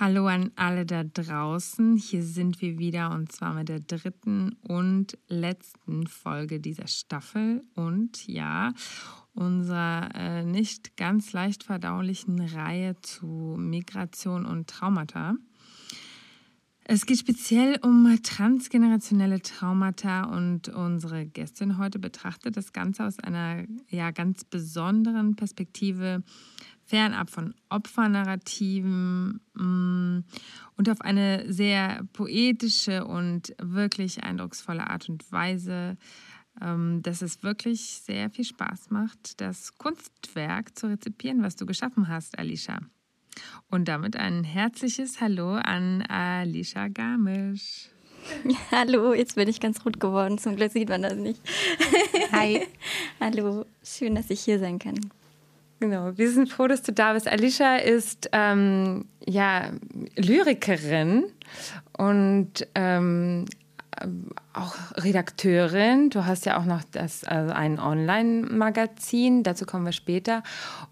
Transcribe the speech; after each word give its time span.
Hallo 0.00 0.28
an 0.28 0.52
alle 0.54 0.86
da 0.86 1.02
draußen. 1.02 1.96
Hier 1.96 2.22
sind 2.22 2.60
wir 2.60 2.78
wieder 2.78 3.10
und 3.10 3.32
zwar 3.32 3.52
mit 3.52 3.68
der 3.68 3.80
dritten 3.80 4.52
und 4.62 5.18
letzten 5.26 6.06
Folge 6.06 6.60
dieser 6.60 6.86
Staffel 6.86 7.64
und 7.74 8.24
ja, 8.28 8.72
unserer 9.34 10.10
äh, 10.14 10.44
nicht 10.44 10.96
ganz 10.96 11.32
leicht 11.32 11.64
verdaulichen 11.64 12.40
Reihe 12.40 12.94
zu 13.00 13.56
Migration 13.58 14.46
und 14.46 14.70
Traumata. 14.70 15.34
Es 16.84 17.04
geht 17.04 17.18
speziell 17.18 17.80
um 17.82 18.18
transgenerationelle 18.22 19.42
Traumata 19.42 20.24
und 20.24 20.68
unsere 20.68 21.26
Gästin 21.26 21.76
heute 21.76 21.98
betrachtet 21.98 22.56
das 22.56 22.72
Ganze 22.72 23.04
aus 23.04 23.18
einer 23.18 23.64
ja 23.88 24.12
ganz 24.12 24.44
besonderen 24.44 25.34
Perspektive, 25.34 26.22
fernab 26.88 27.30
von 27.30 27.54
Opfernarrativen 27.68 29.40
mm, 29.54 30.24
und 30.76 30.90
auf 30.90 31.00
eine 31.02 31.52
sehr 31.52 32.02
poetische 32.14 33.04
und 33.04 33.54
wirklich 33.60 34.24
eindrucksvolle 34.24 34.88
Art 34.88 35.08
und 35.08 35.30
Weise, 35.30 35.98
ähm, 36.62 37.02
dass 37.02 37.20
es 37.20 37.42
wirklich 37.42 38.00
sehr 38.02 38.30
viel 38.30 38.44
Spaß 38.44 38.90
macht, 38.90 39.40
das 39.40 39.76
Kunstwerk 39.76 40.76
zu 40.78 40.88
rezipieren, 40.88 41.42
was 41.42 41.56
du 41.56 41.66
geschaffen 41.66 42.08
hast, 42.08 42.38
Alicia. 42.38 42.80
Und 43.70 43.86
damit 43.86 44.16
ein 44.16 44.42
herzliches 44.42 45.20
Hallo 45.20 45.52
an 45.52 46.02
Alicia 46.02 46.88
Garmisch. 46.88 47.90
Hallo, 48.72 49.12
jetzt 49.12 49.36
bin 49.36 49.48
ich 49.48 49.60
ganz 49.60 49.84
rot 49.84 50.00
geworden. 50.00 50.38
Zum 50.38 50.56
Glück 50.56 50.72
sieht 50.72 50.88
man 50.88 51.02
das 51.02 51.14
nicht. 51.14 51.40
Hi. 52.32 52.66
Hallo, 53.20 53.66
schön, 53.84 54.14
dass 54.14 54.30
ich 54.30 54.40
hier 54.40 54.58
sein 54.58 54.78
kann. 54.78 54.98
Genau, 55.80 56.16
wir 56.16 56.30
sind 56.30 56.50
froh, 56.50 56.66
dass 56.66 56.82
du 56.82 56.92
da 56.92 57.12
bist. 57.12 57.28
Alicia 57.28 57.76
ist 57.76 58.30
ähm, 58.32 59.04
ja 59.24 59.70
Lyrikerin 60.16 61.24
und 61.96 62.66
ähm, 62.74 63.44
auch 64.52 64.74
Redakteurin. 64.96 66.10
Du 66.10 66.24
hast 66.24 66.46
ja 66.46 66.58
auch 66.58 66.64
noch 66.64 66.82
das, 66.92 67.24
also 67.24 67.52
ein 67.52 67.78
Online-Magazin, 67.78 69.42
dazu 69.42 69.66
kommen 69.66 69.84
wir 69.84 69.92
später. 69.92 70.42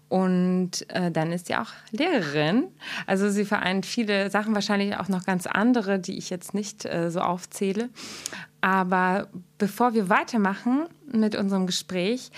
Und 0.09 0.89
äh, 0.89 1.11
dann 1.11 1.31
ist 1.31 1.47
sie 1.47 1.55
auch 1.55 1.71
Lehrerin. 1.91 2.67
Also 3.05 3.29
sie 3.29 3.45
vereint 3.45 3.85
viele 3.85 4.29
Sachen, 4.29 4.55
wahrscheinlich 4.55 4.95
auch 4.97 5.09
noch 5.09 5.25
ganz 5.25 5.47
andere, 5.47 5.99
die 5.99 6.17
ich 6.17 6.29
jetzt 6.29 6.53
nicht 6.53 6.85
äh, 6.85 7.11
so 7.11 7.19
aufzähle. 7.19 7.89
Aber 8.61 9.27
bevor 9.57 9.93
wir 9.93 10.09
weitermachen 10.09 10.87
mit 11.11 11.35
unserem 11.35 11.67
Gespräch, 11.67 12.31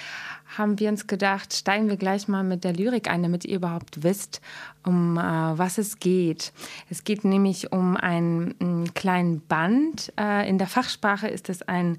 haben 0.58 0.80
wir 0.80 0.90
uns 0.90 1.06
gedacht, 1.08 1.54
steigen 1.54 1.90
wir 1.90 1.98
gleich 1.98 2.28
mal 2.28 2.44
mit 2.44 2.64
der 2.64 2.74
Lyrik 2.74 3.10
ein, 3.10 3.22
damit 3.22 3.46
ihr 3.46 3.58
überhaupt 3.58 4.04
wisst, 4.04 4.42
um 4.84 5.18
äh, 5.18 5.22
was 5.22 5.78
es 5.78 6.00
geht. 6.00 6.54
Es 6.90 7.04
geht 7.04 7.24
nämlich 7.24 7.72
um 7.72 7.96
einen, 7.96 8.56
einen 8.60 8.94
kleinen 8.94 9.42
Band. 9.42 10.12
Äh, 10.20 10.50
in 10.50 10.58
der 10.58 10.68
Fachsprache 10.68 11.28
ist 11.28 11.50
es 11.50 11.62
ein, 11.62 11.98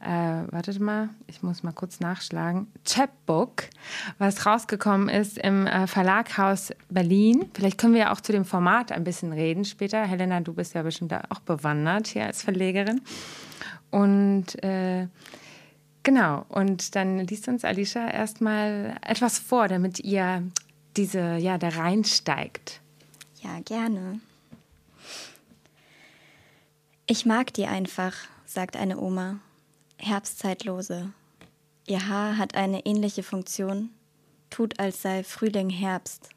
äh, 0.00 0.08
wartet 0.08 0.80
mal, 0.80 1.10
ich 1.28 1.42
muss 1.42 1.62
mal 1.62 1.72
kurz 1.72 2.00
nachschlagen, 2.00 2.66
Chapbook, 2.84 3.64
was 4.18 4.44
rausgekommen 4.44 5.08
ist 5.08 5.38
im 5.38 5.66
äh, 5.66 5.86
Verlaghaus 5.86 6.72
Berlin. 6.90 7.46
Vielleicht 7.54 7.78
können 7.78 7.94
wir 7.94 8.00
ja 8.02 8.12
auch 8.12 8.20
zu 8.20 8.32
dem 8.32 8.44
Format 8.44 8.90
ein 8.90 9.04
bisschen 9.04 9.32
reden 9.32 9.64
später. 9.64 10.02
Helena, 10.04 10.40
du 10.40 10.52
bist 10.52 10.74
ja 10.74 10.82
bestimmt 10.82 11.14
auch 11.30 11.40
bewandert 11.40 12.08
hier 12.08 12.26
als 12.26 12.42
Verlegerin. 12.42 13.02
Und 13.90 14.62
äh, 14.64 15.06
Genau, 16.04 16.44
und 16.50 16.94
dann 16.96 17.20
liest 17.20 17.48
uns 17.48 17.64
Alicia 17.64 18.10
erstmal 18.10 18.94
etwas 19.00 19.38
vor, 19.38 19.68
damit 19.68 20.00
ihr 20.00 20.42
diese, 20.98 21.36
ja, 21.36 21.56
da 21.56 21.70
reinsteigt. 21.70 22.82
Ja, 23.42 23.60
gerne. 23.60 24.20
Ich 27.06 27.24
mag 27.24 27.54
die 27.54 27.66
einfach, 27.66 28.14
sagt 28.44 28.76
eine 28.76 28.98
Oma, 28.98 29.40
Herbstzeitlose. 29.96 31.10
Ihr 31.86 32.06
Haar 32.06 32.36
hat 32.36 32.54
eine 32.54 32.84
ähnliche 32.84 33.22
Funktion, 33.22 33.88
tut 34.50 34.78
als 34.78 35.00
sei 35.00 35.24
Frühling 35.24 35.70
Herbst, 35.70 36.28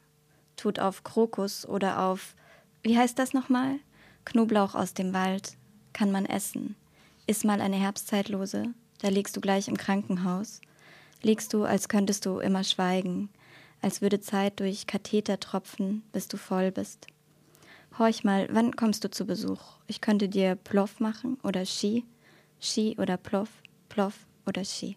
tut 0.56 0.78
auf 0.78 1.04
Krokus 1.04 1.66
oder 1.66 2.00
auf, 2.00 2.34
wie 2.82 2.96
heißt 2.96 3.18
das 3.18 3.34
nochmal? 3.34 3.76
Knoblauch 4.24 4.74
aus 4.74 4.94
dem 4.94 5.12
Wald, 5.12 5.56
kann 5.92 6.10
man 6.10 6.24
essen, 6.24 6.74
ist 7.26 7.44
mal 7.44 7.60
eine 7.60 7.76
Herbstzeitlose, 7.76 8.74
da 8.98 9.08
liegst 9.08 9.36
du 9.36 9.40
gleich 9.40 9.68
im 9.68 9.76
Krankenhaus. 9.76 10.60
Liegst 11.22 11.52
du, 11.52 11.64
als 11.64 11.88
könntest 11.88 12.26
du 12.26 12.38
immer 12.38 12.64
schweigen, 12.64 13.28
als 13.80 14.02
würde 14.02 14.20
Zeit 14.20 14.60
durch 14.60 14.86
Katheter 14.86 15.40
tropfen, 15.40 16.02
bis 16.12 16.28
du 16.28 16.36
voll 16.36 16.70
bist. 16.70 17.06
Horch 17.98 18.22
mal, 18.22 18.48
wann 18.52 18.76
kommst 18.76 19.02
du 19.04 19.10
zu 19.10 19.24
Besuch? 19.24 19.60
Ich 19.86 20.00
könnte 20.00 20.28
dir 20.28 20.54
Ploff 20.54 21.00
machen 21.00 21.38
oder 21.42 21.64
Ski, 21.64 22.04
Ski 22.60 22.96
oder 22.98 23.16
Ploff, 23.16 23.48
Ploff 23.88 24.26
oder 24.46 24.64
Ski. 24.64 24.96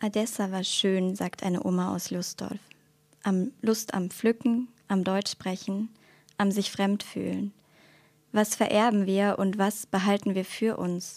Adessa 0.00 0.50
war 0.50 0.64
schön, 0.64 1.14
sagt 1.14 1.42
eine 1.42 1.62
Oma 1.64 1.94
aus 1.94 2.10
Lustdorf. 2.10 2.58
Am 3.22 3.52
Lust 3.60 3.94
am 3.94 4.10
Pflücken, 4.10 4.68
am 4.88 5.04
Deutschsprechen, 5.04 5.90
am 6.38 6.50
sich 6.50 6.72
fremd 6.72 7.04
fühlen. 7.04 7.52
Was 8.34 8.54
vererben 8.54 9.04
wir 9.04 9.36
und 9.38 9.58
was 9.58 9.84
behalten 9.84 10.34
wir 10.34 10.46
für 10.46 10.78
uns? 10.78 11.16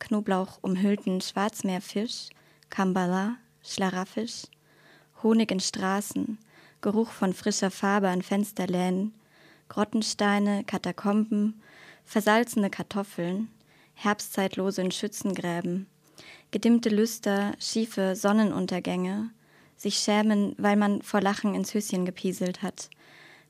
Knoblauch 0.00 0.58
umhüllten 0.60 1.20
Schwarzmeerfisch, 1.20 2.30
Kambala, 2.68 3.36
Schlarafisch, 3.62 4.46
Honig 5.22 5.52
in 5.52 5.60
Straßen, 5.60 6.38
Geruch 6.80 7.12
von 7.12 7.32
frischer 7.32 7.70
Farbe 7.70 8.08
an 8.08 8.22
Fensterläden, 8.22 9.14
Grottensteine, 9.68 10.64
Katakomben, 10.64 11.62
versalzene 12.04 12.70
Kartoffeln, 12.70 13.48
Herbstzeitlose 13.94 14.82
in 14.82 14.90
Schützengräben, 14.90 15.86
gedimmte 16.50 16.88
Lüster, 16.88 17.52
schiefe 17.60 18.16
Sonnenuntergänge, 18.16 19.30
sich 19.76 19.94
schämen, 19.98 20.56
weil 20.58 20.74
man 20.74 21.02
vor 21.02 21.20
Lachen 21.20 21.54
ins 21.54 21.72
Höschen 21.72 22.04
gepieselt 22.04 22.62
hat, 22.62 22.90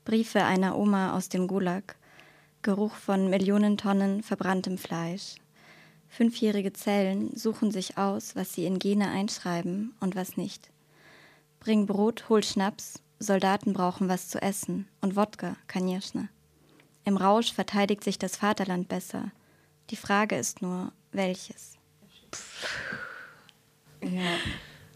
Briefe 0.05 0.43
einer 0.43 0.77
Oma 0.77 1.17
aus 1.17 1.27
dem 1.29 1.47
Gulag, 1.47 1.95
Geruch 2.63 2.95
von 2.95 3.29
Millionen 3.29 3.77
Tonnen 3.77 4.23
verbranntem 4.23 4.77
Fleisch. 4.77 5.35
Fünfjährige 6.07 6.71
Zellen 6.71 7.35
suchen 7.35 7.71
sich 7.71 7.97
aus, 7.97 8.37
was 8.37 8.53
sie 8.53 8.65
in 8.65 8.79
Gene 8.79 9.09
einschreiben 9.09 9.93
und 9.99 10.15
was 10.15 10.37
nicht. 10.37 10.69
Bring 11.59 11.85
Brot, 11.85 12.29
hol 12.29 12.41
Schnaps, 12.41 13.01
Soldaten 13.19 13.73
brauchen 13.73 14.07
was 14.07 14.29
zu 14.29 14.41
essen 14.41 14.87
und 15.01 15.15
Wodka, 15.15 15.57
Kanirschne. 15.67 16.29
Im 17.03 17.17
Rausch 17.17 17.51
verteidigt 17.51 18.03
sich 18.03 18.17
das 18.17 18.37
Vaterland 18.37 18.87
besser. 18.87 19.31
Die 19.89 19.97
Frage 19.97 20.37
ist 20.37 20.61
nur, 20.61 20.93
welches? 21.11 21.77
Ja, 24.01 24.37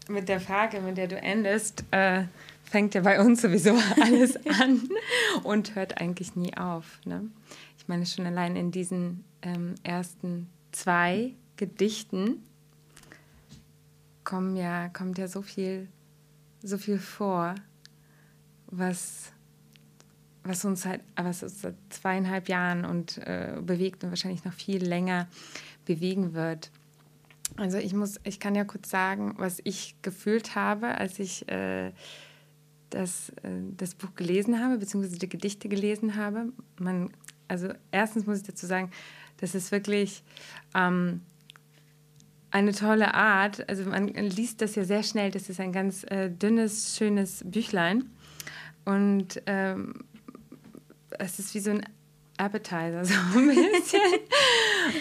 mit 0.08 0.28
der 0.30 0.40
Frage, 0.40 0.80
mit 0.80 0.96
der 0.96 1.08
du 1.08 1.16
endest, 1.16 1.84
äh, 1.90 2.24
fängt 2.68 2.94
ja 2.94 3.00
bei 3.00 3.20
uns 3.20 3.42
sowieso 3.42 3.70
alles 4.00 4.36
an 4.60 4.88
und 5.42 5.74
hört 5.74 6.00
eigentlich 6.00 6.36
nie 6.36 6.56
auf. 6.56 7.00
Ne? 7.04 7.30
Ich 7.78 7.88
meine, 7.88 8.06
schon 8.06 8.26
allein 8.26 8.56
in 8.56 8.70
diesen 8.70 9.24
ähm, 9.42 9.74
ersten 9.82 10.48
zwei 10.72 11.34
Gedichten 11.56 12.42
kommen 14.24 14.56
ja, 14.56 14.88
kommt 14.90 15.18
ja 15.18 15.26
so 15.26 15.42
viel, 15.42 15.88
so 16.62 16.76
viel 16.76 16.98
vor, 16.98 17.54
was, 18.66 19.32
was 20.44 20.64
uns 20.64 20.84
halt, 20.84 21.00
was 21.16 21.42
uns 21.42 21.62
seit 21.62 21.76
zweieinhalb 21.88 22.48
Jahren 22.48 22.84
und 22.84 23.18
äh, 23.18 23.58
bewegt 23.62 24.04
und 24.04 24.10
wahrscheinlich 24.10 24.44
noch 24.44 24.52
viel 24.52 24.84
länger 24.84 25.28
bewegen 25.86 26.34
wird. 26.34 26.70
Also 27.56 27.78
ich 27.78 27.94
muss, 27.94 28.20
ich 28.24 28.38
kann 28.38 28.54
ja 28.54 28.64
kurz 28.64 28.90
sagen, 28.90 29.34
was 29.38 29.60
ich 29.64 29.96
gefühlt 30.02 30.54
habe, 30.54 30.98
als 30.98 31.18
ich 31.18 31.48
äh, 31.48 31.92
das, 32.90 33.30
äh, 33.42 33.50
das 33.76 33.94
Buch 33.94 34.14
gelesen 34.14 34.62
habe, 34.62 34.78
beziehungsweise 34.78 35.18
die 35.18 35.28
Gedichte 35.28 35.68
gelesen 35.68 36.16
habe. 36.16 36.52
Man, 36.78 37.10
also 37.48 37.68
erstens 37.90 38.26
muss 38.26 38.38
ich 38.38 38.44
dazu 38.44 38.66
sagen, 38.66 38.90
das 39.38 39.54
ist 39.54 39.70
wirklich, 39.72 40.22
ähm, 40.74 41.20
eine 42.50 42.72
tolle 42.72 43.14
Art. 43.14 43.68
Also 43.68 43.84
man 43.84 44.08
liest 44.08 44.62
das 44.62 44.74
ja 44.74 44.84
sehr 44.84 45.02
schnell. 45.02 45.30
Das 45.30 45.48
ist 45.48 45.60
ein 45.60 45.72
ganz 45.72 46.04
äh, 46.04 46.30
dünnes, 46.30 46.96
schönes 46.96 47.42
Büchlein. 47.44 48.10
Und 48.84 49.42
ähm, 49.46 49.94
es 51.18 51.38
ist 51.38 51.54
wie 51.54 51.60
so 51.60 51.70
ein 51.70 51.84
Appetizer, 52.38 53.04
so 53.04 53.14
ein 53.38 53.48
bisschen. 53.48 54.00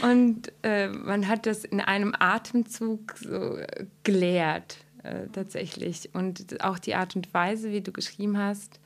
Und 0.02 0.52
äh, 0.64 0.90
man 0.90 1.28
hat 1.28 1.46
das 1.46 1.64
in 1.64 1.80
einem 1.80 2.14
Atemzug 2.18 3.16
so 3.18 3.58
geleert, 4.04 4.78
äh, 5.08 5.28
tatsächlich. 5.32 6.10
Und 6.14 6.64
auch 6.64 6.80
die 6.80 6.96
Art 6.96 7.16
und 7.16 7.34
Weise, 7.34 7.72
wie 7.72 7.82
du 7.82 7.92
geschrieben 7.92 8.38
hast. 8.38 8.80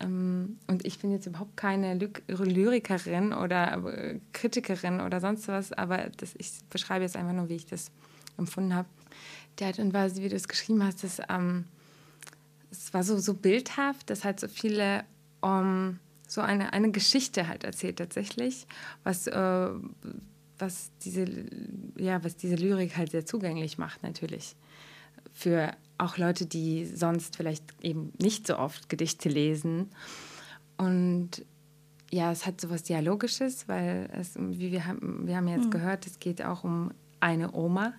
Ähm, 0.00 0.58
und 0.66 0.86
ich 0.86 0.98
bin 0.98 1.12
jetzt 1.12 1.26
überhaupt 1.26 1.56
keine 1.56 1.94
Ly 1.94 2.10
Lyrikerin 2.28 3.32
oder 3.32 3.84
äh, 3.86 4.18
Kritikerin 4.32 5.00
oder 5.00 5.20
sonst 5.20 5.48
was, 5.48 5.72
aber 5.72 6.08
das, 6.16 6.34
ich 6.38 6.50
beschreibe 6.70 7.04
jetzt 7.04 7.16
einfach 7.16 7.34
nur, 7.34 7.48
wie 7.48 7.56
ich 7.56 7.66
das 7.66 7.90
empfunden 8.38 8.74
habe. 8.74 8.88
Die 9.58 9.64
Art 9.64 9.78
und 9.78 9.92
Weise, 9.92 10.22
wie 10.22 10.28
du 10.28 10.36
es 10.36 10.48
geschrieben 10.48 10.82
hast, 10.84 11.04
das, 11.04 11.20
ähm, 11.28 11.64
war 12.92 13.02
so, 13.02 13.18
so 13.18 13.34
bildhaft, 13.34 14.10
das 14.10 14.24
hat 14.24 14.40
so 14.40 14.48
viele. 14.48 15.04
Um, 15.42 15.98
so 16.30 16.40
eine, 16.40 16.72
eine 16.72 16.92
Geschichte 16.92 17.48
halt 17.48 17.64
erzählt 17.64 17.96
tatsächlich, 17.96 18.66
was, 19.02 19.26
äh, 19.26 19.68
was, 20.58 20.92
diese, 21.02 21.26
ja, 21.96 22.22
was 22.22 22.36
diese 22.36 22.54
Lyrik 22.54 22.96
halt 22.96 23.10
sehr 23.10 23.26
zugänglich 23.26 23.78
macht 23.78 24.02
natürlich. 24.02 24.54
Für 25.32 25.72
auch 25.98 26.16
Leute, 26.16 26.46
die 26.46 26.86
sonst 26.86 27.36
vielleicht 27.36 27.64
eben 27.82 28.12
nicht 28.20 28.46
so 28.46 28.58
oft 28.58 28.88
Gedichte 28.88 29.28
lesen. 29.28 29.90
Und 30.76 31.44
ja, 32.10 32.32
es 32.32 32.46
hat 32.46 32.60
so 32.60 32.70
was 32.70 32.82
Dialogisches, 32.82 33.68
weil 33.68 34.08
es, 34.12 34.34
wie 34.36 34.72
wir 34.72 34.86
haben, 34.86 35.26
wir 35.26 35.36
haben 35.36 35.48
jetzt 35.48 35.66
mhm. 35.66 35.70
gehört, 35.70 36.06
es 36.06 36.18
geht 36.18 36.42
auch 36.44 36.64
um 36.64 36.90
eine 37.20 37.52
Oma. 37.54 37.92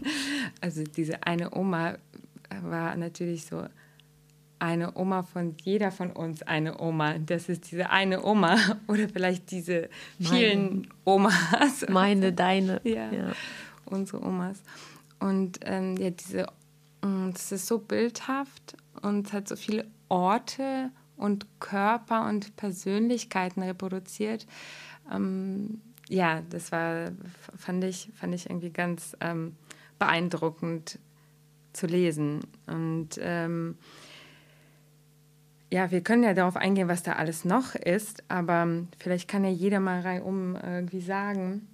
also 0.60 0.82
diese 0.82 1.22
eine 1.26 1.54
Oma 1.54 1.98
war 2.62 2.96
natürlich 2.96 3.44
so 3.46 3.64
eine 4.58 4.96
Oma 4.96 5.22
von 5.22 5.54
jeder 5.62 5.90
von 5.90 6.10
uns 6.10 6.42
eine 6.42 6.80
Oma. 6.80 7.18
Das 7.18 7.48
ist 7.48 7.70
diese 7.70 7.90
eine 7.90 8.24
Oma 8.24 8.56
oder 8.88 9.08
vielleicht 9.08 9.50
diese 9.50 9.88
vielen 10.18 10.72
meine, 10.72 10.88
Omas. 11.04 11.86
Meine, 11.88 12.32
deine. 12.32 12.80
Ja, 12.84 13.12
ja. 13.12 13.32
unsere 13.84 14.22
Omas. 14.22 14.62
Und 15.24 15.60
ähm, 15.62 15.96
ja, 15.96 16.10
diese, 16.10 16.46
mm, 17.02 17.30
das 17.32 17.50
ist 17.50 17.66
so 17.66 17.78
bildhaft 17.78 18.76
und 19.00 19.32
hat 19.32 19.48
so 19.48 19.56
viele 19.56 19.86
Orte 20.10 20.90
und 21.16 21.46
Körper 21.60 22.28
und 22.28 22.56
Persönlichkeiten 22.56 23.62
reproduziert. 23.62 24.46
Ähm, 25.10 25.80
ja, 26.10 26.42
das 26.50 26.72
war, 26.72 27.12
fand 27.56 27.84
ich, 27.84 28.10
fand 28.14 28.34
ich 28.34 28.50
irgendwie 28.50 28.68
ganz 28.68 29.16
ähm, 29.20 29.56
beeindruckend 29.98 30.98
zu 31.72 31.86
lesen. 31.86 32.40
Und 32.66 33.18
ähm, 33.18 33.78
ja, 35.70 35.90
wir 35.90 36.02
können 36.02 36.22
ja 36.24 36.34
darauf 36.34 36.56
eingehen, 36.56 36.88
was 36.88 37.02
da 37.02 37.14
alles 37.14 37.46
noch 37.46 37.74
ist, 37.74 38.22
aber 38.28 38.64
ähm, 38.64 38.88
vielleicht 38.98 39.26
kann 39.30 39.42
ja 39.42 39.50
jeder 39.50 39.80
mal 39.80 40.02
reihum 40.02 40.54
irgendwie 40.54 41.00
sagen, 41.00 41.66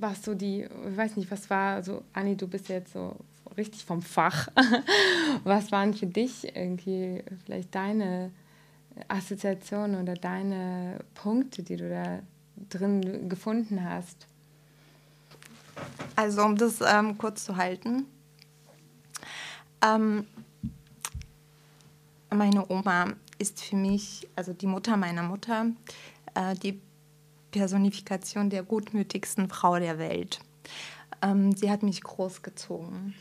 was 0.00 0.22
so 0.24 0.34
die, 0.34 0.62
ich 0.62 0.96
weiß 0.96 1.16
nicht, 1.16 1.30
was 1.30 1.48
war, 1.50 1.82
so, 1.82 2.02
Anni, 2.12 2.36
du 2.36 2.46
bist 2.46 2.68
jetzt 2.68 2.92
so 2.92 3.16
richtig 3.56 3.84
vom 3.84 4.02
Fach. 4.02 4.48
was 5.44 5.72
waren 5.72 5.94
für 5.94 6.06
dich 6.06 6.44
irgendwie 6.56 7.22
vielleicht 7.44 7.74
deine 7.74 8.30
Assoziationen 9.08 10.02
oder 10.02 10.14
deine 10.14 11.00
Punkte, 11.14 11.62
die 11.62 11.76
du 11.76 11.88
da 11.88 12.20
drin 12.68 13.28
gefunden 13.28 13.84
hast? 13.84 14.26
Also, 16.16 16.42
um 16.42 16.56
das 16.56 16.80
ähm, 16.80 17.16
kurz 17.18 17.44
zu 17.44 17.56
halten. 17.56 18.06
Ähm, 19.82 20.26
meine 22.30 22.68
Oma 22.70 23.14
ist 23.38 23.62
für 23.62 23.76
mich, 23.76 24.28
also 24.34 24.52
die 24.52 24.66
Mutter 24.66 24.96
meiner 24.96 25.22
Mutter, 25.22 25.66
äh, 26.34 26.54
die 26.56 26.80
Personifikation 27.50 28.50
der 28.50 28.62
gutmütigsten 28.62 29.48
Frau 29.48 29.78
der 29.78 29.98
Welt. 29.98 30.40
Ähm, 31.22 31.52
sie 31.52 31.70
hat 31.70 31.82
mich 31.82 32.02
großgezogen. 32.02 33.14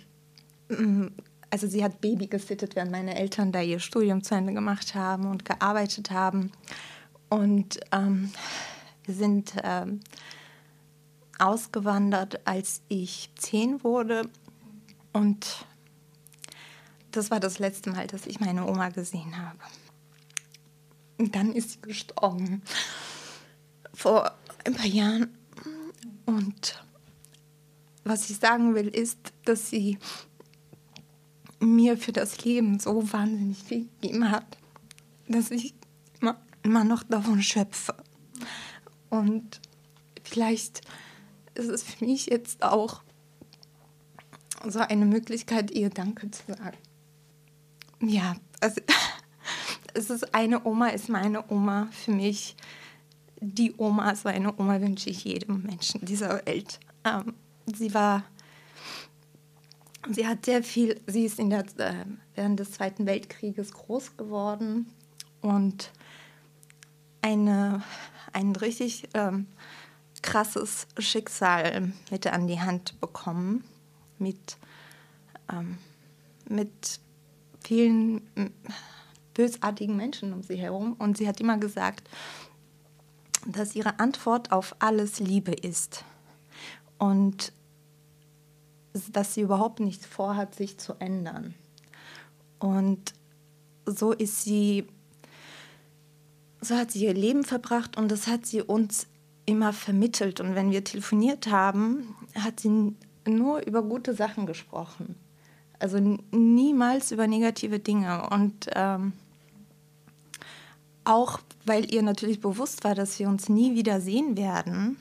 Mm, 0.69 1.07
also 1.49 1.67
sie 1.67 1.83
hat 1.83 2.01
Baby 2.01 2.27
gesittet, 2.27 2.75
während 2.75 2.91
meine 2.91 3.15
Eltern 3.15 3.51
da 3.51 3.61
ihr 3.61 3.79
Studium 3.79 4.23
zu 4.23 4.35
Ende 4.35 4.53
gemacht 4.53 4.95
haben 4.95 5.29
und 5.29 5.45
gearbeitet 5.45 6.11
haben. 6.11 6.51
Und 7.29 7.79
ähm, 7.91 8.31
wir 9.05 9.15
sind 9.15 9.53
ähm, 9.63 10.01
ausgewandert, 11.39 12.45
als 12.45 12.81
ich 12.89 13.29
zehn 13.35 13.83
wurde. 13.83 14.29
Und 15.13 15.65
das 17.11 17.31
war 17.31 17.39
das 17.39 17.59
letzte 17.59 17.91
Mal, 17.91 18.07
dass 18.07 18.25
ich 18.25 18.39
meine 18.39 18.65
Oma 18.65 18.89
gesehen 18.89 19.37
habe. 19.37 19.59
Und 21.17 21.35
dann 21.35 21.53
ist 21.53 21.71
sie 21.71 21.81
gestorben. 21.81 22.61
Vor 23.97 24.31
ein 24.63 24.75
paar 24.75 24.85
Jahren. 24.85 25.35
Und 26.27 26.83
was 28.03 28.29
ich 28.29 28.37
sagen 28.37 28.75
will, 28.75 28.89
ist, 28.89 29.17
dass 29.43 29.71
sie 29.71 29.97
mir 31.59 31.97
für 31.97 32.11
das 32.11 32.43
Leben 32.45 32.79
so 32.79 33.11
wahnsinnig 33.11 33.57
viel 33.57 33.89
gegeben 33.99 34.29
hat, 34.29 34.45
dass 35.27 35.49
ich 35.49 35.73
immer, 36.21 36.83
noch 36.83 37.01
davon 37.01 37.41
schöpfe. 37.41 37.95
Und 39.09 39.61
vielleicht 40.23 40.81
ist 41.55 41.69
es 41.69 41.81
für 41.81 42.05
mich 42.05 42.27
jetzt 42.27 42.61
auch 42.61 43.01
so 44.67 44.77
eine 44.77 45.05
Möglichkeit, 45.05 45.71
ihr 45.71 45.89
Danke 45.89 46.29
zu 46.29 46.43
sagen. 46.45 46.77
Ja, 48.01 48.35
also 48.59 48.79
es 49.95 50.11
ist 50.11 50.35
eine 50.35 50.63
Oma, 50.65 50.89
ist 50.89 51.09
meine 51.09 51.49
Oma 51.49 51.87
für 51.91 52.11
mich. 52.11 52.55
Die 53.39 53.73
Oma, 53.77 54.15
so 54.15 54.29
eine 54.29 54.57
Oma 54.57 54.81
wünsche 54.81 55.09
ich 55.09 55.23
jedem 55.23 55.63
Menschen 55.63 56.05
dieser 56.05 56.45
Welt. 56.45 56.79
Ähm, 57.05 57.33
sie 57.65 57.93
war, 57.93 58.23
sie 60.09 60.25
hat 60.25 60.45
sehr 60.45 60.63
viel, 60.63 60.99
sie 61.07 61.25
ist 61.25 61.39
in 61.39 61.49
der, 61.49 61.65
äh, 61.77 62.05
während 62.35 62.59
des 62.59 62.71
Zweiten 62.71 63.05
Weltkrieges 63.05 63.71
groß 63.73 64.17
geworden 64.17 64.87
und 65.41 65.91
eine, 67.21 67.83
ein 68.33 68.55
richtig 68.55 69.09
ähm, 69.13 69.47
krasses 70.21 70.87
Schicksal 70.97 71.93
mit 72.11 72.27
an 72.27 72.47
die 72.47 72.59
Hand 72.59 72.99
bekommen, 72.99 73.63
mit, 74.17 74.57
ähm, 75.51 75.77
mit 76.49 76.99
vielen 77.63 78.21
bösartigen 79.33 79.95
Menschen 79.95 80.33
um 80.33 80.43
sie 80.43 80.55
herum. 80.55 80.93
Und 80.93 81.17
sie 81.17 81.27
hat 81.27 81.39
immer 81.39 81.57
gesagt, 81.57 82.09
dass 83.47 83.75
ihre 83.75 83.99
Antwort 83.99 84.51
auf 84.51 84.75
alles 84.79 85.19
Liebe 85.19 85.53
ist. 85.53 86.03
Und 86.97 87.53
dass 89.11 89.33
sie 89.33 89.41
überhaupt 89.41 89.79
nichts 89.79 90.05
vorhat, 90.05 90.55
sich 90.55 90.77
zu 90.77 90.93
ändern. 90.99 91.53
Und 92.59 93.13
so 93.85 94.11
ist 94.11 94.43
sie, 94.43 94.87
so 96.61 96.75
hat 96.75 96.91
sie 96.91 97.05
ihr 97.05 97.13
Leben 97.13 97.43
verbracht 97.43 97.97
und 97.97 98.11
das 98.11 98.27
hat 98.27 98.45
sie 98.45 98.61
uns 98.61 99.07
immer 99.45 99.71
vermittelt. 99.71 100.39
Und 100.41 100.55
wenn 100.55 100.71
wir 100.71 100.83
telefoniert 100.83 101.47
haben, 101.47 102.15
hat 102.35 102.59
sie 102.59 102.95
nur 103.27 103.65
über 103.65 103.83
gute 103.83 104.13
Sachen 104.13 104.45
gesprochen. 104.45 105.15
Also 105.79 105.99
niemals 106.31 107.11
über 107.11 107.27
negative 107.27 107.79
Dinge. 107.79 108.29
Und 108.29 108.67
ähm, 108.73 109.13
auch 111.07 111.39
weil 111.67 111.93
ihr 111.93 112.01
natürlich 112.01 112.39
bewusst 112.39 112.83
war, 112.83 112.95
dass 112.95 113.19
wir 113.19 113.27
uns 113.27 113.49
nie 113.49 113.75
wieder 113.75 113.99
sehen 113.99 114.37
werden, 114.37 114.97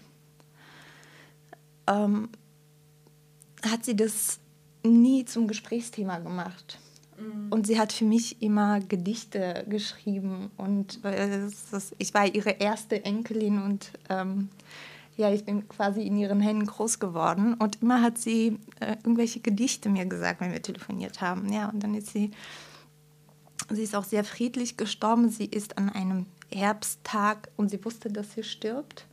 ähm, 1.86 2.28
hat 3.64 3.84
sie 3.84 3.96
das 3.96 4.40
nie 4.82 5.24
zum 5.24 5.46
Gesprächsthema 5.48 6.18
gemacht. 6.18 6.78
Mhm. 7.18 7.50
Und 7.50 7.66
sie 7.66 7.78
hat 7.78 7.92
für 7.92 8.04
mich 8.04 8.42
immer 8.42 8.80
Gedichte 8.80 9.64
geschrieben. 9.68 10.50
Und 10.56 11.04
äh, 11.04 11.46
ist, 11.46 11.94
ich 11.98 12.12
war 12.12 12.26
ihre 12.26 12.50
erste 12.50 13.04
Enkelin 13.04 13.62
und 13.62 13.92
ähm, 14.08 14.48
ja, 15.16 15.32
ich 15.32 15.44
bin 15.44 15.66
quasi 15.68 16.02
in 16.02 16.18
ihren 16.18 16.40
Händen 16.40 16.66
groß 16.66 16.98
geworden 16.98 17.54
und 17.54 17.80
immer 17.80 18.02
hat 18.02 18.18
sie 18.18 18.58
äh, 18.80 18.96
irgendwelche 18.96 19.40
Gedichte 19.40 19.88
mir 19.88 20.04
gesagt, 20.04 20.42
wenn 20.42 20.52
wir 20.52 20.60
telefoniert 20.60 21.22
haben. 21.22 21.50
Ja, 21.50 21.70
und 21.70 21.82
dann 21.82 21.94
ist 21.94 22.08
sie, 22.08 22.32
sie 23.70 23.82
ist 23.82 23.94
auch 23.94 24.04
sehr 24.04 24.24
friedlich 24.24 24.76
gestorben. 24.76 25.28
Sie 25.28 25.46
ist 25.46 25.78
an 25.78 25.88
einem 25.88 26.26
Herbsttag 26.50 27.48
und 27.56 27.70
sie 27.70 27.84
wusste, 27.84 28.10
dass 28.10 28.32
sie 28.32 28.42
stirbt. 28.42 29.06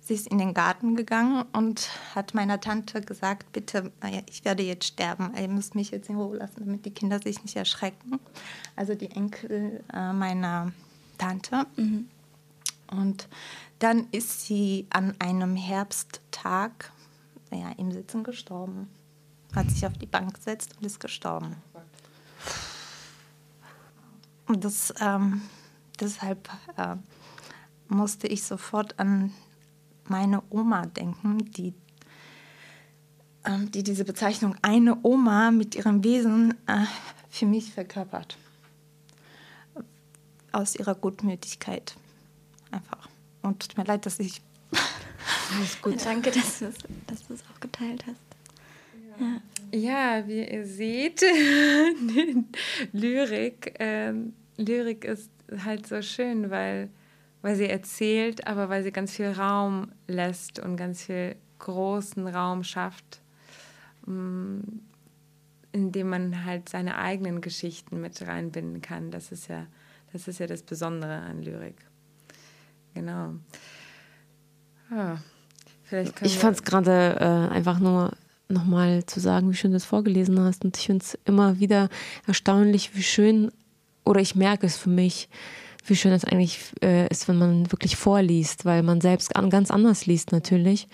Sie 0.00 0.14
ist 0.14 0.28
in 0.28 0.38
den 0.38 0.54
Garten 0.54 0.94
gegangen 0.94 1.44
und 1.52 1.90
hat 2.14 2.32
meiner 2.32 2.60
Tante 2.60 3.00
gesagt, 3.00 3.50
bitte, 3.50 3.90
ich 4.30 4.44
werde 4.44 4.62
jetzt 4.62 4.86
sterben, 4.86 5.32
ihr 5.36 5.48
müsst 5.48 5.74
mich 5.74 5.90
jetzt 5.90 6.08
in 6.08 6.14
Ruhe 6.14 6.36
lassen, 6.36 6.60
damit 6.60 6.84
die 6.86 6.92
Kinder 6.92 7.20
sich 7.20 7.42
nicht 7.42 7.56
erschrecken. 7.56 8.20
Also 8.76 8.94
die 8.94 9.10
Enkel 9.10 9.82
äh, 9.92 10.12
meiner 10.12 10.72
Tante. 11.18 11.66
Mhm. 11.74 12.08
Und 12.88 13.26
dann 13.80 14.06
ist 14.12 14.46
sie 14.46 14.86
an 14.90 15.16
einem 15.18 15.56
Herbsttag, 15.56 16.92
ja, 17.50 17.72
im 17.76 17.90
Sitzen 17.90 18.22
gestorben. 18.22 18.88
Hat 19.56 19.68
sich 19.70 19.84
auf 19.86 19.94
die 19.94 20.06
Bank 20.06 20.34
gesetzt 20.34 20.74
und 20.78 20.86
ist 20.86 21.00
gestorben. 21.00 21.56
Und 24.46 24.64
das, 24.64 24.94
ähm, 25.00 25.42
deshalb 26.00 26.48
äh, 26.76 26.96
musste 27.88 28.26
ich 28.26 28.44
sofort 28.44 28.98
an 28.98 29.32
meine 30.04 30.42
Oma 30.50 30.86
denken, 30.86 31.38
die, 31.52 31.74
ähm, 33.44 33.70
die 33.70 33.82
diese 33.82 34.04
Bezeichnung 34.04 34.56
eine 34.62 34.98
Oma 35.02 35.50
mit 35.50 35.74
ihrem 35.74 36.04
Wesen 36.04 36.54
äh, 36.66 36.86
für 37.28 37.46
mich 37.46 37.72
verkörpert. 37.72 38.38
Aus 40.52 40.74
ihrer 40.76 40.94
Gutmütigkeit. 40.94 41.96
Einfach. 42.70 43.08
Und 43.42 43.60
tut 43.60 43.76
mir 43.76 43.84
leid, 43.84 44.06
dass 44.06 44.18
ich. 44.18 44.40
Alles 45.54 45.80
gut. 45.82 46.04
Danke, 46.04 46.30
dass 46.30 46.58
du 46.58 47.34
es 47.34 47.44
auch 47.52 47.60
geteilt 47.60 48.04
hast. 48.06 48.16
Ja. 49.20 49.26
Ja, 49.26 49.40
wie 49.72 50.48
ihr 50.48 50.66
seht, 50.66 51.22
Lyrik, 52.92 53.74
ähm, 53.78 54.34
Lyrik 54.56 55.04
ist 55.04 55.30
halt 55.64 55.86
so 55.86 56.02
schön, 56.02 56.50
weil, 56.50 56.90
weil 57.42 57.56
sie 57.56 57.68
erzählt, 57.68 58.46
aber 58.46 58.68
weil 58.68 58.82
sie 58.82 58.92
ganz 58.92 59.14
viel 59.14 59.30
Raum 59.30 59.92
lässt 60.06 60.58
und 60.58 60.76
ganz 60.76 61.04
viel 61.04 61.36
großen 61.58 62.26
Raum 62.26 62.64
schafft, 62.64 63.20
mm, 64.06 64.60
indem 65.72 66.08
man 66.08 66.44
halt 66.44 66.68
seine 66.68 66.98
eigenen 66.98 67.40
Geschichten 67.40 68.00
mit 68.00 68.26
reinbinden 68.26 68.80
kann. 68.80 69.10
Das 69.10 69.32
ist 69.32 69.48
ja 69.48 69.66
das, 70.12 70.28
ist 70.28 70.38
ja 70.38 70.46
das 70.46 70.62
Besondere 70.62 71.18
an 71.18 71.42
Lyrik. 71.42 71.76
Genau. 72.94 73.34
Ja, 74.90 75.18
ich 76.22 76.38
fand 76.38 76.56
es 76.56 76.62
gerade 76.62 77.16
äh, 77.20 77.54
einfach 77.54 77.78
nur 77.78 78.12
nochmal 78.48 79.04
zu 79.06 79.20
sagen, 79.20 79.50
wie 79.50 79.56
schön 79.56 79.72
du 79.72 79.76
es 79.76 79.84
vorgelesen 79.84 80.38
hast. 80.40 80.64
Und 80.64 80.76
ich 80.76 80.86
finde 80.86 81.04
es 81.04 81.18
immer 81.24 81.58
wieder 81.58 81.88
erstaunlich, 82.26 82.94
wie 82.94 83.02
schön, 83.02 83.50
oder 84.04 84.20
ich 84.20 84.34
merke 84.34 84.66
es 84.66 84.76
für 84.76 84.90
mich, 84.90 85.28
wie 85.86 85.96
schön 85.96 86.12
es 86.12 86.24
eigentlich 86.24 86.60
äh, 86.82 87.08
ist, 87.08 87.28
wenn 87.28 87.38
man 87.38 87.70
wirklich 87.72 87.96
vorliest, 87.96 88.64
weil 88.64 88.82
man 88.82 89.00
selbst 89.00 89.36
an, 89.36 89.50
ganz 89.50 89.70
anders 89.70 90.06
liest 90.06 90.32
natürlich. 90.32 90.88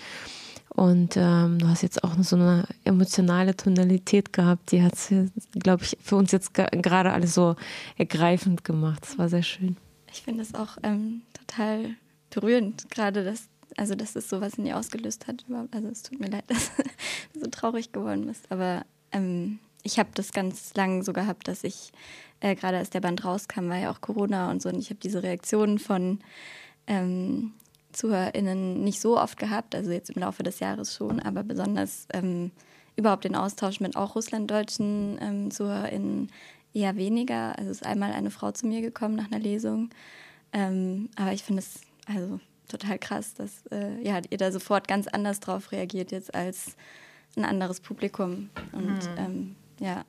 Und 0.75 1.16
ähm, 1.18 1.59
du 1.59 1.68
hast 1.68 1.82
jetzt 1.82 2.02
auch 2.02 2.14
so 2.21 2.37
eine 2.37 2.66
emotionale 2.85 3.54
Tonalität 3.54 4.32
gehabt, 4.32 4.73
die 4.73 4.82
hat 4.82 4.94
es, 4.94 5.12
glaube 5.52 5.85
ich, 5.85 5.99
für 6.02 6.16
uns 6.16 6.32
jetzt 6.32 6.54
gerade 6.54 7.12
alles 7.12 7.35
so 7.35 7.56
ergreifend 7.99 8.64
gemacht. 8.64 9.02
Das 9.02 9.18
war 9.18 9.28
sehr 9.28 9.42
schön. 9.42 9.76
Ich 10.11 10.23
finde 10.23 10.42
es 10.42 10.54
auch 10.54 10.78
ähm, 10.82 11.23
total 11.35 11.90
berührend, 12.30 12.90
gerade 12.90 13.23
dass 13.23 13.49
also 13.76 13.95
dass 13.95 14.17
es 14.17 14.29
sowas 14.29 14.55
in 14.55 14.64
dir 14.64 14.76
ausgelöst 14.76 15.26
hat. 15.26 15.45
Also 15.71 15.88
es 15.88 16.02
tut 16.02 16.21
mir 16.21 16.29
leid, 16.29 16.45
dass 16.49 16.71
du 17.33 17.41
so 17.41 17.47
traurig 17.47 17.93
geworden 17.93 18.26
bist. 18.26 18.50
Aber 18.50 18.85
ähm, 19.12 19.59
ich 19.83 19.99
habe 19.99 20.11
das 20.14 20.33
ganz 20.33 20.75
lang 20.75 21.02
so 21.02 21.12
gehabt, 21.12 21.49
dass 21.49 21.64
ich, 21.64 21.93
äh, 22.41 22.55
gerade 22.55 22.79
als 22.79 22.91
der 22.91 23.00
Band 23.00 23.25
rauskam, 23.25 23.69
war 23.69 23.79
ja 23.79 23.91
auch 23.91 24.00
Corona 24.00 24.50
und 24.50 24.62
so, 24.62 24.69
und 24.69 24.79
ich 24.79 24.91
habe 24.91 25.00
diese 25.00 25.23
Reaktionen 25.23 25.79
von 25.79 26.21
ähm, 26.87 27.52
ZuhörerInnen 27.93 28.83
nicht 28.83 29.00
so 29.00 29.19
oft 29.19 29.38
gehabt, 29.38 29.75
also 29.75 29.91
jetzt 29.91 30.11
im 30.11 30.21
Laufe 30.21 30.43
des 30.43 30.61
Jahres 30.61 30.95
schon, 30.95 31.21
aber 31.21 31.43
besonders 31.43 32.07
ähm, 32.12 32.52
überhaupt 32.97 33.25
den 33.25 33.35
Austausch 33.35 33.81
mit 33.81 33.97
auch 33.97 34.14
russlanddeutschen 34.14 35.19
ähm, 35.21 35.50
ZuhörerInnen 35.50 36.31
eher 36.75 36.97
weniger. 36.97 37.59
Also 37.59 37.71
ist 37.71 37.87
einmal 37.87 38.12
eine 38.12 38.31
Frau 38.31 38.52
zu 38.52 38.67
mir 38.67 38.81
gekommen 38.81 39.17
nach 39.17 39.31
einer 39.31 39.38
Lesung. 39.38 39.91
Ähm, 40.52 41.09
aber 41.17 41.33
ich 41.33 41.43
finde 41.43 41.61
es, 41.61 41.81
also 42.07 42.41
total 42.73 42.99
krass, 42.99 43.35
dass 43.35 43.67
äh, 43.71 44.00
ja, 44.02 44.21
ihr 44.31 44.38
da 44.38 44.50
sofort 44.50 44.88
ganz 44.88 45.07
anders 45.07 45.41
drauf 45.41 45.73
reagiert 45.73 46.11
jetzt 46.11 46.35
als 46.35 46.76
ein 47.37 47.45
anderes 47.45 47.81
Publikum. 47.81 48.50
Und 48.73 48.85
mhm. 48.85 49.19
ähm, 49.19 49.57
ja, 49.79 50.05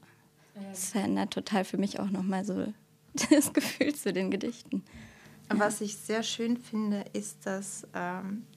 es 0.71 0.89
verändert 0.89 1.31
total 1.31 1.65
für 1.65 1.77
mich 1.77 1.99
auch 1.99 2.09
nochmal 2.09 2.45
so 2.45 2.73
das 3.29 3.53
Gefühl 3.53 3.93
zu 3.93 4.13
den 4.13 4.31
Gedichten. 4.31 4.83
Was 5.49 5.81
ich 5.81 5.97
sehr 5.97 6.23
schön 6.23 6.57
finde, 6.57 7.05
ist, 7.13 7.45
dass 7.45 7.87
ähm, 7.93 8.47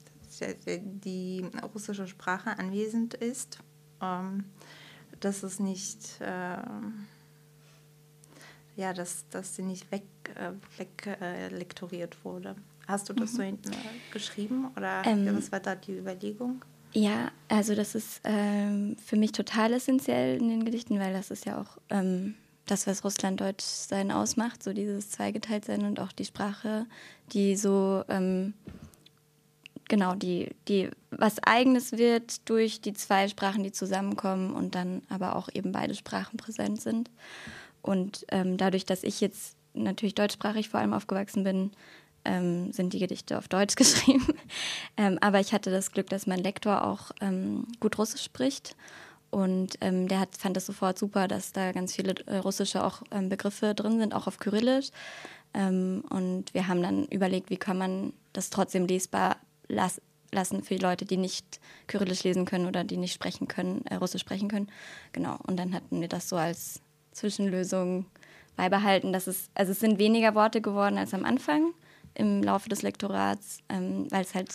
die 0.75 1.45
russische 1.73 2.07
Sprache 2.07 2.57
anwesend 2.57 3.13
ist, 3.13 3.59
ähm, 4.01 4.45
dass 5.19 5.43
es 5.43 5.59
nicht, 5.59 6.21
äh, 6.21 6.57
ja, 8.75 8.93
dass, 8.93 9.27
dass 9.29 9.55
sie 9.55 9.63
nicht 9.63 9.91
weg, 9.91 10.05
äh, 10.35 10.53
weg 10.77 11.07
äh, 11.21 11.49
wurde. 12.23 12.55
Hast 12.87 13.09
du 13.09 13.13
das 13.13 13.33
mhm. 13.33 13.35
so 13.35 13.43
hinten 13.43 13.71
äh, 13.73 13.75
geschrieben 14.11 14.67
oder 14.75 15.03
ähm, 15.05 15.35
was 15.37 15.51
war 15.51 15.59
da 15.59 15.75
die 15.75 15.97
Überlegung? 15.97 16.63
Ja, 16.93 17.31
also 17.49 17.75
das 17.75 17.95
ist 17.95 18.21
ähm, 18.23 18.95
für 19.05 19.17
mich 19.17 19.33
total 19.33 19.73
essentiell 19.73 20.37
in 20.37 20.49
den 20.49 20.65
Gedichten, 20.65 20.99
weil 20.99 21.13
das 21.13 21.29
ist 21.31 21.45
ja 21.45 21.61
auch 21.61 21.77
ähm, 21.89 22.35
das, 22.65 22.87
was 22.87 23.03
Russlanddeutsch 23.03 23.63
sein 23.63 24.11
ausmacht, 24.11 24.63
so 24.63 24.73
dieses 24.73 25.09
Zweigeteiltsein 25.11 25.85
und 25.85 25.99
auch 25.99 26.11
die 26.11 26.25
Sprache, 26.25 26.85
die 27.33 27.55
so 27.55 28.03
ähm, 28.07 28.53
genau 29.89 30.15
die 30.15 30.55
die 30.67 30.89
was 31.11 31.39
Eigenes 31.43 31.93
wird 31.93 32.49
durch 32.49 32.81
die 32.81 32.93
zwei 32.93 33.27
Sprachen, 33.27 33.63
die 33.63 33.71
zusammenkommen 33.71 34.53
und 34.53 34.75
dann 34.75 35.01
aber 35.09 35.35
auch 35.35 35.49
eben 35.53 35.71
beide 35.71 35.93
Sprachen 35.93 36.37
präsent 36.37 36.81
sind. 36.81 37.09
Und 37.81 38.25
ähm, 38.29 38.57
dadurch, 38.57 38.85
dass 38.85 39.03
ich 39.03 39.21
jetzt 39.21 39.55
natürlich 39.73 40.15
deutschsprachig 40.15 40.69
vor 40.69 40.79
allem 40.79 40.93
aufgewachsen 40.93 41.43
bin, 41.43 41.71
ähm, 42.27 42.71
sind 42.71 42.93
die 42.93 42.99
Gedichte 42.99 43.37
auf 43.37 43.47
Deutsch 43.47 43.75
geschrieben. 43.77 44.27
ähm, 44.97 45.17
aber 45.21 45.39
ich 45.39 45.53
hatte 45.53 45.71
das 45.71 45.91
Glück, 45.91 46.09
dass 46.09 46.27
mein 46.27 46.39
Lektor 46.39 46.85
auch 46.85 47.11
ähm, 47.21 47.65
gut 47.79 47.97
Russisch 47.97 48.23
spricht. 48.23 48.75
Und 49.29 49.75
ähm, 49.81 50.07
der 50.07 50.19
hat, 50.21 50.37
fand 50.37 50.55
es 50.55 50.65
sofort 50.65 50.97
super, 50.97 51.27
dass 51.27 51.51
da 51.51 51.71
ganz 51.71 51.95
viele 51.95 52.15
äh, 52.27 52.37
russische 52.37 52.83
auch 52.83 53.01
ähm, 53.11 53.29
Begriffe 53.29 53.73
drin 53.73 53.99
sind, 53.99 54.13
auch 54.13 54.27
auf 54.27 54.39
Kyrillisch. 54.39 54.89
Ähm, 55.53 56.03
und 56.09 56.53
wir 56.53 56.67
haben 56.67 56.81
dann 56.81 57.05
überlegt, 57.05 57.49
wie 57.49 57.57
kann 57.57 57.77
man 57.77 58.13
das 58.33 58.49
trotzdem 58.49 58.87
lesbar 58.87 59.37
las 59.67 60.01
lassen 60.33 60.61
für 60.61 60.75
die 60.75 60.83
Leute, 60.83 61.05
die 61.05 61.15
nicht 61.15 61.59
Kyrillisch 61.87 62.23
lesen 62.23 62.45
können 62.45 62.67
oder 62.67 62.83
die 62.83 62.97
nicht 62.97 63.13
sprechen 63.13 63.47
können, 63.47 63.85
äh, 63.85 63.95
Russisch 63.95 64.21
sprechen 64.21 64.49
können. 64.49 64.67
Genau. 65.13 65.37
Und 65.47 65.57
dann 65.57 65.73
hatten 65.73 66.01
wir 66.01 66.09
das 66.09 66.29
so 66.29 66.35
als 66.35 66.81
Zwischenlösung 67.11 68.05
beibehalten. 68.55 69.13
Dass 69.13 69.27
es, 69.27 69.49
also 69.55 69.71
es 69.71 69.79
sind 69.79 69.99
weniger 69.99 70.35
Worte 70.35 70.61
geworden 70.61 70.97
als 70.97 71.13
am 71.13 71.25
Anfang 71.25 71.73
im 72.17 72.43
Laufe 72.43 72.69
des 72.69 72.81
Lektorats, 72.81 73.59
ähm, 73.69 74.07
weil 74.09 74.23
es 74.23 74.33
halt 74.33 74.53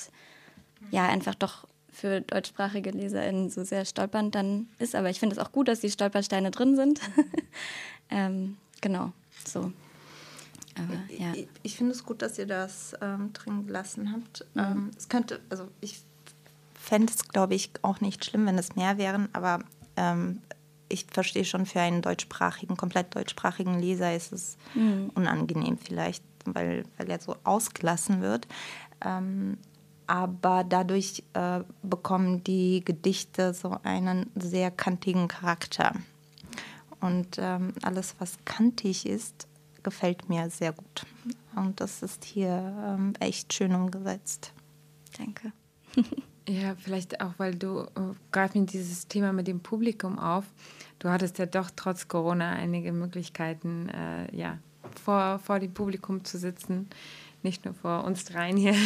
ja 0.91 1.09
einfach 1.09 1.35
doch 1.35 1.67
für 1.93 2.21
deutschsprachige 2.23 2.91
LeserInnen 2.91 3.51
so 3.51 3.65
sehr 3.65 3.85
stolpernd 3.85 4.35
dann 4.35 4.69
ist. 4.79 4.95
Aber 4.95 5.11
ich 5.11 5.21
finde 5.21 5.37
es 5.37 5.39
auch 5.39 5.53
gut, 5.53 5.69
dass 5.69 5.81
die 5.81 5.91
Stolpersteine 5.91 6.51
drin 6.51 6.75
sind. 6.75 7.01
ähm, 8.11 8.57
genau, 8.81 9.13
so. 9.47 9.73
Aber, 10.75 10.95
ja. 11.17 11.35
Ich, 11.35 11.49
ich 11.63 11.77
finde 11.77 11.93
es 11.93 12.05
gut, 12.05 12.23
dass 12.23 12.39
ihr 12.39 12.47
das 12.47 12.95
ähm, 13.03 13.33
drin 13.35 13.67
gelassen 13.67 14.13
habt. 14.13 14.47
Mhm. 14.55 14.61
Ähm, 14.61 14.91
es 14.97 15.09
könnte, 15.09 15.41
also 15.51 15.69
ich 15.81 16.01
fände 16.75 17.13
es, 17.13 17.29
glaube 17.29 17.55
ich, 17.55 17.71
auch 17.83 18.01
nicht 18.01 18.25
schlimm, 18.25 18.47
wenn 18.47 18.59
es 18.59 18.75
mehr 18.75 18.97
wären, 18.97 19.29
aber 19.35 19.61
ähm, 19.97 20.41
ich 20.89 21.07
verstehe 21.11 21.45
schon, 21.45 21.67
für 21.67 21.81
einen 21.81 22.03
deutschsprachigen, 22.03 22.77
komplett 22.77 23.15
deutschsprachigen 23.15 23.79
Leser 23.79 24.15
ist 24.15 24.33
es 24.33 24.57
mhm. 24.75 25.11
unangenehm 25.15 25.79
vielleicht 25.79 26.23
weil, 26.47 26.85
weil 26.97 27.11
er 27.11 27.21
so 27.21 27.37
ausgelassen 27.45 28.21
wird. 28.21 28.47
Ähm, 29.05 29.59
aber 30.07 30.65
dadurch 30.65 31.23
äh, 31.33 31.61
bekommen 31.83 32.45
die 32.45 32.85
Gedichte 32.85 33.55
so 33.55 33.79
einen 33.83 34.31
sehr 34.35 34.71
kantigen 34.71 35.29
Charakter. 35.29 35.95
Und 37.01 37.37
ähm, 37.39 37.73
alles, 37.83 38.15
was 38.19 38.37
kantig 38.45 39.07
ist, 39.07 39.49
gefällt 39.83 40.29
mir 40.29 40.51
sehr 40.51 40.73
gut. 40.73 41.07
Und 41.57 41.81
das 41.81 42.03
ist 42.03 42.25
hier 42.25 42.75
ähm, 42.87 43.15
echt 43.21 43.53
schön 43.53 43.75
umgesetzt. 43.75 44.53
Danke. 45.19 45.53
ja, 46.49 46.75
vielleicht 46.77 47.21
auch, 47.21 47.33
weil 47.39 47.55
du 47.55 47.81
äh, 47.81 48.15
greif 48.31 48.55
mir 48.55 48.67
dieses 48.67 49.09
Thema 49.09 49.33
mit 49.33 49.49
dem 49.49 49.61
Publikum 49.61 50.19
auf. 50.19 50.45
Du 50.99 51.09
hattest 51.09 51.39
ja 51.39 51.47
doch 51.47 51.71
trotz 51.75 52.07
Corona 52.07 52.53
einige 52.53 52.93
Möglichkeiten, 52.93 53.89
äh, 53.89 54.35
ja, 54.35 54.59
vor, 54.99 55.39
vor 55.39 55.59
dem 55.59 55.75
Publikum 55.75 56.25
zu 56.25 56.39
sitzen, 56.39 56.89
nicht 57.43 57.65
nur 57.65 57.75
vor 57.75 58.05
uns 58.05 58.25
dreien 58.25 58.57
hier. 58.57 58.75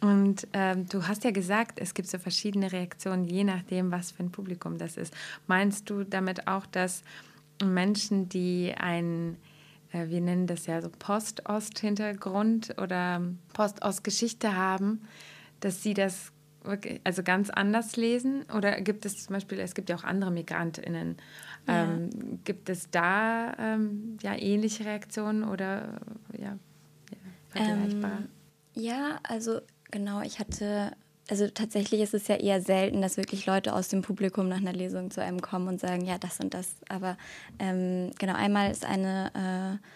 Und 0.00 0.46
ähm, 0.52 0.86
du 0.88 1.08
hast 1.08 1.24
ja 1.24 1.32
gesagt, 1.32 1.80
es 1.80 1.92
gibt 1.92 2.08
so 2.08 2.18
verschiedene 2.18 2.70
Reaktionen, 2.70 3.24
je 3.24 3.42
nachdem, 3.42 3.90
was 3.90 4.12
für 4.12 4.22
ein 4.22 4.30
Publikum 4.30 4.78
das 4.78 4.96
ist. 4.96 5.12
Meinst 5.48 5.90
du 5.90 6.04
damit 6.04 6.46
auch, 6.46 6.66
dass 6.66 7.02
Menschen, 7.64 8.28
die 8.28 8.74
ein, 8.76 9.36
äh, 9.92 10.08
wir 10.08 10.20
nennen 10.20 10.46
das 10.46 10.66
ja 10.66 10.80
so 10.80 10.88
Post-Ost-Hintergrund 10.88 12.76
oder 12.80 13.22
Post-Ost-Geschichte 13.54 14.54
haben, 14.54 15.02
dass 15.60 15.82
sie 15.82 15.94
das 15.94 16.30
also 17.04 17.22
ganz 17.22 17.50
anders 17.50 17.96
lesen? 17.96 18.44
Oder 18.56 18.80
gibt 18.80 19.06
es 19.06 19.24
zum 19.24 19.34
Beispiel, 19.34 19.58
es 19.60 19.74
gibt 19.74 19.88
ja 19.90 19.96
auch 19.96 20.04
andere 20.04 20.30
MigrantInnen, 20.30 21.16
ja. 21.66 21.84
Ähm, 21.84 22.40
gibt 22.44 22.70
es 22.70 22.90
da 22.90 23.54
ähm, 23.58 24.16
ja, 24.22 24.34
ähnliche 24.34 24.84
Reaktionen 24.84 25.44
oder 25.44 26.00
ja, 26.38 26.56
ja 27.10 27.18
vergleichbar? 27.50 28.18
Ähm, 28.20 28.28
ja, 28.74 29.18
also 29.22 29.60
genau, 29.90 30.22
ich 30.22 30.38
hatte 30.38 30.92
also 31.30 31.46
tatsächlich 31.48 32.00
ist 32.00 32.14
es 32.14 32.26
ja 32.26 32.36
eher 32.36 32.62
selten, 32.62 33.02
dass 33.02 33.18
wirklich 33.18 33.44
Leute 33.44 33.74
aus 33.74 33.88
dem 33.88 34.02
Publikum 34.02 34.48
nach 34.48 34.56
einer 34.56 34.72
Lesung 34.72 35.10
zu 35.10 35.22
einem 35.22 35.42
kommen 35.42 35.68
und 35.68 35.78
sagen, 35.80 36.04
ja, 36.06 36.16
das 36.16 36.40
und 36.40 36.54
das. 36.54 36.76
Aber 36.88 37.18
ähm, 37.58 38.12
genau, 38.18 38.34
einmal 38.34 38.70
ist 38.70 38.84
eine, 38.86 39.30
äh, 39.34 39.86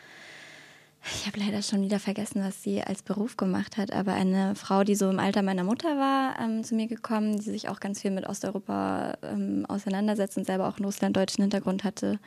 ich 1.05 1.27
habe 1.27 1.41
leider 1.41 1.63
schon 1.63 1.83
wieder 1.83 1.99
vergessen, 1.99 2.43
was 2.45 2.63
sie 2.63 2.83
als 2.83 3.03
Beruf 3.03 3.37
gemacht 3.37 3.77
hat, 3.77 3.93
aber 3.93 4.13
eine 4.13 4.55
Frau, 4.55 4.85
die 4.85 4.95
so 4.95 5.11
im 5.11 5.19
Alter 5.19 5.43
meiner 5.43 5.65
Mutter 5.65 5.97
war, 5.97 6.39
ähm, 6.41 6.63
zu 6.63 6.75
mir 6.75 6.87
gekommen, 6.87 7.39
die 7.39 7.51
sich 7.51 7.69
auch 7.69 7.81
ganz 7.81 8.01
viel 8.01 8.11
mit 8.11 8.27
Osteuropa 8.29 9.19
ähm, 9.23 9.67
auseinandersetzt 9.69 10.37
und 10.37 10.45
selber 10.45 10.69
auch 10.69 10.77
einen 10.77 10.85
russlanddeutschen 10.85 11.43
Hintergrund 11.43 11.85
hatte. 11.85 12.21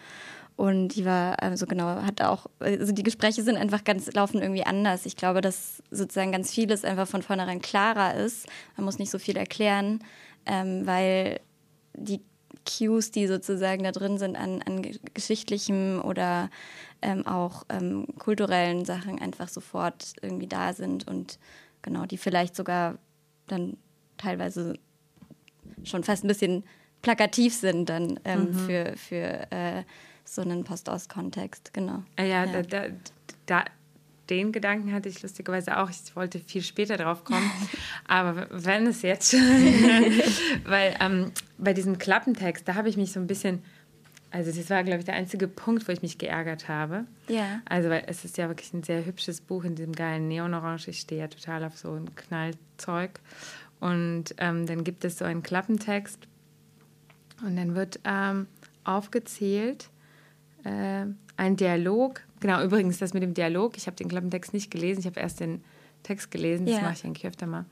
Und 0.57 0.89
die 0.89 1.05
war, 1.05 1.41
also 1.41 1.65
genau, 1.65 2.01
hat 2.01 2.21
auch, 2.21 2.47
also 2.59 2.93
die 2.93 3.03
Gespräche 3.03 3.43
sind 3.43 3.57
einfach 3.57 3.83
ganz, 3.83 4.11
laufen 4.13 4.41
irgendwie 4.41 4.65
anders. 4.65 5.05
Ich 5.05 5.17
glaube, 5.17 5.41
dass 5.41 5.83
sozusagen 5.91 6.31
ganz 6.31 6.51
vieles 6.51 6.85
einfach 6.85 7.07
von 7.07 7.21
vornherein 7.21 7.61
klarer 7.61 8.15
ist. 8.15 8.47
Man 8.77 8.85
muss 8.85 8.99
nicht 8.99 9.11
so 9.11 9.19
viel 9.19 9.35
erklären, 9.35 9.99
ähm, 10.45 10.85
weil 10.85 11.41
die 11.93 12.21
Cues, 12.65 13.11
die 13.11 13.27
sozusagen 13.27 13.83
da 13.83 13.91
drin 13.91 14.17
sind 14.17 14.35
an, 14.35 14.61
an 14.61 14.81
geschichtlichen 15.13 15.99
oder 16.01 16.49
ähm, 17.05 17.25
auch 17.27 17.63
ähm, 17.69 18.07
kulturellen 18.17 18.83
Sachen 18.83 19.21
einfach 19.21 19.47
sofort 19.47 20.13
irgendwie 20.21 20.47
da 20.47 20.73
sind 20.73 21.07
und 21.07 21.37
genau, 21.81 22.05
die 22.05 22.17
vielleicht 22.17 22.55
sogar 22.55 22.97
dann 23.47 23.77
teilweise 24.17 24.79
schon 25.83 26.03
fast 26.03 26.23
ein 26.25 26.27
bisschen 26.27 26.63
plakativ 27.03 27.53
sind 27.53 27.89
dann 27.89 28.19
ähm, 28.25 28.45
mhm. 28.45 28.53
für, 28.53 28.93
für 28.97 29.51
äh, 29.51 29.83
so 30.23 30.41
einen 30.41 30.63
Post-Ost-Kontext, 30.63 31.71
genau. 31.73 32.03
Ah 32.15 32.23
ja, 32.23 32.45
ja. 32.45 32.51
Da, 32.51 32.61
da, 32.63 32.93
da, 33.45 33.65
den 34.31 34.51
Gedanken 34.51 34.91
hatte 34.91 35.07
ich 35.07 35.21
lustigerweise 35.21 35.77
auch. 35.77 35.91
Ich 35.91 36.15
wollte 36.15 36.39
viel 36.39 36.63
später 36.63 36.97
drauf 36.97 37.23
kommen. 37.23 37.51
Aber 38.07 38.47
wenn 38.49 38.87
es 38.87 39.03
jetzt 39.03 39.29
schon. 39.31 39.39
weil 40.65 40.95
ähm, 40.99 41.31
bei 41.59 41.73
diesem 41.73 41.99
Klappentext, 41.99 42.67
da 42.67 42.73
habe 42.73 42.89
ich 42.89 42.97
mich 42.97 43.11
so 43.11 43.19
ein 43.19 43.27
bisschen. 43.27 43.63
Also, 44.31 44.51
das 44.51 44.69
war, 44.69 44.83
glaube 44.83 44.99
ich, 44.99 45.05
der 45.05 45.15
einzige 45.15 45.47
Punkt, 45.47 45.87
wo 45.87 45.91
ich 45.91 46.01
mich 46.01 46.17
geärgert 46.17 46.67
habe. 46.67 47.05
Ja. 47.27 47.61
Also, 47.65 47.89
weil 47.89 48.03
es 48.07 48.25
ist 48.25 48.37
ja 48.37 48.47
wirklich 48.49 48.73
ein 48.73 48.83
sehr 48.83 49.05
hübsches 49.05 49.41
Buch 49.41 49.63
in 49.63 49.75
diesem 49.75 49.93
geilen 49.93 50.27
Neonorange. 50.27 50.87
Ich 50.87 50.99
stehe 50.99 51.21
ja 51.21 51.27
total 51.27 51.63
auf 51.63 51.77
so 51.77 51.93
ein 51.93 52.13
Knallzeug. 52.15 53.19
Und 53.79 54.35
ähm, 54.37 54.65
dann 54.65 54.83
gibt 54.83 55.05
es 55.05 55.17
so 55.17 55.25
einen 55.25 55.43
Klappentext. 55.43 56.19
Und 57.45 57.55
dann 57.55 57.75
wird 57.75 57.99
ähm, 58.03 58.47
aufgezählt, 58.83 59.89
äh, 60.63 61.05
ein 61.37 61.55
Dialog. 61.55 62.21
Genau, 62.39 62.63
übrigens 62.63 62.97
das 62.99 63.13
mit 63.13 63.23
dem 63.23 63.33
Dialog. 63.33 63.77
Ich 63.77 63.87
habe 63.87 63.95
den 63.95 64.07
Klappentext 64.07 64.53
nicht 64.53 64.71
gelesen. 64.71 65.01
Ich 65.01 65.05
habe 65.05 65.19
erst 65.19 65.39
den 65.39 65.63
Text 66.03 66.31
gelesen. 66.31 66.65
Das 66.65 66.75
ja. 66.75 66.81
mache 66.81 66.93
ich 66.93 67.05
eigentlich 67.05 67.27
öfter 67.27 67.47
mal. 67.47 67.65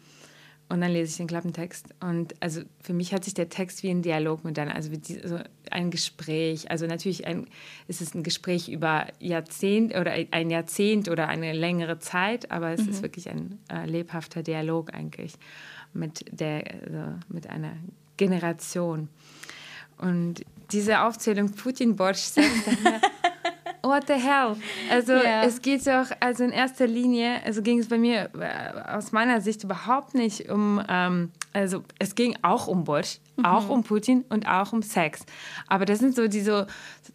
Und 0.69 0.81
dann 0.81 0.91
lese 0.91 1.11
ich 1.11 1.17
den 1.17 1.27
Klappentext. 1.27 1.93
Und 1.99 2.33
also 2.39 2.61
für 2.81 2.93
mich 2.93 3.13
hat 3.13 3.25
sich 3.25 3.33
der 3.33 3.49
Text 3.49 3.83
wie 3.83 3.89
ein 3.89 4.01
Dialog 4.01 4.43
mit 4.43 4.57
dann, 4.57 4.69
also 4.69 4.89
die, 4.89 5.19
so 5.23 5.39
ein 5.69 5.91
Gespräch. 5.91 6.71
Also 6.71 6.87
natürlich 6.87 7.27
ein, 7.27 7.47
ist 7.87 8.01
es 8.01 8.15
ein 8.15 8.23
Gespräch 8.23 8.69
über 8.69 9.07
Jahrzehnt 9.19 9.95
oder 9.95 10.13
ein 10.31 10.49
Jahrzehnt 10.49 11.09
oder 11.09 11.27
eine 11.27 11.53
längere 11.53 11.99
Zeit, 11.99 12.49
aber 12.49 12.71
es 12.71 12.81
mhm. 12.81 12.89
ist 12.89 13.01
wirklich 13.03 13.29
ein 13.29 13.59
äh, 13.71 13.85
lebhafter 13.85 14.41
Dialog 14.41 14.93
eigentlich 14.93 15.33
mit 15.93 16.25
der, 16.31 16.63
also 16.85 17.19
mit 17.29 17.49
einer 17.49 17.73
Generation. 18.17 19.09
Und 19.97 20.43
diese 20.71 21.01
Aufzählung 21.01 21.51
Putin-Borsch 21.51 22.31
what 23.83 24.07
the 24.07 24.13
hell? 24.13 24.55
Also 24.89 25.13
yeah. 25.13 25.43
es 25.43 25.61
geht 25.61 25.85
doch, 25.85 26.05
also 26.19 26.43
in 26.43 26.51
erster 26.51 26.87
Linie, 26.87 27.41
also 27.45 27.61
ging 27.61 27.79
es 27.79 27.87
bei 27.87 27.97
mir 27.97 28.29
äh, 28.39 28.95
aus 28.95 29.11
meiner 29.11 29.41
Sicht 29.41 29.63
überhaupt 29.63 30.15
nicht 30.15 30.49
um, 30.49 30.81
ähm, 30.87 31.31
also 31.51 31.83
es 31.99 32.15
ging 32.15 32.35
auch 32.41 32.67
um 32.67 32.85
Borsch, 32.85 33.19
mhm. 33.35 33.45
auch 33.45 33.69
um 33.69 33.83
Putin 33.83 34.23
und 34.29 34.47
auch 34.47 34.73
um 34.73 34.81
Sex. 34.81 35.25
Aber 35.67 35.85
das 35.85 35.99
sind 35.99 36.15
so 36.15 36.27
diese 36.27 36.67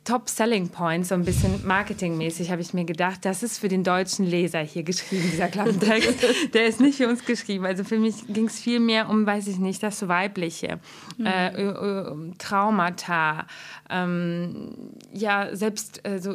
Top-Selling-Points, 0.09 1.11
so 1.11 1.14
ein 1.14 1.25
bisschen 1.27 1.66
marketingmäßig, 1.66 2.51
habe 2.51 2.62
ich 2.62 2.73
mir 2.73 2.87
gedacht, 2.87 3.27
das 3.27 3.42
ist 3.42 3.59
für 3.59 3.68
den 3.68 3.85
deutschen 3.85 4.25
Leser 4.25 4.61
hier 4.61 4.83
geschrieben, 4.83 5.29
dieser 5.31 5.49
Klappentext. 5.49 6.14
Der 6.55 6.66
ist 6.66 6.81
nicht 6.81 6.97
für 6.97 7.09
uns 7.09 7.27
geschrieben. 7.27 7.66
Also 7.66 7.85
für 7.85 7.99
mich 7.99 8.27
ging 8.27 8.47
es 8.47 8.59
viel 8.59 8.81
mehr 8.81 9.11
um, 9.11 9.27
weiß 9.27 9.47
ich 9.49 9.59
nicht, 9.59 9.83
das 9.83 10.09
Weibliche, 10.09 10.81
mhm. 11.18 11.27
äh, 11.27 12.09
um 12.11 12.38
Traumata, 12.38 13.47
ähm, 13.90 14.73
ja, 15.12 15.55
selbst, 15.55 16.05
also, 16.07 16.35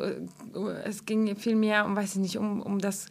es 0.86 1.08
ging 1.08 1.36
viel 1.36 1.56
mehr 1.56 1.86
um, 1.86 1.96
weiß 1.96 2.14
ich 2.14 2.22
nicht, 2.22 2.38
um, 2.38 2.62
um 2.62 2.78
das 2.78 3.08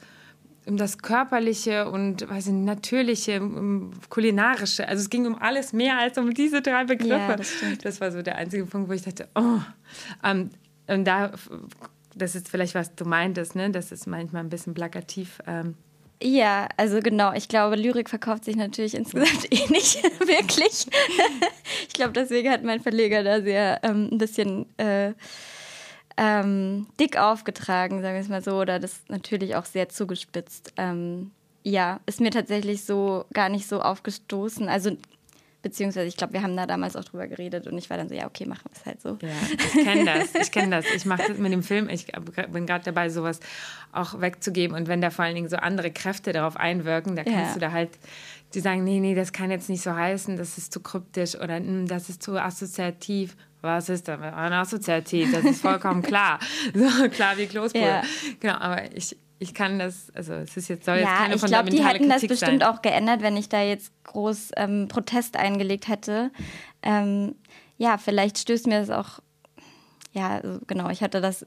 um 0.66 0.76
das 0.76 0.98
Körperliche 0.98 1.90
und 1.90 2.28
weiß 2.28 2.48
ich, 2.48 2.52
Natürliche, 2.52 3.40
um 3.40 3.92
Kulinarische. 4.08 4.86
Also 4.86 5.02
es 5.02 5.10
ging 5.10 5.26
um 5.26 5.34
alles 5.40 5.72
mehr 5.72 5.98
als 5.98 6.18
um 6.18 6.32
diese 6.32 6.62
drei 6.62 6.84
Begriffe. 6.84 7.14
Ja, 7.14 7.36
das, 7.36 7.52
das, 7.82 8.00
war 8.00 8.12
so 8.12 8.22
der 8.22 8.36
einzige 8.36 8.64
Punkt, 8.66 8.88
wo 8.88 8.92
ich 8.92 9.02
dachte, 9.02 9.28
oh. 9.34 9.58
Ähm, 10.22 10.50
und 10.86 11.04
da, 11.04 11.32
das 12.14 12.34
ist 12.34 12.48
vielleicht, 12.48 12.74
was 12.74 12.94
du 12.94 13.04
meintest, 13.04 13.56
ne? 13.56 13.70
das 13.70 13.92
ist 13.92 14.06
manchmal 14.06 14.44
ein 14.44 14.50
bisschen 14.50 14.74
plakativ. 14.74 15.40
Ähm. 15.46 15.74
Ja, 16.22 16.68
also 16.76 17.00
genau. 17.00 17.32
Ich 17.32 17.48
glaube, 17.48 17.74
Lyrik 17.74 18.08
verkauft 18.08 18.44
sich 18.44 18.54
natürlich 18.54 18.94
insgesamt 18.94 19.46
eh 19.50 19.66
nicht 19.68 20.02
wirklich. 20.20 20.86
ich 21.88 21.94
glaube, 21.94 22.12
deswegen 22.12 22.50
hat 22.50 22.62
mein 22.62 22.80
Verleger 22.80 23.24
da 23.24 23.40
sehr 23.40 23.80
ähm, 23.82 24.10
ein 24.12 24.18
bisschen... 24.18 24.66
Äh, 24.78 25.14
ähm, 26.16 26.86
dick 27.00 27.16
aufgetragen, 27.16 28.02
sagen 28.02 28.14
wir 28.14 28.20
es 28.20 28.28
mal 28.28 28.42
so, 28.42 28.58
oder 28.58 28.78
das 28.78 29.00
natürlich 29.08 29.56
auch 29.56 29.64
sehr 29.64 29.88
zugespitzt. 29.88 30.72
Ähm, 30.76 31.30
ja, 31.64 32.00
ist 32.06 32.20
mir 32.20 32.30
tatsächlich 32.30 32.84
so 32.84 33.24
gar 33.32 33.48
nicht 33.48 33.66
so 33.68 33.80
aufgestoßen. 33.80 34.68
Also 34.68 34.96
beziehungsweise 35.62 36.08
ich 36.08 36.16
glaube, 36.16 36.32
wir 36.32 36.42
haben 36.42 36.56
da 36.56 36.66
damals 36.66 36.96
auch 36.96 37.04
drüber 37.04 37.28
geredet 37.28 37.66
und 37.66 37.78
ich 37.78 37.88
war 37.88 37.96
dann 37.96 38.08
so, 38.08 38.14
ja, 38.14 38.26
okay, 38.26 38.46
machen 38.46 38.64
wir 38.64 38.72
es 38.76 38.84
halt 38.84 39.00
so. 39.00 39.16
Ja, 39.22 39.28
ich 39.56 39.84
kenne 39.84 40.04
das, 40.04 40.34
ich 40.34 40.50
kenne 40.50 40.76
das. 40.76 40.86
Ich 40.94 41.06
mache 41.06 41.22
das 41.28 41.38
mit 41.38 41.52
dem 41.52 41.62
Film, 41.62 41.88
ich 41.88 42.06
bin 42.50 42.66
gerade 42.66 42.84
dabei, 42.84 43.08
sowas 43.08 43.38
auch 43.92 44.20
wegzugeben 44.20 44.76
und 44.76 44.88
wenn 44.88 45.00
da 45.00 45.10
vor 45.10 45.24
allen 45.24 45.36
Dingen 45.36 45.48
so 45.48 45.56
andere 45.56 45.92
Kräfte 45.92 46.32
darauf 46.32 46.56
einwirken, 46.56 47.14
da 47.14 47.22
kannst 47.22 47.38
ja. 47.38 47.54
du 47.54 47.60
da 47.60 47.72
halt, 47.72 47.90
die 48.54 48.60
sagen, 48.60 48.82
nee, 48.84 48.98
nee, 48.98 49.14
das 49.14 49.32
kann 49.32 49.50
jetzt 49.50 49.70
nicht 49.70 49.82
so 49.82 49.94
heißen, 49.94 50.36
das 50.36 50.58
ist 50.58 50.72
zu 50.72 50.80
kryptisch 50.80 51.36
oder 51.36 51.56
hm, 51.56 51.86
das 51.86 52.08
ist 52.08 52.22
zu 52.22 52.36
assoziativ 52.42 53.36
was 53.62 53.88
ist 53.88 54.08
da 54.08 54.18
eine 54.18 54.56
Assoziativ? 54.56 55.32
Das 55.32 55.44
ist 55.44 55.62
vollkommen 55.62 56.02
klar. 56.02 56.38
So 56.74 57.08
klar 57.08 57.38
wie 57.38 57.46
Kloßbrühe. 57.46 57.82
Ja. 57.82 58.02
Genau, 58.40 58.54
aber 58.54 58.94
ich, 58.94 59.16
ich 59.38 59.54
kann 59.54 59.78
das, 59.78 60.10
also 60.14 60.34
es 60.34 60.56
ist 60.56 60.68
jetzt, 60.68 60.84
soll 60.84 60.96
jetzt 60.96 61.06
ja, 61.06 61.16
keine 61.16 61.36
ich 61.36 61.42
glaube, 61.42 61.70
die 61.70 61.84
hätten 61.84 62.08
Kritik 62.08 62.28
das 62.28 62.38
bestimmt 62.38 62.62
sein. 62.62 62.74
auch 62.74 62.82
geändert, 62.82 63.22
wenn 63.22 63.36
ich 63.36 63.48
da 63.48 63.62
jetzt 63.62 63.92
groß 64.04 64.50
ähm, 64.56 64.88
Protest 64.88 65.36
eingelegt 65.36 65.88
hätte. 65.88 66.30
Ähm, 66.82 67.36
ja, 67.78 67.98
vielleicht 67.98 68.38
stößt 68.38 68.66
mir 68.66 68.80
das 68.80 68.90
auch, 68.90 69.20
ja, 70.12 70.40
also 70.40 70.60
genau, 70.66 70.90
ich 70.90 71.02
hatte 71.02 71.20
das 71.20 71.46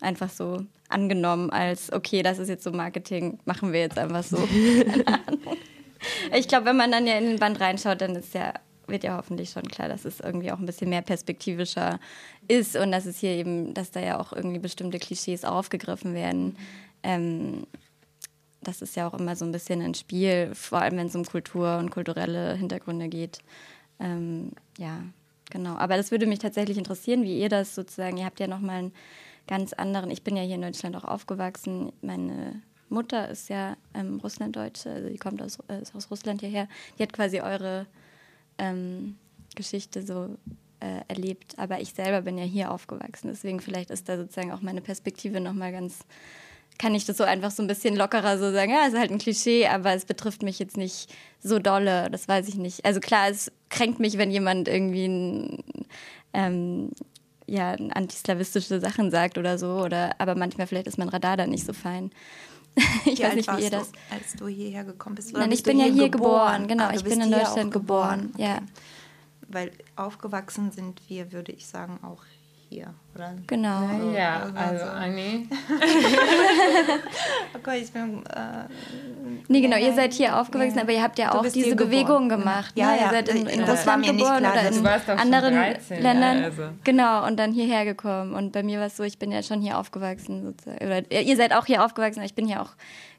einfach 0.00 0.28
so 0.28 0.64
angenommen 0.88 1.50
als, 1.50 1.92
okay, 1.92 2.22
das 2.22 2.38
ist 2.38 2.48
jetzt 2.48 2.64
so 2.64 2.72
Marketing, 2.72 3.38
machen 3.46 3.72
wir 3.72 3.80
jetzt 3.80 3.98
einfach 3.98 4.22
so. 4.22 4.36
ich 6.34 6.46
glaube, 6.46 6.66
wenn 6.66 6.76
man 6.76 6.92
dann 6.92 7.06
ja 7.06 7.16
in 7.16 7.26
den 7.26 7.38
Band 7.38 7.58
reinschaut, 7.60 8.00
dann 8.00 8.16
ist 8.16 8.34
ja 8.34 8.52
wird 8.88 9.04
ja 9.04 9.16
hoffentlich 9.16 9.50
schon 9.50 9.68
klar, 9.68 9.88
dass 9.88 10.04
es 10.04 10.20
irgendwie 10.20 10.52
auch 10.52 10.58
ein 10.58 10.66
bisschen 10.66 10.90
mehr 10.90 11.02
perspektivischer 11.02 11.98
ist 12.48 12.76
und 12.76 12.92
dass 12.92 13.06
es 13.06 13.18
hier 13.18 13.30
eben, 13.30 13.74
dass 13.74 13.90
da 13.90 14.00
ja 14.00 14.20
auch 14.20 14.32
irgendwie 14.32 14.58
bestimmte 14.58 14.98
Klischees 14.98 15.44
aufgegriffen 15.44 16.14
werden. 16.14 16.56
Ähm, 17.02 17.66
das 18.62 18.82
ist 18.82 18.96
ja 18.96 19.06
auch 19.06 19.14
immer 19.14 19.36
so 19.36 19.44
ein 19.44 19.52
bisschen 19.52 19.82
ein 19.82 19.94
Spiel, 19.94 20.54
vor 20.54 20.80
allem 20.80 20.96
wenn 20.96 21.06
es 21.06 21.16
um 21.16 21.24
Kultur 21.24 21.78
und 21.78 21.90
kulturelle 21.90 22.54
Hintergründe 22.54 23.08
geht. 23.08 23.40
Ähm, 24.00 24.52
ja, 24.78 25.02
genau. 25.50 25.76
Aber 25.76 25.96
das 25.96 26.10
würde 26.10 26.26
mich 26.26 26.38
tatsächlich 26.38 26.78
interessieren, 26.78 27.22
wie 27.22 27.38
ihr 27.38 27.48
das 27.48 27.74
sozusagen, 27.74 28.16
ihr 28.16 28.24
habt 28.24 28.40
ja 28.40 28.46
nochmal 28.46 28.78
einen 28.78 28.92
ganz 29.46 29.72
anderen, 29.72 30.10
ich 30.10 30.22
bin 30.22 30.36
ja 30.36 30.42
hier 30.42 30.54
in 30.54 30.62
Deutschland 30.62 30.96
auch 30.96 31.04
aufgewachsen, 31.04 31.92
meine 32.00 32.62
Mutter 32.88 33.28
ist 33.28 33.48
ja 33.48 33.76
ähm, 33.94 34.20
Russlanddeutsche, 34.22 34.90
also 34.90 35.08
die 35.08 35.18
kommt 35.18 35.42
aus, 35.42 35.58
äh, 35.68 35.80
aus 35.94 36.10
Russland 36.10 36.40
hierher. 36.40 36.68
Die 36.98 37.02
hat 37.02 37.12
quasi 37.12 37.40
eure 37.40 37.86
ähm, 38.58 39.16
Geschichte 39.54 40.02
so 40.02 40.36
äh, 40.80 41.00
erlebt. 41.08 41.58
Aber 41.58 41.80
ich 41.80 41.94
selber 41.94 42.22
bin 42.22 42.38
ja 42.38 42.44
hier 42.44 42.70
aufgewachsen. 42.70 43.28
Deswegen 43.28 43.60
vielleicht 43.60 43.90
ist 43.90 44.08
da 44.08 44.16
sozusagen 44.16 44.52
auch 44.52 44.60
meine 44.60 44.80
Perspektive 44.80 45.40
nochmal 45.40 45.72
ganz, 45.72 46.00
kann 46.78 46.94
ich 46.94 47.04
das 47.04 47.16
so 47.16 47.24
einfach 47.24 47.50
so 47.50 47.62
ein 47.62 47.68
bisschen 47.68 47.96
lockerer 47.96 48.38
so 48.38 48.52
sagen, 48.52 48.72
ja, 48.72 48.86
ist 48.86 48.96
halt 48.96 49.10
ein 49.10 49.18
Klischee, 49.18 49.66
aber 49.66 49.94
es 49.94 50.04
betrifft 50.04 50.42
mich 50.42 50.58
jetzt 50.58 50.76
nicht 50.76 51.12
so 51.40 51.58
dolle, 51.58 52.10
das 52.10 52.28
weiß 52.28 52.48
ich 52.48 52.56
nicht. 52.56 52.84
Also 52.84 53.00
klar, 53.00 53.28
es 53.30 53.50
kränkt 53.70 54.00
mich, 54.00 54.18
wenn 54.18 54.30
jemand 54.30 54.68
irgendwie 54.68 55.06
ein, 55.06 55.64
ähm, 56.32 56.90
ja, 57.46 57.72
antislawistische 57.72 58.80
Sachen 58.80 59.10
sagt 59.10 59.38
oder 59.38 59.58
so, 59.58 59.82
oder 59.82 60.18
aber 60.18 60.34
manchmal 60.34 60.66
vielleicht 60.66 60.86
ist 60.86 60.98
mein 60.98 61.10
Radar 61.10 61.36
da 61.36 61.46
nicht 61.46 61.66
so 61.66 61.72
fein. 61.72 62.10
ich 63.04 63.18
wie 63.18 63.22
weiß 63.22 63.34
nicht, 63.34 63.56
wie 63.56 63.62
ihr 63.62 63.70
das. 63.70 63.92
Du, 63.92 63.98
als 64.10 64.32
du 64.36 64.48
hierher 64.48 64.84
gekommen 64.84 65.14
bist? 65.16 65.30
Oder 65.30 65.40
Nein, 65.40 65.52
ich 65.52 65.62
bin 65.62 65.78
ja 65.78 65.86
hier 65.86 66.08
geboren, 66.08 66.62
geboren. 66.62 66.68
genau. 66.68 66.84
Ah, 66.84 66.94
ich 66.94 67.04
bin 67.04 67.20
in 67.20 67.30
Deutschland 67.30 67.72
geboren, 67.72 68.32
geboren. 68.32 68.32
Okay. 68.34 68.42
ja. 68.42 68.58
Weil 69.48 69.70
aufgewachsen 69.96 70.72
sind 70.72 71.00
wir, 71.08 71.30
würde 71.32 71.52
ich 71.52 71.66
sagen, 71.66 72.00
auch 72.02 72.22
hier, 72.68 72.94
oder? 73.14 73.34
Genau. 73.46 73.82
Ja, 74.12 74.12
ja 74.12 74.52
also 74.54 74.84
Anni. 74.84 75.48
okay, 77.54 77.80
ich 77.82 77.92
bin. 77.92 78.26
Äh, 78.26 78.64
nee, 79.48 79.60
genau, 79.60 79.76
ihr 79.76 79.92
seid 79.94 80.12
hier 80.14 80.38
aufgewachsen, 80.38 80.76
ja. 80.76 80.82
aber 80.82 80.92
ihr 80.92 81.02
habt 81.02 81.18
ja 81.18 81.34
auch 81.34 81.46
diese 81.46 81.76
Bewegung 81.76 82.28
gemacht. 82.28 82.72
Ja, 82.76 82.92
ne? 82.92 82.96
ja, 82.98 83.04
ihr 83.04 83.10
seid 83.10 83.28
in, 83.28 83.46
in 83.46 83.64
Russland 83.64 84.06
geboren 84.06 84.38
klar, 84.38 84.52
oder 84.52 84.68
in 84.68 84.86
anderen 85.18 85.54
13, 85.54 86.02
Ländern. 86.02 86.38
Ja, 86.38 86.44
also. 86.44 86.62
Genau, 86.84 87.26
und 87.26 87.38
dann 87.38 87.52
hierher 87.52 87.84
gekommen. 87.84 88.34
Und 88.34 88.52
bei 88.52 88.62
mir 88.62 88.78
war 88.78 88.86
es 88.86 88.96
so, 88.96 89.02
ich 89.02 89.18
bin 89.18 89.30
ja 89.30 89.42
schon 89.42 89.60
hier 89.60 89.78
aufgewachsen. 89.78 90.42
Sozusagen. 90.42 90.84
Oder 90.84 91.10
ihr 91.10 91.36
seid 91.36 91.54
auch 91.54 91.66
hier 91.66 91.84
aufgewachsen, 91.84 92.20
aber 92.20 92.26
ich 92.26 92.34
bin 92.34 92.46
hier 92.46 92.62
auch 92.62 92.72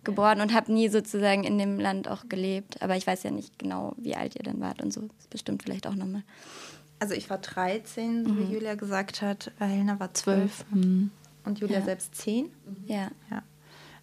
geboren 0.04 0.42
und 0.42 0.54
habe 0.54 0.72
nie 0.72 0.88
sozusagen 0.88 1.44
in 1.44 1.58
dem 1.58 1.80
Land 1.80 2.10
auch 2.10 2.30
gelebt. 2.30 2.82
Aber 2.82 2.96
ich 2.96 3.06
weiß 3.06 3.24
ja 3.24 3.32
nicht 3.32 3.60
genau, 3.60 3.94
wie 3.98 4.16
alt 4.16 4.36
ihr 4.36 4.44
dann 4.44 4.62
wart 4.62 4.82
und 4.82 4.94
so. 4.94 5.02
Das 5.02 5.20
ist 5.20 5.30
bestimmt 5.30 5.64
vielleicht 5.64 5.88
auch 5.88 5.96
nochmal. 5.96 6.24
Also 7.00 7.14
ich 7.14 7.30
war 7.30 7.38
13, 7.38 8.24
mhm. 8.24 8.40
wie 8.40 8.54
Julia 8.54 8.76
gesagt 8.76 9.22
hat. 9.22 9.52
Helena 9.60 10.00
war 10.00 10.14
12 10.14 10.66
mhm. 10.72 11.12
und 11.44 11.60
Julia 11.60 11.80
ja. 11.80 11.86
selbst 11.86 12.16
10. 12.16 12.50
Ja. 12.88 13.10
ja. 13.30 13.44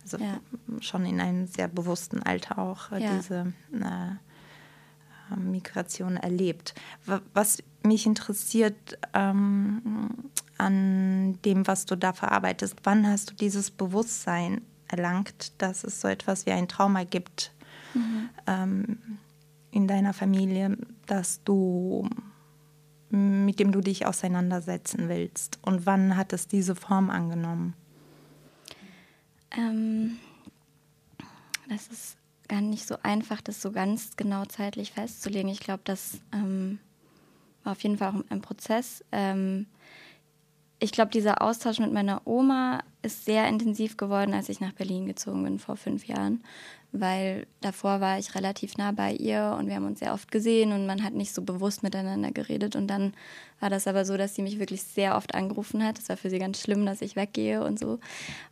Also 0.03 0.19
ja. 0.19 0.41
schon 0.81 1.07
in 1.07 1.21
einem 1.21 1.47
sehr 1.47 1.69
bewussten 1.69 2.23
Alter 2.23 2.59
auch 2.59 2.91
äh, 2.93 3.03
ja. 3.03 3.17
diese 3.17 3.53
äh, 3.73 5.37
Migration 5.37 6.17
erlebt. 6.17 6.75
Was 7.33 7.62
mich 7.83 8.07
interessiert 8.07 8.99
ähm, 9.15 10.11
an 10.59 11.38
dem, 11.45 11.67
was 11.67 11.87
du 11.87 11.97
da 11.97 12.12
verarbeitest, 12.12 12.77
wann 12.85 13.07
hast 13.07 13.31
du 13.31 13.35
dieses 13.35 13.71
Bewusstsein 13.71 14.62
erlangt, 14.88 15.53
dass 15.61 15.85
es 15.85 16.01
so 16.01 16.09
etwas 16.09 16.47
wie 16.47 16.53
ein 16.53 16.69
Trauma 16.69 17.05
gibt 17.05 17.53
mhm. 17.95 18.29
ähm, 18.47 18.99
in 19.71 19.88
deiner 19.88 20.12
Familie, 20.12 20.77
dass 21.07 21.43
du 21.45 22.09
mit 23.15 23.61
dem 23.61 23.73
du 23.73 23.83
dich 23.83 24.07
auseinandersetzen 24.07 25.09
willst? 25.09 25.59
Und 25.62 25.85
wann 25.85 26.17
hat 26.17 26.33
es 26.33 26.49
diese 26.49 26.75
Form 26.75 27.11
angenommen? 27.11 27.75
Ähm, 29.57 30.19
das 31.69 31.88
ist 31.88 32.17
gar 32.49 32.61
nicht 32.61 32.87
so 32.87 32.97
einfach, 33.03 33.41
das 33.41 33.62
so 33.62 33.73
ganz 33.73 34.17
genau 34.17 34.45
zeitlich 34.45 34.93
festzulegen. 34.93 35.51
Ich 35.51 35.61
glaube, 35.61 35.83
das 35.85 36.21
ähm, 36.33 36.79
war 37.65 37.73
auf 37.73 37.83
jeden 37.83 37.99
Fall 37.99 38.11
auch 38.11 38.25
ein 38.31 38.43
Prozess. 38.43 39.05
Ähm, 39.12 39.67
ich 40.79 40.93
glaube, 40.93 41.11
dieser 41.11 41.43
Austausch 41.43 41.79
mit 41.79 41.93
meiner 41.93 42.23
Oma 42.27 42.83
ist 43.03 43.25
sehr 43.25 43.47
intensiv 43.49 43.97
geworden, 43.97 44.35
als 44.35 44.49
ich 44.49 44.61
nach 44.61 44.73
Berlin 44.73 45.07
gezogen 45.07 45.45
bin 45.45 45.59
vor 45.59 45.77
fünf 45.77 46.07
Jahren, 46.07 46.43
weil 46.92 47.46
davor 47.62 48.00
war 48.00 48.18
ich 48.18 48.35
relativ 48.35 48.76
nah 48.76 48.92
bei 48.92 49.12
ihr 49.12 49.57
und 49.59 49.66
wir 49.66 49.76
haben 49.76 49.87
uns 49.87 50.00
sehr 50.00 50.12
oft 50.12 50.31
gesehen 50.31 50.72
und 50.72 50.87
man 50.87 51.02
hat 51.02 51.14
nicht 51.14 51.35
so 51.35 51.40
bewusst 51.40 51.83
miteinander 51.83 52.31
geredet. 52.33 52.76
Und 52.76 52.87
dann 52.87 53.14
war 53.61 53.70
das 53.70 53.87
aber 53.87 54.05
so, 54.05 54.18
dass 54.18 54.35
sie 54.35 54.42
mich 54.42 54.59
wirklich 54.59 54.83
sehr 54.83 55.16
oft 55.16 55.35
angerufen 55.35 55.83
hat. 55.83 55.98
Es 55.98 56.11
war 56.11 56.18
für 56.18 56.28
sie 56.28 56.38
ganz 56.38 56.61
schlimm, 56.61 56.85
dass 56.85 57.00
ich 57.00 57.16
weggehe 57.16 57.64
und 57.64 57.78
so. 57.78 57.98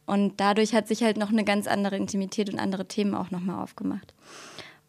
Und 0.07 0.41
dadurch 0.41 0.75
hat 0.75 0.89
sich 0.89 1.03
halt 1.03 1.19
noch 1.19 1.31
eine 1.31 1.45
ganz 1.45 1.67
andere 1.67 1.97
Intimität 1.97 2.51
und 2.51 2.59
andere 2.59 2.87
Themen 2.87 3.15
auch 3.15 3.31
nochmal 3.31 3.63
aufgemacht. 3.63 4.15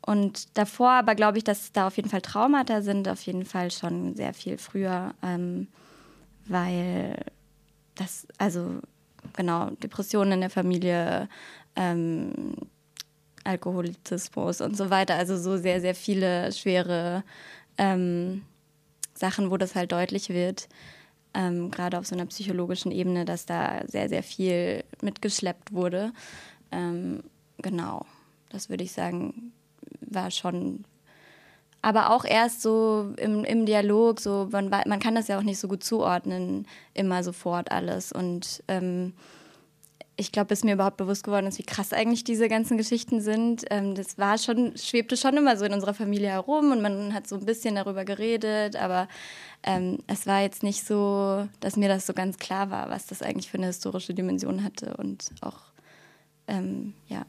Und 0.04 0.58
davor 0.58 0.92
aber 0.92 1.14
glaube 1.14 1.38
ich, 1.38 1.44
dass 1.44 1.74
da 1.74 1.88
auf 1.88 1.98
jeden 1.98 2.10
Fall 2.10 2.22
Traumata 2.22 2.82
sind, 2.82 3.08
auf 3.10 3.22
jeden 3.22 3.46
Fall 3.46 3.70
schon 3.70 4.16
sehr 4.16 4.34
viel 4.34 4.58
früher. 4.58 5.14
Ähm, 5.22 5.68
weil 6.48 7.18
das, 7.96 8.28
also 8.38 8.80
genau, 9.34 9.72
Depressionen 9.72 10.34
in 10.34 10.42
der 10.42 10.50
Familie, 10.50 11.28
ähm, 11.76 12.54
Alkoholismus 13.44 14.62
und 14.62 14.78
so 14.78 14.90
weiter, 14.90 15.16
also 15.16 15.38
so 15.38 15.58
sehr, 15.58 15.82
sehr 15.82 15.96
viele 15.96 16.52
schwere 16.52 17.24
ähm, 17.78 18.44
Sachen, 19.14 19.52
wo 19.52 19.58
das 19.58 19.76
halt 19.76 19.92
deutlich 19.92 20.30
wird, 20.30 20.68
ähm, 21.34 21.72
gerade 21.72 21.98
auf 21.98 22.08
so 22.08 22.16
einer 22.16 22.26
psychologischen 22.26 22.92
Ebene, 22.92 23.26
dass 23.26 23.46
da 23.46 23.82
sehr, 23.88 24.10
sehr 24.10 24.24
viel 24.24 24.84
mitgeschleppt 25.02 25.74
wurde. 25.74 26.12
Ähm, 26.72 27.24
genau, 27.58 28.06
das 28.50 28.70
würde 28.70 28.84
ich 28.84 28.92
sagen, 28.92 29.54
war 30.02 30.32
schon 30.32 30.86
aber 31.82 32.12
auch 32.12 32.26
erst 32.26 32.62
so 32.62 33.14
im, 33.18 33.44
im 33.44 33.66
Dialog, 33.66 34.20
so 34.20 34.48
man, 34.52 34.70
man 34.70 35.00
kann 35.00 35.16
das 35.16 35.28
ja 35.28 35.40
auch 35.40 35.44
nicht 35.44 35.60
so 35.60 35.68
gut 35.68 35.84
zuordnen, 35.84 36.68
immer 36.94 37.24
sofort 37.24 37.72
alles. 37.72 38.12
Und 38.12 38.64
ähm, 38.68 39.14
ich 40.22 40.32
glaube, 40.32 40.50
bis 40.50 40.64
mir 40.64 40.76
überhaupt 40.76 40.98
bewusst 40.98 41.24
geworden 41.24 41.48
ist, 41.48 41.58
wie 41.58 41.64
krass 41.64 41.94
eigentlich 41.94 42.24
diese 42.24 42.48
ganzen 42.48 42.78
Geschichten 42.78 43.22
sind. 43.22 43.66
Ähm, 43.72 43.96
das 43.96 44.20
war 44.20 44.38
schon, 44.38 44.78
schwebte 44.78 45.18
schon 45.18 45.36
immer 45.36 45.58
so 45.58 45.66
in 45.66 45.74
unserer 45.74 45.96
Familie 45.96 46.30
herum 46.30 46.72
und 46.72 46.82
man 46.82 47.14
hat 47.14 47.28
so 47.28 47.36
ein 47.36 47.46
bisschen 47.46 47.74
darüber 47.74 48.06
geredet, 48.06 48.76
aber 48.76 49.08
ähm, 49.64 49.98
es 50.06 50.28
war 50.28 50.42
jetzt 50.42 50.62
nicht 50.62 50.86
so, 50.86 51.48
dass 51.60 51.76
mir 51.76 51.90
das 51.90 52.06
so 52.06 52.14
ganz 52.14 52.38
klar 52.38 52.70
war, 52.70 52.90
was 52.92 53.08
das 53.08 53.24
eigentlich 53.24 53.50
für 53.50 53.58
eine 53.58 53.66
historische 53.66 54.14
Dimension 54.14 54.64
hatte 54.64 54.96
und 54.98 55.32
auch, 55.42 55.60
ähm, 56.48 56.94
ja. 57.08 57.26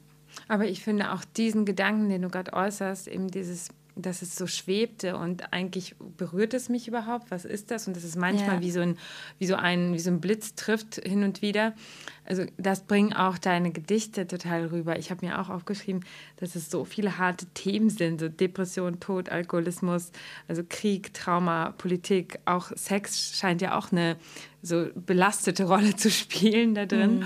Aber 0.48 0.66
ich 0.66 0.83
finde 0.83 1.12
auch 1.12 1.24
diesen 1.37 1.64
Gedanken, 1.64 2.11
den 2.11 2.22
du 2.22 2.28
gerade 2.28 2.52
äußerst, 2.52 3.09
eben 3.09 3.28
dieses 3.28 3.68
dass 3.94 4.22
es 4.22 4.37
so 4.37 4.46
schwebte 4.46 5.16
und 5.16 5.52
eigentlich 5.52 5.94
berührt 6.16 6.55
es 6.55 6.68
mich 6.68 6.88
überhaupt, 6.88 7.31
was 7.31 7.44
ist 7.44 7.70
das? 7.70 7.87
Und 7.87 7.96
das 7.96 8.05
ist 8.05 8.16
manchmal 8.16 8.57
ja. 8.57 8.61
wie, 8.61 8.70
so 8.70 8.81
ein, 8.81 8.98
wie, 9.38 9.46
so 9.46 9.55
ein, 9.55 9.92
wie 9.92 9.98
so 9.98 10.11
ein 10.11 10.20
Blitz 10.20 10.55
trifft 10.55 10.96
hin 10.96 11.24
und 11.24 11.42
wieder. 11.42 11.74
Also 12.24 12.44
das 12.57 12.85
bringen 12.85 13.12
auch 13.12 13.37
deine 13.37 13.72
Gedichte 13.72 14.26
total 14.26 14.66
rüber. 14.66 14.98
Ich 14.98 15.11
habe 15.11 15.26
mir 15.26 15.40
auch 15.40 15.50
aufgeschrieben, 15.50 16.05
dass 16.37 16.55
es 16.55 16.70
so 16.70 16.85
viele 16.85 17.18
harte 17.18 17.46
Themen 17.46 17.90
sind, 17.90 18.20
so 18.20 18.28
Depression, 18.28 19.00
Tod, 19.00 19.28
Alkoholismus, 19.28 20.12
also 20.48 20.62
Krieg, 20.66 21.12
Trauma, 21.12 21.72
Politik, 21.72 22.38
auch 22.44 22.70
Sex 22.74 23.37
scheint 23.37 23.61
ja 23.61 23.76
auch 23.76 23.92
eine 23.92 24.16
so 24.62 24.87
belastete 24.94 25.64
Rolle 25.68 25.96
zu 25.96 26.11
spielen 26.11 26.74
da 26.74 26.87
drin. 26.87 27.18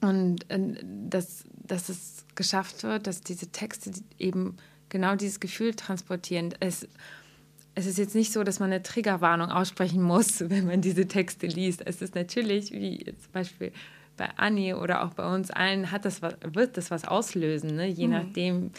Mhm. 0.00 0.08
Und 0.08 0.50
äh, 0.50 0.74
dass, 0.82 1.44
dass 1.52 1.88
es 1.88 2.24
geschafft 2.34 2.82
wird, 2.82 3.06
dass 3.06 3.20
diese 3.20 3.48
Texte 3.48 3.92
eben 4.18 4.56
genau 4.92 5.16
dieses 5.16 5.40
Gefühl 5.40 5.74
transportieren. 5.74 6.54
Es, 6.60 6.86
es 7.74 7.86
ist 7.86 7.98
jetzt 7.98 8.14
nicht 8.14 8.32
so, 8.32 8.44
dass 8.44 8.60
man 8.60 8.70
eine 8.70 8.82
Triggerwarnung 8.82 9.50
aussprechen 9.50 10.02
muss, 10.02 10.40
wenn 10.48 10.66
man 10.66 10.80
diese 10.80 11.08
Texte 11.08 11.48
liest. 11.48 11.82
Es 11.84 12.00
ist 12.00 12.14
natürlich, 12.14 12.70
wie 12.70 13.04
zum 13.04 13.32
Beispiel 13.32 13.72
bei 14.16 14.28
Anni 14.36 14.74
oder 14.74 15.04
auch 15.04 15.14
bei 15.14 15.34
uns 15.34 15.50
allen, 15.50 15.90
hat 15.90 16.04
das 16.04 16.20
wird 16.22 16.76
das 16.76 16.90
was 16.90 17.06
auslösen, 17.06 17.74
ne? 17.74 17.88
je 17.88 18.06
mhm. 18.06 18.12
nachdem, 18.12 18.70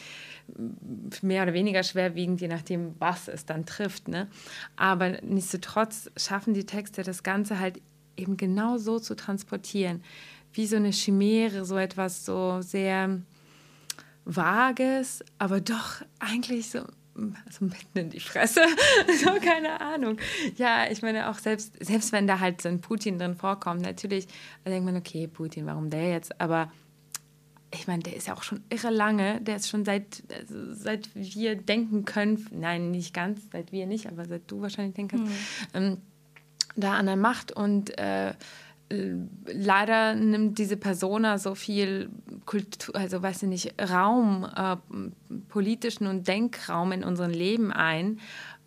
mehr 1.23 1.43
oder 1.43 1.53
weniger 1.53 1.81
schwerwiegend, 1.83 2.39
je 2.39 2.47
nachdem, 2.47 2.93
was 2.99 3.27
es 3.27 3.45
dann 3.45 3.65
trifft. 3.65 4.07
Ne? 4.07 4.27
Aber 4.75 5.09
nichtsdestotrotz 5.21 6.11
schaffen 6.17 6.53
die 6.53 6.65
Texte 6.65 7.01
das 7.01 7.23
Ganze 7.23 7.59
halt 7.59 7.81
eben 8.15 8.37
genau 8.37 8.77
so 8.77 8.99
zu 8.99 9.15
transportieren, 9.15 10.03
wie 10.53 10.67
so 10.67 10.75
eine 10.75 10.91
Chimäre, 10.91 11.65
so 11.65 11.77
etwas 11.77 12.25
so 12.25 12.61
sehr 12.61 13.21
Vages, 14.25 15.23
aber 15.37 15.61
doch 15.61 16.01
eigentlich 16.19 16.69
so 16.69 16.81
so 17.49 17.65
mitten 17.65 17.97
in 17.97 18.09
die 18.09 18.19
Fresse. 18.19 18.61
so, 19.23 19.33
keine 19.39 19.79
Ahnung. 19.81 20.17
Ja, 20.55 20.89
ich 20.89 21.01
meine, 21.01 21.29
auch 21.29 21.37
selbst, 21.37 21.73
selbst 21.83 22.11
wenn 22.11 22.27
da 22.27 22.39
halt 22.39 22.61
so 22.61 22.69
ein 22.69 22.81
Putin 22.81 23.19
drin 23.19 23.35
vorkommt, 23.35 23.81
natürlich, 23.81 24.27
denkt 24.65 24.85
man, 24.85 24.97
okay, 24.97 25.27
Putin, 25.27 25.65
warum 25.65 25.89
der 25.89 26.09
jetzt? 26.09 26.39
Aber 26.41 26.71
ich 27.73 27.87
meine, 27.87 28.03
der 28.03 28.15
ist 28.15 28.27
ja 28.27 28.35
auch 28.35 28.43
schon 28.43 28.63
irre 28.69 28.89
lange. 28.89 29.41
Der 29.41 29.57
ist 29.57 29.69
schon 29.69 29.85
seit, 29.85 30.23
also 30.31 30.73
seit 30.73 31.09
wir 31.13 31.55
denken 31.55 32.05
können, 32.05 32.47
nein, 32.51 32.91
nicht 32.91 33.13
ganz, 33.13 33.41
seit 33.51 33.71
wir 33.71 33.85
nicht, 33.85 34.07
aber 34.07 34.25
seit 34.25 34.49
du 34.49 34.61
wahrscheinlich 34.61 34.95
denken 34.95 35.17
kannst, 35.17 35.31
mhm. 35.31 35.37
ähm, 35.73 35.97
da 36.75 36.93
an 36.93 37.05
der 37.05 37.15
Macht 37.15 37.51
und 37.51 37.97
äh, 37.99 38.33
leider 39.45 40.15
nimmt 40.15 40.57
diese 40.57 40.77
Persona 40.77 41.37
so 41.37 41.55
viel 41.55 42.09
Kultur, 42.45 42.95
also 42.95 43.21
weiß 43.21 43.43
ich 43.43 43.49
nicht, 43.49 43.75
Raum, 43.81 44.47
äh, 44.55 44.75
politischen 45.49 46.07
und 46.07 46.27
Denkraum 46.27 46.91
in 46.91 47.03
unserem 47.03 47.31
Leben 47.31 47.71
ein, 47.71 48.19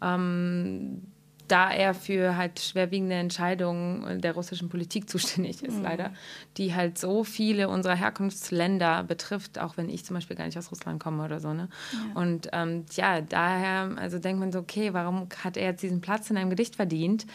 ähm, 0.03 1.03
da 1.49 1.71
er 1.71 1.95
für 1.95 2.37
halt 2.37 2.59
schwerwiegende 2.59 3.15
Entscheidungen 3.15 4.21
der 4.21 4.33
russischen 4.33 4.69
Politik 4.69 5.09
zuständig 5.11 5.63
ist, 5.63 5.77
mhm. 5.77 5.83
leider, 5.83 6.13
die 6.57 6.75
halt 6.75 6.99
so 6.99 7.25
viele 7.25 7.69
unserer 7.69 7.95
Herkunftsländer 7.95 9.05
betrifft, 9.05 9.59
auch 9.59 9.77
wenn 9.77 9.89
ich 9.89 10.05
zum 10.05 10.15
Beispiel 10.15 10.37
gar 10.37 10.47
nicht 10.47 10.59
aus 10.59 10.71
Russland 10.71 11.01
komme 11.03 11.25
oder 11.25 11.41
so. 11.41 11.53
Ne? 11.53 11.69
Ja. 11.93 12.21
Und 12.21 12.49
ähm, 12.53 12.85
ja, 12.93 13.21
daher, 13.21 13.93
also 13.97 14.19
denkt 14.19 14.41
man 14.41 14.53
so, 14.53 14.59
okay, 14.59 14.93
warum 14.93 15.29
hat 15.45 15.57
er 15.57 15.71
jetzt 15.71 15.83
diesen 15.83 16.01
Platz 16.01 16.31
in 16.31 16.37
einem 16.37 16.51
Gedicht 16.51 16.77
verdient? 16.77 17.27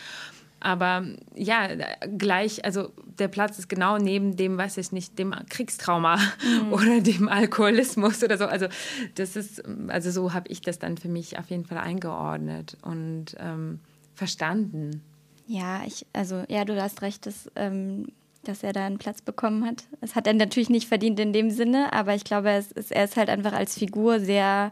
Aber 0.61 1.03
ja, 1.35 1.69
gleich, 2.17 2.63
also 2.63 2.91
der 3.19 3.27
Platz 3.27 3.57
ist 3.59 3.67
genau 3.67 3.97
neben 3.97 4.35
dem, 4.35 4.57
weiß 4.57 4.77
ich 4.77 4.91
nicht, 4.91 5.17
dem 5.17 5.33
Kriegstrauma 5.49 6.17
mhm. 6.17 6.73
oder 6.73 7.01
dem 7.01 7.27
Alkoholismus 7.27 8.23
oder 8.23 8.37
so. 8.37 8.45
Also 8.45 8.67
das 9.15 9.35
ist, 9.35 9.63
also 9.87 10.11
so 10.11 10.33
habe 10.33 10.47
ich 10.49 10.61
das 10.61 10.79
dann 10.79 10.97
für 10.97 11.09
mich 11.09 11.37
auf 11.39 11.49
jeden 11.49 11.65
Fall 11.65 11.79
eingeordnet 11.79 12.77
und 12.83 13.35
ähm, 13.39 13.79
verstanden. 14.13 15.01
Ja, 15.47 15.81
ich, 15.85 16.05
also 16.13 16.43
ja, 16.47 16.63
du 16.63 16.79
hast 16.79 17.01
recht, 17.01 17.25
dass, 17.25 17.49
ähm, 17.55 18.09
dass 18.43 18.61
er 18.61 18.71
da 18.71 18.85
einen 18.85 18.99
Platz 18.99 19.21
bekommen 19.21 19.65
hat. 19.65 19.85
Das 19.99 20.15
hat 20.15 20.27
er 20.27 20.33
natürlich 20.33 20.69
nicht 20.69 20.87
verdient 20.87 21.19
in 21.19 21.33
dem 21.33 21.49
Sinne, 21.49 21.91
aber 21.91 22.13
ich 22.13 22.23
glaube, 22.23 22.51
es 22.51 22.71
ist, 22.71 22.91
er 22.91 23.03
ist 23.05 23.17
halt 23.17 23.29
einfach 23.29 23.53
als 23.53 23.77
Figur 23.77 24.19
sehr 24.19 24.71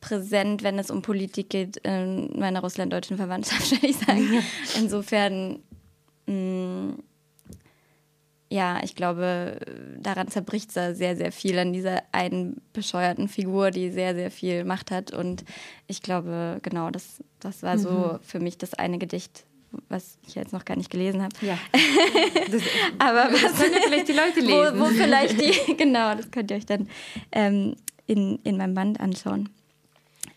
präsent, 0.00 0.62
wenn 0.62 0.78
es 0.78 0.90
um 0.90 1.02
Politik 1.02 1.50
geht, 1.50 1.76
in 1.78 2.38
meiner 2.38 2.60
russlanddeutschen 2.60 3.16
Verwandtschaft, 3.16 3.70
würde 3.70 3.86
ich 3.86 3.96
sagen. 3.96 4.42
Insofern, 4.76 5.60
mh, 6.26 6.32
mm, 6.34 7.02
ja, 8.52 8.80
ich 8.82 8.96
glaube, 8.96 9.60
daran 10.00 10.26
zerbricht 10.26 10.76
da 10.76 10.92
sehr, 10.92 11.16
sehr 11.16 11.30
viel 11.30 11.56
an 11.56 11.72
dieser 11.72 12.02
einen 12.10 12.60
bescheuerten 12.72 13.28
Figur, 13.28 13.70
die 13.70 13.90
sehr, 13.90 14.16
sehr 14.16 14.32
viel 14.32 14.64
Macht 14.64 14.90
hat. 14.90 15.12
Und 15.12 15.44
ich 15.86 16.02
glaube, 16.02 16.58
genau, 16.62 16.90
das, 16.90 17.22
das 17.38 17.62
war 17.62 17.78
so 17.78 17.90
mhm. 17.90 18.18
für 18.22 18.40
mich 18.40 18.58
das 18.58 18.74
eine 18.74 18.98
Gedicht, 18.98 19.44
was 19.88 20.18
ich 20.26 20.34
jetzt 20.34 20.52
noch 20.52 20.64
gar 20.64 20.76
nicht 20.76 20.90
gelesen 20.90 21.22
habe. 21.22 21.34
Ja. 21.42 21.58
Das, 22.50 22.62
Aber 22.98 23.32
was, 23.32 23.60
können 23.60 23.74
ja 23.74 23.82
vielleicht 23.84 24.08
die 24.08 24.12
Leute 24.12 24.40
lesen. 24.40 24.80
Wo, 24.80 24.80
wo 24.80 24.86
vielleicht 24.86 25.40
die, 25.40 25.76
genau, 25.76 26.16
das 26.16 26.32
könnt 26.32 26.50
ihr 26.50 26.56
euch 26.56 26.66
dann 26.66 26.88
ähm, 27.30 27.76
in, 28.08 28.40
in 28.42 28.56
meinem 28.56 28.74
Band 28.74 28.98
anschauen. 28.98 29.48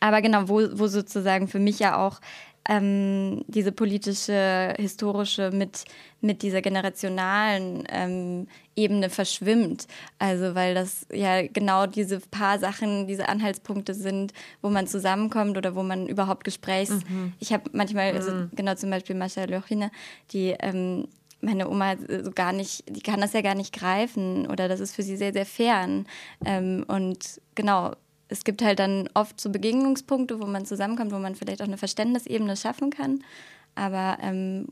Aber 0.04 0.22
genau, 0.22 0.50
wo, 0.50 0.60
wo 0.74 0.88
sozusagen 0.88 1.48
für 1.48 1.60
mich 1.60 1.80
ja 1.80 2.06
auch 2.06 2.20
ähm, 2.68 3.46
diese 3.48 3.72
politische, 3.72 4.74
historische 4.78 5.52
mit, 5.52 5.86
mit 6.20 6.42
dieser 6.42 6.62
generationalen 6.62 7.86
ähm, 7.90 8.48
Ebene 8.76 9.10
verschwimmt. 9.10 9.88
Also 10.20 10.56
weil 10.56 10.76
das 10.76 11.06
ja 11.10 11.48
genau 11.48 11.86
diese 11.86 12.20
paar 12.20 12.60
Sachen, 12.60 13.08
diese 13.08 13.30
Anhaltspunkte 13.30 13.94
sind, 13.94 14.34
wo 14.62 14.70
man 14.70 14.88
zusammenkommt 14.88 15.58
oder 15.58 15.74
wo 15.74 15.84
man 15.84 16.10
überhaupt 16.10 16.44
Gesprächs... 16.44 16.90
Mhm. 16.90 17.32
Ich 17.40 17.54
habe 17.54 17.70
manchmal, 17.72 18.12
also 18.12 18.32
mhm. 18.32 18.50
genau 18.58 18.76
zum 18.76 18.90
Beispiel 18.90 19.16
Mascha 19.16 19.46
Lochina, 19.46 19.90
die... 20.34 20.54
Ähm, 20.60 21.08
meine 21.46 21.70
Oma 21.70 21.96
so 22.24 22.32
gar 22.32 22.54
nicht, 22.54 22.86
die 22.88 23.02
kann 23.02 23.20
das 23.20 23.34
ja 23.34 23.42
gar 23.42 23.54
nicht 23.54 23.74
greifen 23.74 24.48
oder 24.48 24.70
das 24.70 24.80
ist 24.80 24.96
für 24.96 25.04
sie 25.04 25.18
sehr, 25.18 25.34
sehr 25.34 25.46
fern. 25.46 26.06
Ähm, 26.46 26.86
und 26.88 27.42
genau, 27.54 27.92
es 28.34 28.44
gibt 28.44 28.64
halt 28.64 28.80
dann 28.80 29.08
oft 29.14 29.40
so 29.40 29.52
Begegnungspunkte, 29.52 30.42
wo 30.42 30.48
man 30.48 30.66
zusammenkommt, 30.66 31.12
wo 31.12 31.20
man 31.20 31.36
vielleicht 31.36 31.62
auch 31.62 31.68
eine 31.68 31.78
Verständnisebene 31.78 32.58
schaffen 32.58 32.90
kann. 32.90 33.24
Aber 33.76 34.18
ähm, 34.22 34.68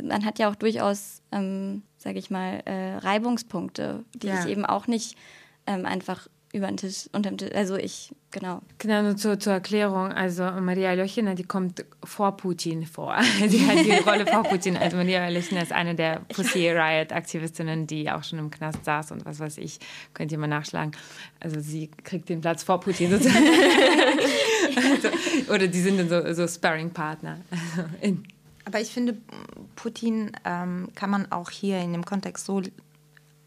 man 0.00 0.24
hat 0.24 0.38
ja 0.38 0.48
auch 0.48 0.54
durchaus, 0.54 1.20
ähm, 1.32 1.82
sage 1.98 2.20
ich 2.20 2.30
mal, 2.30 2.62
äh, 2.64 2.98
Reibungspunkte, 2.98 4.04
die 4.14 4.28
ja. 4.28 4.40
ich 4.40 4.50
eben 4.50 4.64
auch 4.64 4.86
nicht 4.86 5.16
ähm, 5.66 5.86
einfach 5.86 6.28
über 6.52 6.66
den 6.66 6.76
Tisch, 6.76 7.08
unter 7.12 7.30
dem 7.30 7.38
Tisch, 7.38 7.52
also 7.54 7.76
ich, 7.76 8.10
genau. 8.32 8.60
Genau, 8.78 9.02
nur 9.02 9.16
zur, 9.16 9.38
zur 9.38 9.52
Erklärung, 9.52 10.12
also 10.12 10.42
Maria 10.42 10.92
Löchina, 10.94 11.34
die 11.34 11.44
kommt 11.44 11.84
vor 12.02 12.36
Putin 12.36 12.86
vor. 12.86 13.16
Sie 13.48 13.66
hat 13.66 13.84
die 13.84 13.92
Rolle 13.92 14.26
vor 14.26 14.42
Putin. 14.42 14.76
Also 14.76 14.96
Maria 14.96 15.28
Löchina 15.28 15.62
ist 15.62 15.72
eine 15.72 15.94
der 15.94 16.20
Pussy 16.34 16.68
Riot-Aktivistinnen, 16.68 17.86
die 17.86 18.10
auch 18.10 18.24
schon 18.24 18.40
im 18.40 18.50
Knast 18.50 18.84
saß 18.84 19.12
und 19.12 19.24
was 19.24 19.38
weiß 19.38 19.58
ich, 19.58 19.78
könnt 20.12 20.32
ihr 20.32 20.38
mal 20.38 20.48
nachschlagen. 20.48 20.92
Also 21.38 21.60
sie 21.60 21.88
kriegt 22.02 22.28
den 22.28 22.40
Platz 22.40 22.64
vor 22.64 22.80
Putin 22.80 23.10
sozusagen. 23.12 23.46
also, 24.76 25.52
oder 25.52 25.68
die 25.68 25.80
sind 25.80 25.98
dann 25.98 26.08
so, 26.08 26.34
so 26.34 26.48
Sparring-Partner. 26.48 27.38
Aber 28.64 28.80
ich 28.80 28.88
finde, 28.88 29.16
Putin 29.76 30.32
ähm, 30.44 30.88
kann 30.96 31.10
man 31.10 31.30
auch 31.30 31.50
hier 31.50 31.78
in 31.78 31.92
dem 31.92 32.04
Kontext 32.04 32.44
so 32.44 32.60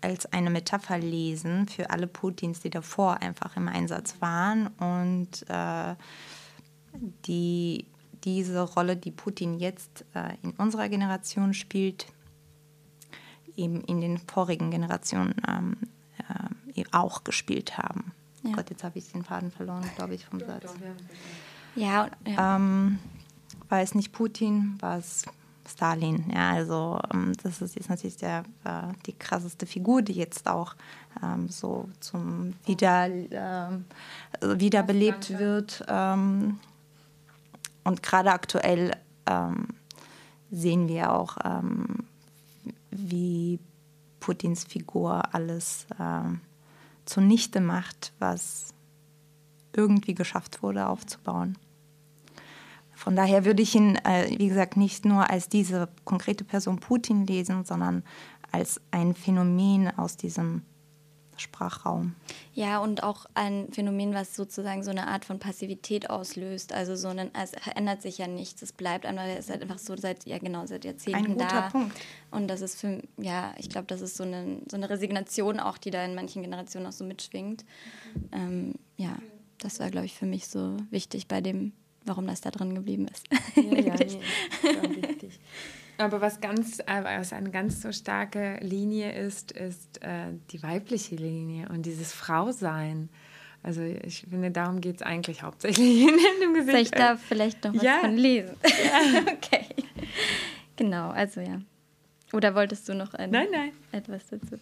als 0.04 0.26
eine 0.32 0.50
Metapher 0.50 0.98
lesen 0.98 1.68
für 1.68 1.90
alle 1.90 2.08
Putins, 2.08 2.60
die 2.60 2.70
davor 2.70 3.22
einfach 3.22 3.56
im 3.58 3.68
Einsatz 3.68 4.16
waren. 4.20 4.68
Und 4.68 5.50
äh, 5.50 5.96
die, 7.26 7.86
diese 8.24 8.62
Rolle, 8.62 8.98
die 8.98 9.12
Putin 9.12 9.60
jetzt 9.60 10.06
äh, 10.14 10.36
in 10.42 10.52
unserer 10.52 10.90
Generation 10.90 11.54
spielt, 11.54 12.08
eben 13.56 13.82
in 13.82 14.02
den 14.02 14.18
vorigen 14.18 14.72
Generationen 14.72 15.36
ähm, 15.48 15.78
äh, 16.76 16.84
auch 16.92 17.24
gespielt 17.24 17.78
haben. 17.78 18.14
Ja. 18.44 18.56
Gott, 18.56 18.70
jetzt 18.70 18.84
habe 18.84 18.98
ich 18.98 19.12
den 19.12 19.24
Faden 19.24 19.52
verloren, 19.52 19.90
glaube 19.96 20.16
ich, 20.16 20.26
vom 20.26 20.40
Satz. 20.40 20.74
Ja, 21.76 22.10
ja. 22.28 22.56
Ähm, 22.56 23.00
war 23.70 23.82
es 23.82 23.96
nicht 23.96 24.12
Putin, 24.12 24.76
war 24.80 24.98
es 24.98 25.24
Stalin. 25.68 26.26
Ja, 26.34 26.52
also 26.52 27.00
ähm, 27.14 27.34
das 27.42 27.62
ist 27.62 27.76
jetzt 27.76 27.90
natürlich 27.90 28.18
der, 28.18 28.44
äh, 28.64 28.94
die 29.06 29.14
krasseste 29.14 29.66
Figur, 29.66 30.02
die 30.02 30.14
jetzt 30.14 30.48
auch 30.48 30.76
ähm, 31.22 31.48
so 31.50 31.90
zum 32.00 32.54
wieder 32.66 33.08
äh, 33.08 33.80
wiederbelebt 34.42 35.38
wird. 35.38 35.84
Ähm, 35.88 36.60
und 37.84 38.04
gerade 38.04 38.32
aktuell 38.32 38.92
ähm, 39.26 39.68
sehen 40.52 40.88
wir 40.88 41.12
auch, 41.14 41.38
ähm, 41.44 42.06
wie 42.92 43.60
Putins 44.20 44.64
Figur 44.64 45.34
alles 45.34 45.88
äh, 46.00 46.38
zunichte 47.06 47.60
macht, 47.60 48.14
was 48.20 48.74
irgendwie 49.76 50.14
geschafft 50.14 50.64
wurde 50.64 50.88
aufzubauen. 50.88 51.58
Von 53.04 53.18
daher 53.18 53.44
würde 53.44 53.62
ich 53.62 53.76
ihn, 53.76 53.98
äh, 54.06 54.30
wie 54.38 54.48
gesagt, 54.48 54.78
nicht 54.78 55.04
nur 55.04 55.30
als 55.30 55.50
diese 55.50 55.90
konkrete 56.06 56.46
Person 56.46 56.80
Putin 56.80 57.28
lesen, 57.28 57.66
sondern 57.66 58.02
als 58.54 58.80
ein 58.92 59.14
Phänomen 59.14 59.92
aus 59.98 60.16
diesem 60.16 60.62
Sprachraum. 61.36 62.16
Ja, 62.54 62.80
und 62.80 63.04
auch 63.04 63.26
ein 63.34 63.68
Phänomen, 63.74 64.14
was 64.14 64.38
sozusagen 64.38 64.84
so 64.84 64.92
eine 64.92 65.08
Art 65.08 65.26
von 65.26 65.38
Passivität 65.38 66.10
auslöst. 66.10 66.72
Also 66.72 66.96
so 66.96 67.10
ein, 67.10 67.30
es 67.34 67.52
ändert 67.76 68.02
sich 68.02 68.20
ja 68.20 68.28
nichts, 68.28 68.62
es 68.62 68.72
bleibt 68.72 69.06
einfach, 69.06 69.26
es 69.26 69.40
ist 69.40 69.50
halt 69.50 69.64
einfach 69.64 69.80
so 69.80 69.98
seit, 69.98 70.26
ja 70.26 70.38
genau, 70.38 70.66
seit 70.66 70.86
Jahrzehnten 70.86 71.26
ein 71.26 71.34
guter 71.34 71.48
da. 71.48 71.70
Punkt. 71.72 72.00
Und 72.32 72.48
das 72.48 72.62
ist 72.62 72.80
für, 72.80 73.02
ja, 73.18 73.54
ich 73.58 73.68
glaube, 73.68 73.88
das 73.88 74.00
ist 74.00 74.16
so 74.16 74.24
eine, 74.24 74.62
so 74.72 74.78
eine 74.78 74.90
Resignation 74.90 75.60
auch, 75.60 75.78
die 75.78 75.92
da 75.92 76.06
in 76.06 76.16
manchen 76.16 76.42
Generationen 76.42 76.86
auch 76.86 76.94
so 76.94 77.04
mitschwingt. 77.04 77.66
Ähm, 78.32 78.76
ja, 78.96 79.18
das 79.58 79.82
war, 79.82 79.90
glaube 79.90 80.06
ich, 80.06 80.14
für 80.14 80.26
mich 80.26 80.48
so 80.48 80.78
wichtig 80.90 81.28
bei 81.28 81.42
dem 81.42 81.74
warum 82.06 82.28
das 82.28 82.42
da 82.42 82.52
drin 82.52 82.76
geblieben 82.76 83.08
ist. 83.08 83.28
Ja, 83.56 83.80
ja, 83.80 83.96
nee. 84.00 85.30
Aber 85.98 86.22
was 86.22 86.42
ganz, 86.42 86.80
äh, 86.80 87.04
was 87.04 87.34
eine 87.34 87.52
ganz 87.52 87.82
so 87.82 87.92
starke 87.92 88.58
Linie 88.62 89.12
ist, 89.12 89.52
ist 89.52 90.02
äh, 90.02 90.34
die 90.52 90.62
weibliche 90.64 91.16
Linie 91.16 91.70
und 91.70 91.86
dieses 91.86 92.12
Frausein. 92.12 93.10
Also 93.62 93.82
ich 93.82 94.26
finde, 94.30 94.52
darum 94.52 94.82
geht 94.82 94.98
es 94.98 95.02
eigentlich 95.02 95.44
hauptsächlich 95.44 96.02
in 96.02 96.18
dem 96.42 96.54
Gesicht. 96.54 96.72
Soll 96.72 96.82
ich 96.82 96.92
da 96.92 97.16
vielleicht 97.16 97.64
noch 97.64 97.76
was 97.76 97.84
ja. 97.84 98.00
von 98.00 98.18
lesen? 98.18 98.56
Ja. 98.64 99.22
okay. 99.34 99.66
Genau, 100.76 101.10
also 101.10 101.40
ja. 101.40 101.62
Oder 102.34 102.56
wolltest 102.56 102.90
du 102.90 102.96
noch 102.96 103.14
ein, 103.14 103.30
nein, 103.30 103.48
nein. 103.52 103.72
etwas 103.92 104.26
dazu? 104.28 104.58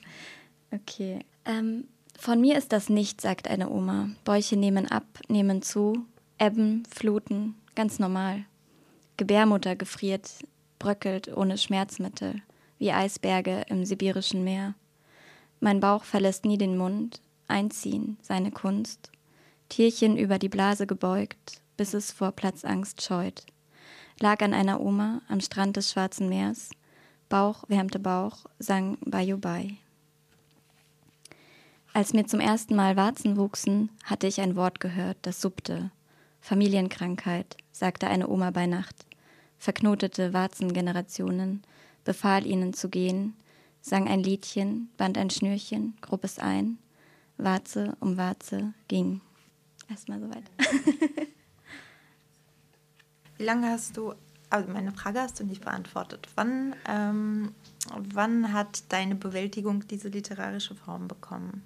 Okay. 0.71 1.19
Ähm, 1.45 1.87
von 2.19 2.39
mir 2.41 2.57
ist 2.57 2.73
das 2.73 2.89
nicht, 2.89 3.21
sagt 3.21 3.47
eine 3.47 3.69
Oma. 3.69 4.09
Bäuche 4.25 4.57
nehmen 4.57 4.91
ab, 4.91 5.05
nehmen 5.29 5.61
zu, 5.61 6.05
Ebben, 6.41 6.85
Fluten, 6.89 7.53
ganz 7.75 7.99
normal. 7.99 8.45
Gebärmutter 9.15 9.75
gefriert, 9.75 10.27
bröckelt 10.79 11.27
ohne 11.37 11.55
Schmerzmittel, 11.55 12.41
wie 12.79 12.91
Eisberge 12.91 13.63
im 13.67 13.85
sibirischen 13.85 14.43
Meer. 14.43 14.73
Mein 15.59 15.79
Bauch 15.79 16.03
verlässt 16.03 16.45
nie 16.45 16.57
den 16.57 16.79
Mund, 16.79 17.21
einziehen, 17.47 18.17
seine 18.23 18.49
Kunst. 18.49 19.11
Tierchen 19.69 20.17
über 20.17 20.39
die 20.39 20.49
Blase 20.49 20.87
gebeugt, 20.87 21.61
bis 21.77 21.93
es 21.93 22.11
vor 22.11 22.31
Platzangst 22.31 23.03
scheut. 23.03 23.45
Lag 24.19 24.41
an 24.41 24.55
einer 24.55 24.81
Oma 24.81 25.21
am 25.27 25.41
Strand 25.41 25.77
des 25.77 25.91
Schwarzen 25.91 26.27
Meers. 26.27 26.71
Bauch 27.29 27.65
wärmte 27.67 27.99
Bauch, 27.99 28.47
sang 28.57 28.97
Bayou-Bay. 29.05 29.77
Als 31.93 32.13
mir 32.13 32.25
zum 32.25 32.39
ersten 32.39 32.75
Mal 32.75 32.95
Warzen 32.95 33.37
wuchsen, 33.37 33.91
hatte 34.05 34.25
ich 34.25 34.41
ein 34.41 34.55
Wort 34.55 34.79
gehört, 34.79 35.17
das 35.21 35.39
suppte. 35.39 35.91
Familienkrankheit, 36.41 37.55
sagte 37.71 38.07
eine 38.07 38.27
Oma 38.27 38.51
bei 38.51 38.65
Nacht, 38.65 39.05
verknotete 39.57 40.33
Warzengenerationen, 40.33 41.63
befahl 42.03 42.45
ihnen 42.47 42.73
zu 42.73 42.89
gehen, 42.89 43.35
sang 43.81 44.07
ein 44.07 44.21
Liedchen, 44.21 44.89
band 44.97 45.17
ein 45.17 45.29
Schnürchen, 45.29 45.95
grub 46.01 46.23
es 46.23 46.39
ein, 46.39 46.79
Warze 47.37 47.95
um 47.99 48.17
Warze 48.17 48.73
ging. 48.87 49.21
Erstmal 49.89 50.19
soweit. 50.19 50.43
Wie 53.37 53.43
lange 53.43 53.69
hast 53.69 53.97
du, 53.97 54.13
also 54.49 54.71
meine 54.71 54.91
Frage 54.91 55.19
hast 55.21 55.39
du 55.39 55.43
nicht 55.43 55.63
beantwortet. 55.63 56.27
Wann, 56.35 56.75
ähm, 56.87 57.53
wann 58.13 58.53
hat 58.53 58.83
deine 58.89 59.15
Bewältigung 59.15 59.87
diese 59.87 60.09
literarische 60.09 60.75
Form 60.75 61.07
bekommen? 61.07 61.63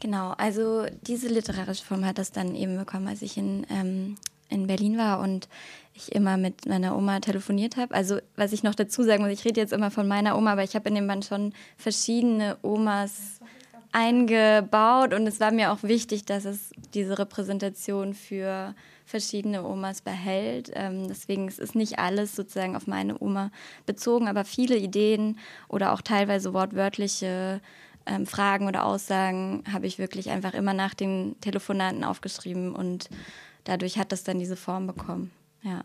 Genau, 0.00 0.32
also 0.38 0.86
diese 1.02 1.28
literarische 1.28 1.84
Form 1.84 2.04
hat 2.04 2.18
das 2.18 2.32
dann 2.32 2.54
eben 2.54 2.76
bekommen, 2.76 3.08
als 3.08 3.22
ich 3.22 3.36
in, 3.36 3.66
ähm, 3.70 4.16
in 4.48 4.66
Berlin 4.66 4.98
war 4.98 5.20
und 5.20 5.48
ich 5.94 6.12
immer 6.12 6.36
mit 6.36 6.66
meiner 6.66 6.96
Oma 6.96 7.20
telefoniert 7.20 7.76
habe. 7.76 7.94
Also 7.94 8.18
was 8.36 8.52
ich 8.52 8.62
noch 8.62 8.74
dazu 8.74 9.02
sagen 9.02 9.22
muss, 9.22 9.32
ich 9.32 9.44
rede 9.44 9.60
jetzt 9.60 9.72
immer 9.72 9.90
von 9.90 10.06
meiner 10.06 10.36
Oma, 10.36 10.52
aber 10.52 10.62
ich 10.62 10.74
habe 10.74 10.88
in 10.88 10.94
dem 10.94 11.06
Band 11.06 11.24
schon 11.24 11.52
verschiedene 11.76 12.56
Omas 12.62 13.40
eingebaut 13.92 15.14
und 15.14 15.26
es 15.26 15.40
war 15.40 15.50
mir 15.50 15.72
auch 15.72 15.82
wichtig, 15.82 16.24
dass 16.24 16.44
es 16.44 16.70
diese 16.94 17.18
Repräsentation 17.18 18.14
für 18.14 18.74
verschiedene 19.06 19.64
Omas 19.64 20.02
behält. 20.02 20.70
Ähm, 20.74 21.08
deswegen 21.08 21.48
es 21.48 21.58
ist 21.58 21.74
nicht 21.74 21.98
alles 21.98 22.36
sozusagen 22.36 22.76
auf 22.76 22.86
meine 22.86 23.20
Oma 23.20 23.50
bezogen, 23.86 24.28
aber 24.28 24.44
viele 24.44 24.76
Ideen 24.76 25.38
oder 25.68 25.92
auch 25.92 26.02
teilweise 26.02 26.52
wortwörtliche 26.52 27.60
ähm, 28.08 28.26
Fragen 28.26 28.66
oder 28.66 28.84
Aussagen 28.84 29.62
habe 29.72 29.86
ich 29.86 29.98
wirklich 29.98 30.30
einfach 30.30 30.54
immer 30.54 30.72
nach 30.72 30.94
den 30.94 31.36
Telefonaten 31.40 32.04
aufgeschrieben 32.04 32.74
und 32.74 33.08
dadurch 33.64 33.98
hat 33.98 34.12
das 34.12 34.24
dann 34.24 34.38
diese 34.38 34.56
Form 34.56 34.86
bekommen. 34.86 35.30
Ja, 35.62 35.84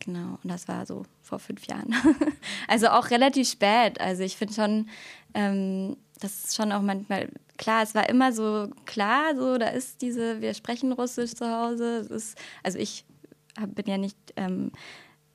genau. 0.00 0.38
Und 0.42 0.50
das 0.50 0.68
war 0.68 0.84
so 0.84 1.04
vor 1.22 1.38
fünf 1.38 1.66
Jahren. 1.66 1.94
also 2.68 2.88
auch 2.88 3.10
relativ 3.10 3.48
spät. 3.48 4.00
Also 4.00 4.22
ich 4.22 4.36
finde 4.36 4.54
schon, 4.54 4.88
ähm, 5.34 5.96
das 6.20 6.44
ist 6.44 6.56
schon 6.56 6.72
auch 6.72 6.82
manchmal 6.82 7.28
klar, 7.56 7.82
es 7.82 7.94
war 7.94 8.08
immer 8.08 8.32
so 8.32 8.70
klar, 8.84 9.36
so 9.36 9.58
da 9.58 9.68
ist 9.68 10.02
diese, 10.02 10.40
wir 10.40 10.54
sprechen 10.54 10.92
Russisch 10.92 11.34
zu 11.34 11.48
Hause. 11.50 12.08
Ist, 12.10 12.36
also 12.62 12.78
ich 12.78 13.04
hab, 13.58 13.74
bin 13.74 13.86
ja 13.86 13.98
nicht 13.98 14.16
ähm, 14.36 14.72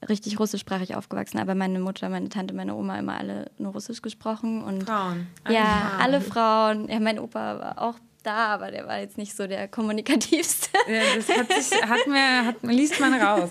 richtig 0.09 0.39
russischsprachig 0.39 0.95
aufgewachsen, 0.95 1.39
aber 1.39 1.55
meine 1.55 1.79
Mutter, 1.79 2.09
meine 2.09 2.29
Tante, 2.29 2.53
meine 2.53 2.75
Oma 2.75 2.97
immer 2.99 3.17
alle 3.17 3.51
nur 3.57 3.73
Russisch 3.73 4.01
gesprochen. 4.01 4.63
Und 4.63 4.83
Frauen. 4.83 5.27
Alle 5.43 5.55
ja, 5.55 5.65
Frauen. 5.65 6.01
alle 6.01 6.21
Frauen. 6.21 6.89
Ja, 6.89 6.99
mein 6.99 7.19
Opa 7.19 7.59
war 7.59 7.81
auch 7.81 7.99
da, 8.23 8.47
aber 8.47 8.71
der 8.71 8.87
war 8.87 8.99
jetzt 8.99 9.17
nicht 9.17 9.35
so 9.35 9.47
der 9.47 9.67
kommunikativste. 9.67 10.69
Ja, 10.87 11.15
das 11.15 11.29
hat 11.29 11.51
sich, 11.51 11.81
hat 11.81 12.07
mir, 12.07 12.45
hat, 12.45 12.63
liest 12.63 12.99
man 12.99 13.13
raus. 13.13 13.49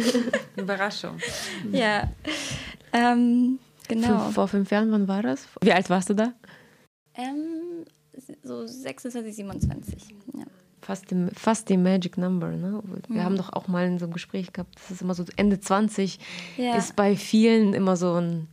Überraschung. 0.56 1.18
Ja, 1.70 2.08
ähm, 2.92 3.58
genau. 3.88 4.08
Vor, 4.08 4.32
vor 4.32 4.48
fünf 4.48 4.70
Jahren, 4.70 4.90
wann 4.90 5.06
war 5.06 5.22
das? 5.22 5.46
Wie 5.60 5.72
alt 5.72 5.90
warst 5.90 6.10
du 6.10 6.14
da? 6.14 6.32
Ähm, 7.14 7.84
so 8.42 8.66
26, 8.66 9.36
27. 9.36 10.14
Ja. 10.34 10.44
Fast 10.86 11.10
die, 11.10 11.26
fast 11.34 11.68
die 11.68 11.76
Magic 11.76 12.16
Number. 12.16 12.48
Ne? 12.52 12.80
Wir 13.08 13.20
mhm. 13.20 13.24
haben 13.24 13.36
doch 13.36 13.52
auch 13.52 13.66
mal 13.66 13.86
in 13.86 13.98
so 13.98 14.04
einem 14.04 14.12
Gespräch 14.12 14.52
gehabt, 14.52 14.76
das 14.76 14.92
ist 14.92 15.02
immer 15.02 15.14
so 15.14 15.24
Ende 15.34 15.58
20 15.58 16.20
ja. 16.56 16.76
ist 16.76 16.94
bei 16.94 17.16
vielen 17.16 17.74
immer 17.74 17.96
so 17.96 18.14
ein 18.14 18.46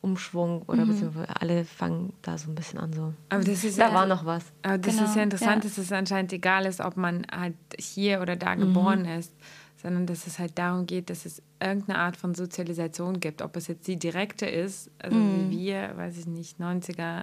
Umschwung 0.00 0.62
oder 0.62 0.84
mhm. 0.84 1.24
alle 1.38 1.64
fangen 1.64 2.14
da 2.22 2.36
so 2.36 2.50
ein 2.50 2.56
bisschen 2.56 2.80
an 2.80 2.92
so. 2.92 3.14
Aber 3.28 3.44
das 3.44 3.62
ist 3.62 3.78
da 3.78 3.90
ja, 3.90 3.94
war 3.94 4.06
noch 4.06 4.26
was. 4.26 4.44
Aber 4.62 4.76
das 4.76 4.96
genau. 4.96 5.08
ist 5.08 5.14
ja 5.14 5.22
interessant, 5.22 5.62
ja. 5.62 5.70
dass 5.70 5.78
es 5.78 5.92
anscheinend 5.92 6.32
egal 6.32 6.66
ist, 6.66 6.80
ob 6.80 6.96
man 6.96 7.24
halt 7.30 7.54
hier 7.78 8.20
oder 8.20 8.34
da 8.34 8.56
mhm. 8.56 8.60
geboren 8.60 9.04
ist, 9.04 9.32
sondern 9.80 10.06
dass 10.06 10.26
es 10.26 10.40
halt 10.40 10.58
darum 10.58 10.86
geht, 10.86 11.10
dass 11.10 11.24
es 11.26 11.42
irgendeine 11.60 12.00
Art 12.00 12.16
von 12.16 12.34
Sozialisation 12.34 13.20
gibt. 13.20 13.40
Ob 13.40 13.56
es 13.56 13.68
jetzt 13.68 13.86
die 13.86 13.96
direkte 13.96 14.46
ist, 14.46 14.90
also 14.98 15.16
mhm. 15.16 15.52
wie 15.52 15.58
wir, 15.58 15.92
weiß 15.96 16.18
ich 16.18 16.26
nicht, 16.26 16.58
90er 16.58 17.22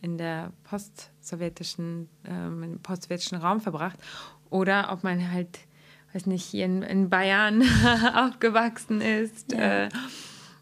in 0.00 0.18
der 0.18 0.52
postsowjetischen, 0.64 2.08
ähm, 2.24 2.62
im 2.62 2.78
postsowjetischen 2.80 3.38
Raum 3.38 3.60
verbracht, 3.60 3.98
oder 4.50 4.92
ob 4.92 5.04
man 5.04 5.30
halt, 5.30 5.58
weiß 6.12 6.26
nicht, 6.26 6.44
hier 6.44 6.64
in, 6.64 6.82
in 6.82 7.10
Bayern 7.10 7.62
aufgewachsen 8.14 9.00
ist. 9.00 9.52
Ja. 9.52 9.84
Äh, 9.84 9.88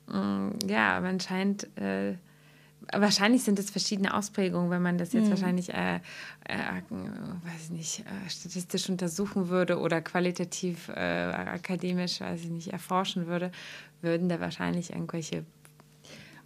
Mm, 0.09 0.51
ja, 0.66 1.01
man 1.01 1.18
scheint, 1.20 1.64
äh, 1.77 2.14
wahrscheinlich 2.92 3.42
sind 3.42 3.59
es 3.59 3.70
verschiedene 3.70 4.14
Ausprägungen, 4.14 4.70
wenn 4.70 4.83
man 4.83 4.99
das 4.99 5.12
jetzt 5.12 5.27
mhm. 5.27 5.31
wahrscheinlich, 5.31 5.72
äh, 5.75 5.96
äh, 6.44 6.83
weiß 6.88 7.64
ich 7.64 7.70
nicht, 7.70 8.01
äh, 8.01 8.31
statistisch 8.31 8.88
untersuchen 8.88 9.49
würde 9.49 9.79
oder 9.79 10.01
qualitativ, 10.01 10.88
äh, 10.88 10.92
akademisch, 10.92 12.20
weiß 12.20 12.44
ich 12.44 12.51
nicht, 12.51 12.72
erforschen 12.72 13.27
würde, 13.27 13.51
würden 14.01 14.29
da 14.29 14.40
wahrscheinlich 14.40 14.90
irgendwelche 14.90 15.44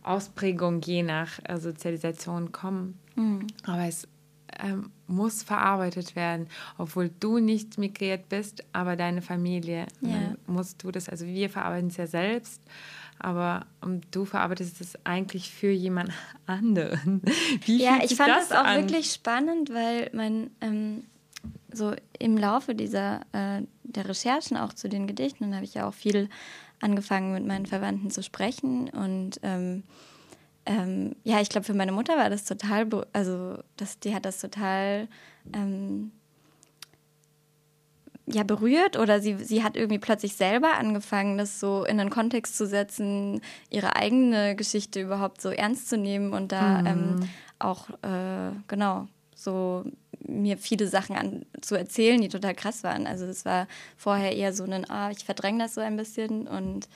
Ausprägungen 0.02 0.80
je 0.80 1.02
nach 1.02 1.38
äh, 1.44 1.58
Sozialisation 1.58 2.52
kommen. 2.52 2.98
Mhm. 3.16 3.46
Aber 3.64 3.86
es 3.86 4.08
ähm, 4.58 4.90
muss 5.06 5.42
verarbeitet 5.42 6.16
werden, 6.16 6.48
obwohl 6.78 7.10
du 7.20 7.38
nicht 7.38 7.78
migriert 7.78 8.28
bist, 8.28 8.64
aber 8.72 8.96
deine 8.96 9.22
Familie 9.22 9.86
ja. 10.00 10.34
musst 10.46 10.82
du 10.82 10.90
das, 10.90 11.08
also 11.08 11.26
wir 11.26 11.50
verarbeiten 11.50 11.88
es 11.88 11.96
ja 11.96 12.06
selbst 12.06 12.62
aber 13.20 13.66
ähm, 13.84 14.00
du 14.10 14.24
verarbeitest 14.24 14.80
es 14.80 14.94
eigentlich 15.04 15.50
für 15.50 15.70
jemand 15.70 16.10
anderen. 16.46 17.22
Wie 17.64 17.82
ja, 17.82 17.98
ich 18.02 18.16
fand 18.16 18.30
das, 18.30 18.50
auch 18.50 18.64
an? 18.64 18.82
wirklich 18.82 19.12
spannend, 19.12 19.70
weil 19.70 20.10
man 20.12 20.50
ähm, 20.60 21.04
so 21.72 21.94
im 22.18 22.36
Laufe 22.36 22.74
dieser 22.74 23.20
äh, 23.32 23.62
der 23.84 24.08
Recherchen 24.08 24.56
auch 24.56 24.72
zu 24.72 24.88
den 24.88 25.06
Gedichten, 25.06 25.54
habe 25.54 25.64
ich 25.64 25.74
ja 25.74 25.86
auch 25.86 25.94
viel 25.94 26.28
angefangen 26.80 27.32
mit 27.32 27.46
meinen 27.46 27.66
Verwandten 27.66 28.10
zu 28.10 28.22
sprechen 28.22 28.88
und 28.90 29.40
ähm, 29.42 29.84
ähm, 30.66 31.16
ja, 31.24 31.40
ich 31.40 31.48
glaube, 31.48 31.64
für 31.64 31.74
meine 31.74 31.92
Mutter 31.92 32.16
war 32.16 32.30
das 32.30 32.44
total, 32.44 32.86
also 33.12 33.58
das, 33.76 33.98
die 33.98 34.14
hat 34.14 34.24
das 34.24 34.40
total 34.40 35.08
ähm, 35.54 36.12
ja 38.26 38.44
berührt 38.44 38.98
oder 38.98 39.20
sie, 39.20 39.36
sie 39.42 39.64
hat 39.64 39.76
irgendwie 39.76 39.98
plötzlich 39.98 40.36
selber 40.36 40.74
angefangen, 40.78 41.38
das 41.38 41.60
so 41.60 41.84
in 41.84 41.98
den 41.98 42.10
Kontext 42.10 42.56
zu 42.56 42.66
setzen, 42.66 43.40
ihre 43.70 43.96
eigene 43.96 44.54
Geschichte 44.54 45.00
überhaupt 45.00 45.40
so 45.40 45.50
ernst 45.50 45.88
zu 45.88 45.96
nehmen 45.96 46.32
und 46.32 46.52
da 46.52 46.80
mhm. 46.80 46.86
ähm, 46.86 47.20
auch 47.58 47.90
äh, 48.02 48.52
genau 48.68 49.08
so 49.34 49.84
mir 50.26 50.58
viele 50.58 50.86
Sachen 50.86 51.16
an, 51.16 51.46
zu 51.60 51.74
erzählen, 51.74 52.20
die 52.20 52.28
total 52.28 52.54
krass 52.54 52.84
waren. 52.84 53.06
Also 53.06 53.24
es 53.26 53.44
war 53.44 53.66
vorher 53.96 54.36
eher 54.36 54.52
so 54.52 54.64
ein, 54.64 54.88
ah, 54.90 55.10
ich 55.10 55.24
verdränge 55.24 55.64
das 55.64 55.74
so 55.74 55.80
ein 55.80 55.96
bisschen 55.96 56.46
und 56.46 56.88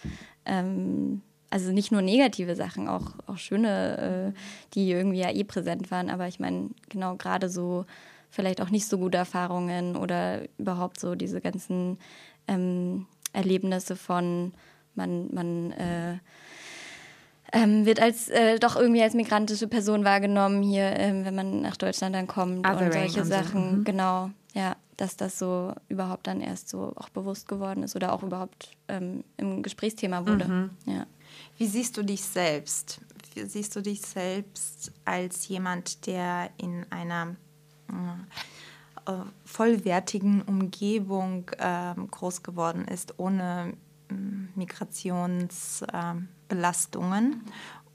ähm, 0.44 1.22
also 1.50 1.70
nicht 1.70 1.92
nur 1.92 2.02
negative 2.02 2.56
Sachen, 2.56 2.88
auch, 2.88 3.12
auch 3.26 3.38
schöne, 3.38 4.32
äh, 4.34 4.38
die 4.74 4.90
irgendwie 4.90 5.20
ja 5.20 5.30
eh 5.30 5.44
präsent 5.44 5.90
waren, 5.90 6.10
aber 6.10 6.26
ich 6.26 6.40
meine, 6.40 6.70
genau 6.88 7.16
gerade 7.16 7.48
so 7.48 7.86
vielleicht 8.30 8.60
auch 8.60 8.70
nicht 8.70 8.88
so 8.88 8.98
gute 8.98 9.18
Erfahrungen 9.18 9.96
oder 9.96 10.42
überhaupt 10.58 10.98
so 10.98 11.14
diese 11.14 11.40
ganzen 11.40 11.98
ähm, 12.48 13.06
Erlebnisse 13.32 13.94
von 13.94 14.52
man, 14.96 15.32
man 15.32 15.72
äh, 15.72 16.18
ähm, 17.54 17.86
wird 17.86 18.00
als 18.00 18.28
äh, 18.28 18.58
doch 18.58 18.74
irgendwie 18.76 19.02
als 19.02 19.14
migrantische 19.14 19.68
Person 19.68 20.04
wahrgenommen 20.04 20.62
hier, 20.62 20.96
ähm, 20.98 21.24
wenn 21.24 21.34
man 21.34 21.62
nach 21.62 21.76
Deutschland 21.76 22.14
dann 22.14 22.26
kommt 22.26 22.66
Othering 22.66 22.86
und 22.86 22.92
solche 22.92 23.24
Sachen. 23.24 23.78
Mhm. 23.78 23.84
Genau, 23.84 24.30
ja, 24.54 24.76
dass 24.96 25.16
das 25.16 25.38
so 25.38 25.72
überhaupt 25.88 26.26
dann 26.26 26.40
erst 26.40 26.68
so 26.68 26.92
auch 26.96 27.08
bewusst 27.08 27.48
geworden 27.48 27.84
ist 27.84 27.94
oder 27.94 28.12
auch 28.12 28.24
überhaupt 28.24 28.72
ähm, 28.88 29.22
im 29.36 29.62
Gesprächsthema 29.62 30.26
wurde. 30.26 30.46
Mhm. 30.46 30.70
Ja. 30.86 31.06
Wie 31.56 31.66
siehst 31.66 31.96
du 31.96 32.02
dich 32.02 32.22
selbst? 32.22 33.00
Wie 33.34 33.44
siehst 33.44 33.74
du 33.76 33.80
dich 33.80 34.00
selbst 34.00 34.92
als 35.04 35.46
jemand, 35.48 36.06
der 36.06 36.50
in 36.56 36.84
einer 36.90 37.36
äh, 39.06 39.12
vollwertigen 39.44 40.42
Umgebung 40.42 41.48
äh, 41.58 41.94
groß 42.10 42.42
geworden 42.42 42.84
ist, 42.86 43.18
ohne 43.18 43.74
äh, 44.10 44.14
Migrationsbelastungen? 44.56 46.33
Ähm, 46.50 47.42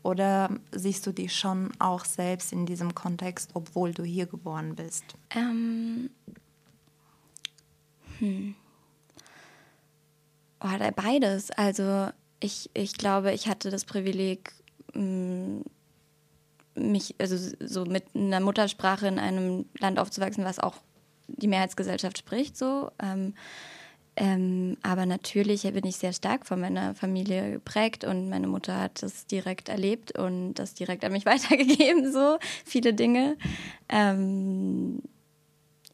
Oder 0.01 0.49
siehst 0.71 1.05
du 1.05 1.11
dich 1.11 1.35
schon 1.35 1.71
auch 1.79 2.05
selbst 2.05 2.53
in 2.53 2.65
diesem 2.65 2.95
Kontext, 2.95 3.51
obwohl 3.53 3.93
du 3.93 4.03
hier 4.03 4.25
geboren 4.25 4.75
bist? 4.75 5.03
Ähm, 5.31 6.09
hm. 8.19 8.55
Oh, 10.61 10.91
beides. 10.95 11.51
Also 11.51 12.09
ich, 12.39 12.69
ich 12.73 12.93
glaube, 12.93 13.33
ich 13.33 13.47
hatte 13.47 13.69
das 13.69 13.85
Privileg, 13.85 14.53
mm, 14.93 15.61
mich, 16.75 17.15
also 17.19 17.55
so 17.59 17.85
mit 17.85 18.15
einer 18.15 18.39
Muttersprache 18.39 19.07
in 19.07 19.19
einem 19.19 19.65
Land 19.79 19.99
aufzuwachsen, 19.99 20.45
was 20.45 20.59
auch 20.59 20.75
die 21.27 21.47
Mehrheitsgesellschaft 21.47 22.17
spricht, 22.17 22.57
so. 22.57 22.91
Ähm, 23.01 23.33
ähm, 24.21 24.75
aber 24.83 25.05
natürlich 25.05 25.63
bin 25.63 25.85
ich 25.85 25.95
sehr 25.95 26.11
stark 26.11 26.45
von 26.45 26.59
meiner 26.59 26.93
Familie 26.93 27.53
geprägt 27.53 28.03
und 28.03 28.27
meine 28.27 28.47
Mutter 28.47 28.77
hat 28.77 29.01
das 29.01 29.25
direkt 29.27 29.69
erlebt 29.69 30.19
und 30.19 30.55
das 30.55 30.73
direkt 30.73 31.05
an 31.05 31.13
mich 31.13 31.25
weitergegeben, 31.25 32.11
so 32.11 32.37
viele 32.65 32.93
Dinge. 32.93 33.37
Ähm, 33.87 35.01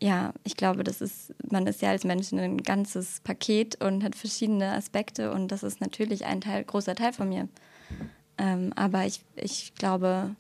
ja, 0.01 0.33
ich 0.43 0.57
glaube, 0.57 0.83
das 0.83 1.01
ist, 1.01 1.35
man 1.51 1.67
ist 1.67 1.83
ja 1.83 1.91
als 1.91 2.03
Mensch 2.03 2.31
ein 2.31 2.57
ganzes 2.57 3.19
Paket 3.19 3.83
und 3.83 4.03
hat 4.03 4.15
verschiedene 4.15 4.71
Aspekte 4.71 5.31
und 5.31 5.49
das 5.49 5.61
ist 5.61 5.79
natürlich 5.79 6.25
ein 6.25 6.41
Teil, 6.41 6.63
großer 6.63 6.95
Teil 6.95 7.13
von 7.13 7.29
mir. 7.29 7.47
Ähm, 8.39 8.73
aber 8.75 9.05
ich, 9.05 9.21
ich 9.35 9.75
glaube, 9.75 10.35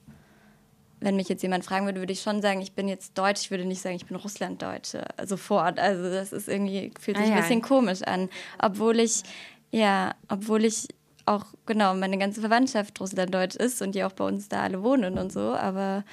wenn 0.99 1.15
mich 1.15 1.29
jetzt 1.29 1.43
jemand 1.43 1.65
fragen 1.65 1.85
würde, 1.85 1.99
würde 1.99 2.13
ich 2.13 2.21
schon 2.21 2.41
sagen, 2.41 2.61
ich 2.61 2.73
bin 2.73 2.87
jetzt 2.87 3.17
Deutsch. 3.17 3.41
Ich 3.41 3.51
würde 3.51 3.65
nicht 3.65 3.81
sagen, 3.81 3.95
ich 3.95 4.05
bin 4.05 4.15
Russlanddeutsche 4.15 5.05
sofort. 5.25 5.79
Also 5.79 6.09
das 6.09 6.33
ist 6.33 6.47
irgendwie, 6.47 6.91
fühlt 6.99 7.17
sich 7.17 7.27
ah, 7.27 7.29
ja. 7.29 7.35
ein 7.35 7.41
bisschen 7.41 7.61
komisch 7.61 8.01
an. 8.03 8.29
Obwohl 8.59 8.99
ich, 8.99 9.23
ja, 9.71 10.15
obwohl 10.29 10.65
ich 10.65 10.87
auch, 11.25 11.45
genau, 11.65 11.93
meine 11.93 12.17
ganze 12.17 12.41
Verwandtschaft 12.41 12.99
Russlanddeutsch 12.99 13.55
ist 13.55 13.81
und 13.81 13.95
die 13.95 14.03
auch 14.03 14.13
bei 14.13 14.25
uns 14.25 14.47
da 14.47 14.61
alle 14.61 14.83
wohnen 14.83 15.17
und 15.17 15.31
so. 15.31 15.53
Aber 15.55 16.03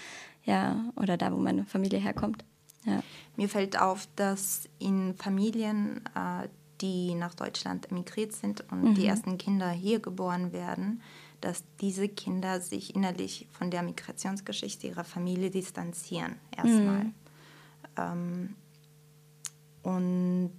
ja, 0.45 0.85
oder 0.97 1.17
da, 1.17 1.33
wo 1.33 1.37
meine 1.37 1.65
Familie 1.65 1.99
herkommt. 1.99 2.45
Ja. 2.85 3.03
Mir 3.37 3.49
fällt 3.49 3.81
auf, 3.81 4.09
dass 4.17 4.69
in 4.79 5.15
Familien, 5.15 6.03
äh, 6.15 6.49
die 6.81 7.15
nach 7.15 7.35
Deutschland 7.35 7.91
emigriert 7.91 8.33
sind 8.33 8.65
und 8.73 8.83
mhm. 8.83 8.95
die 8.95 9.07
ersten 9.07 9.39
Kinder 9.39 9.71
hier 9.71 10.01
geboren 10.01 10.53
werden, 10.53 11.01
dass 11.43 11.65
diese 11.81 12.09
Kinder 12.09 12.61
sich 12.61 12.95
innerlich 12.95 13.49
von 13.53 13.71
der 13.71 13.83
Migrationsgeschichte 13.83 14.87
ihrer 14.87 15.05
Familie 15.05 15.51
distanzieren, 15.51 16.37
erstmal. 16.57 17.05
Mhm. 17.05 17.15
Ähm, 17.97 18.57
und 19.83 20.53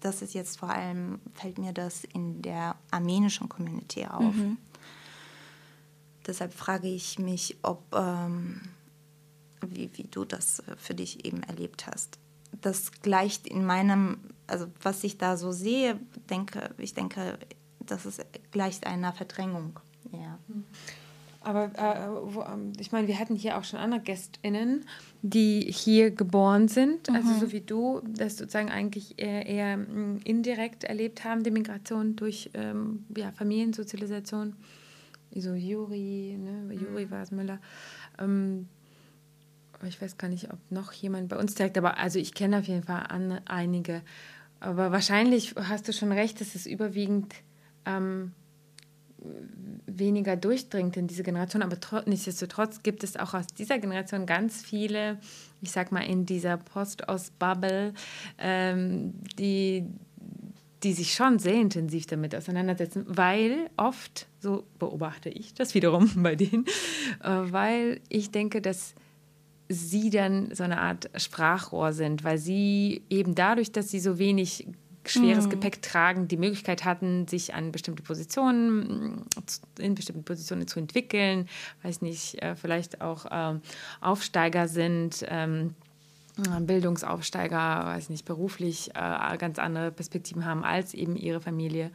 das 0.00 0.22
ist 0.22 0.32
jetzt 0.32 0.58
vor 0.58 0.70
allem, 0.70 1.20
fällt 1.34 1.58
mir 1.58 1.72
das 1.72 2.04
in 2.04 2.40
der 2.40 2.74
armenischen 2.90 3.48
Community 3.48 4.06
auf. 4.06 4.34
Mhm. 4.34 4.56
Deshalb 6.26 6.54
frage 6.54 6.88
ich 6.88 7.18
mich, 7.18 7.58
ob, 7.62 7.84
ähm, 7.94 8.62
wie, 9.66 9.90
wie 9.94 10.04
du 10.04 10.24
das 10.24 10.62
für 10.78 10.94
dich 10.94 11.26
eben 11.26 11.42
erlebt 11.42 11.86
hast. 11.86 12.18
Das 12.62 12.92
gleicht 13.02 13.46
in 13.46 13.64
meinem 13.64 14.18
also 14.50 14.66
was 14.82 15.04
ich 15.04 15.16
da 15.16 15.36
so 15.36 15.52
sehe, 15.52 15.98
denke, 16.28 16.74
ich 16.78 16.92
denke, 16.92 17.38
das 17.90 18.06
ist 18.06 18.24
gleicht 18.50 18.86
einer 18.86 19.12
Verdrängung. 19.12 19.80
Ja. 20.12 20.38
Aber 21.42 21.70
äh, 21.74 22.34
wo, 22.34 22.42
ähm, 22.42 22.72
ich 22.78 22.92
meine, 22.92 23.08
wir 23.08 23.18
hatten 23.18 23.34
hier 23.34 23.56
auch 23.56 23.64
schon 23.64 23.78
andere 23.78 24.00
GästInnen, 24.00 24.84
die 25.22 25.62
hier 25.72 26.10
geboren 26.10 26.68
sind, 26.68 27.08
also 27.08 27.28
mhm. 27.28 27.34
also 27.34 27.46
so 27.46 27.52
wie 27.52 27.62
du, 27.62 28.02
das 28.06 28.36
sozusagen 28.36 28.70
eigentlich 28.70 29.18
eher, 29.18 29.46
eher 29.46 29.78
mm, 29.78 30.20
indirekt 30.24 30.84
erlebt 30.84 31.24
haben, 31.24 31.42
die 31.42 31.50
Migration 31.50 32.14
durch 32.14 32.50
ähm, 32.52 33.06
ja, 33.16 33.32
Familiensozialisation. 33.32 34.54
So 35.34 35.54
Juri, 35.54 36.36
ne? 36.38 36.74
Juri 36.74 37.06
mhm. 37.06 37.10
war 37.10 37.22
es 37.22 37.30
Müller. 37.30 37.58
Ähm, 38.18 38.68
ich 39.86 40.02
weiß 40.02 40.18
gar 40.18 40.28
nicht, 40.28 40.52
ob 40.52 40.58
noch 40.70 40.92
jemand 40.92 41.30
bei 41.30 41.38
uns 41.38 41.54
direkt, 41.54 41.78
aber 41.78 41.96
also 41.96 42.18
ich 42.18 42.34
kenne 42.34 42.58
auf 42.58 42.64
jeden 42.64 42.82
Fall 42.82 43.06
an, 43.08 43.40
einige. 43.46 44.02
Aber 44.58 44.92
wahrscheinlich 44.92 45.54
hast 45.56 45.88
du 45.88 45.94
schon 45.94 46.12
recht, 46.12 46.40
dass 46.42 46.54
es 46.54 46.66
überwiegend 46.66 47.34
ähm, 47.86 48.32
weniger 49.86 50.36
durchdringt 50.36 50.96
in 50.96 51.06
diese 51.06 51.22
Generation. 51.22 51.62
Aber 51.62 51.76
nichtsdestotrotz 52.06 52.82
gibt 52.82 53.04
es 53.04 53.16
auch 53.16 53.34
aus 53.34 53.46
dieser 53.48 53.78
Generation 53.78 54.26
ganz 54.26 54.62
viele, 54.62 55.18
ich 55.60 55.70
sag 55.70 55.92
mal, 55.92 56.00
in 56.00 56.26
dieser 56.26 56.56
Post-Ost-Bubble, 56.56 57.92
ähm, 58.38 59.14
die, 59.38 59.84
die 60.82 60.92
sich 60.92 61.14
schon 61.14 61.38
sehr 61.38 61.54
intensiv 61.54 62.06
damit 62.06 62.34
auseinandersetzen, 62.34 63.04
weil 63.06 63.70
oft, 63.76 64.26
so 64.40 64.64
beobachte 64.78 65.28
ich 65.28 65.54
das 65.54 65.74
wiederum 65.74 66.10
bei 66.22 66.36
denen, 66.36 66.64
äh, 67.22 67.28
weil 67.28 68.00
ich 68.08 68.30
denke, 68.30 68.62
dass 68.62 68.94
sie 69.68 70.10
dann 70.10 70.52
so 70.52 70.64
eine 70.64 70.80
Art 70.80 71.10
Sprachrohr 71.16 71.92
sind, 71.92 72.24
weil 72.24 72.38
sie 72.38 73.02
eben 73.08 73.36
dadurch, 73.36 73.70
dass 73.70 73.88
sie 73.88 74.00
so 74.00 74.18
wenig 74.18 74.66
schweres 75.06 75.46
mhm. 75.46 75.50
Gepäck 75.50 75.82
tragen, 75.82 76.28
die 76.28 76.36
Möglichkeit 76.36 76.84
hatten, 76.84 77.26
sich 77.26 77.54
an 77.54 77.72
bestimmte 77.72 78.02
Positionen, 78.02 79.24
in 79.78 79.94
bestimmten 79.94 80.24
Positionen 80.24 80.66
zu 80.68 80.78
entwickeln, 80.78 81.48
weiß 81.82 82.02
nicht, 82.02 82.42
äh, 82.42 82.54
vielleicht 82.54 83.00
auch 83.00 83.26
ähm, 83.30 83.62
Aufsteiger 84.00 84.68
sind. 84.68 85.24
Ähm, 85.28 85.74
Bildungsaufsteiger, 86.60 87.84
weiß 87.84 88.08
nicht, 88.08 88.24
beruflich 88.24 88.90
äh, 88.94 89.36
ganz 89.36 89.58
andere 89.58 89.90
Perspektiven 89.90 90.46
haben 90.46 90.64
als 90.64 90.94
eben 90.94 91.16
ihre 91.16 91.40
Familie. 91.40 91.90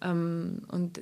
Ähm, 0.00 0.62
und 0.68 1.00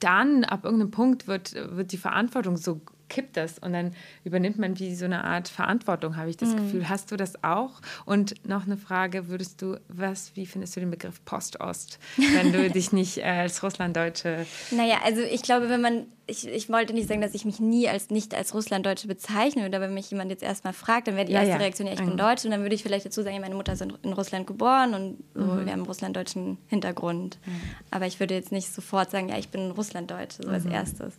dann, 0.00 0.44
ab 0.44 0.64
irgendeinem 0.64 0.90
Punkt, 0.90 1.28
wird, 1.28 1.54
wird 1.54 1.92
die 1.92 1.98
Verantwortung 1.98 2.56
so 2.56 2.80
kippt 3.10 3.36
das 3.36 3.58
und 3.58 3.74
dann 3.74 3.90
übernimmt 4.24 4.58
man 4.58 4.78
wie 4.78 4.94
so 4.94 5.04
eine 5.04 5.24
Art 5.24 5.48
Verantwortung, 5.48 6.16
habe 6.16 6.30
ich 6.30 6.38
das 6.38 6.50
mhm. 6.50 6.56
Gefühl. 6.56 6.88
Hast 6.88 7.10
du 7.10 7.16
das 7.16 7.44
auch? 7.44 7.80
Und 8.06 8.46
noch 8.48 8.64
eine 8.64 8.78
Frage, 8.78 9.28
würdest 9.28 9.60
du, 9.60 9.76
was, 9.88 10.34
wie 10.36 10.46
findest 10.46 10.76
du 10.76 10.80
den 10.80 10.90
Begriff 10.90 11.22
Post-Ost, 11.26 11.98
wenn 12.16 12.52
du 12.52 12.70
dich 12.70 12.92
nicht 12.92 13.18
äh, 13.18 13.24
als 13.24 13.62
Russlanddeutsche... 13.62 14.46
Naja, 14.70 15.00
also 15.04 15.20
ich 15.20 15.42
glaube, 15.42 15.68
wenn 15.68 15.80
man, 15.80 16.06
ich, 16.26 16.46
ich 16.46 16.70
wollte 16.70 16.94
nicht 16.94 17.08
sagen, 17.08 17.20
dass 17.20 17.34
ich 17.34 17.44
mich 17.44 17.60
nie 17.60 17.88
als 17.88 18.10
nicht 18.10 18.34
als 18.34 18.54
Russlanddeutsche 18.54 19.08
bezeichne 19.08 19.66
oder 19.66 19.80
wenn 19.80 19.92
mich 19.92 20.10
jemand 20.10 20.30
jetzt 20.30 20.42
erstmal 20.42 20.72
fragt, 20.72 21.08
dann 21.08 21.16
wäre 21.16 21.26
die 21.26 21.32
ja, 21.32 21.40
erste 21.40 21.54
ja. 21.54 21.58
Reaktion, 21.58 21.88
ja, 21.88 21.94
ich 21.94 21.98
bin 21.98 22.12
mhm. 22.12 22.16
Deutsch 22.16 22.44
und 22.44 22.52
dann 22.52 22.62
würde 22.62 22.74
ich 22.74 22.82
vielleicht 22.82 23.04
dazu 23.04 23.22
sagen, 23.22 23.40
meine 23.40 23.56
Mutter 23.56 23.72
ist 23.72 23.82
in 23.82 24.12
Russland 24.12 24.46
geboren 24.46 24.94
und 24.94 25.18
so, 25.34 25.40
mhm. 25.40 25.66
wir 25.66 25.72
haben 25.72 25.80
einen 25.80 25.86
russlanddeutschen 25.86 26.58
Hintergrund. 26.68 27.38
Mhm. 27.44 27.60
Aber 27.90 28.06
ich 28.06 28.20
würde 28.20 28.34
jetzt 28.34 28.52
nicht 28.52 28.72
sofort 28.72 29.10
sagen, 29.10 29.28
ja, 29.28 29.38
ich 29.38 29.48
bin 29.48 29.72
Russlanddeutsche, 29.72 30.44
so 30.44 30.50
als 30.50 30.64
mhm. 30.64 30.72
erstes. 30.72 31.14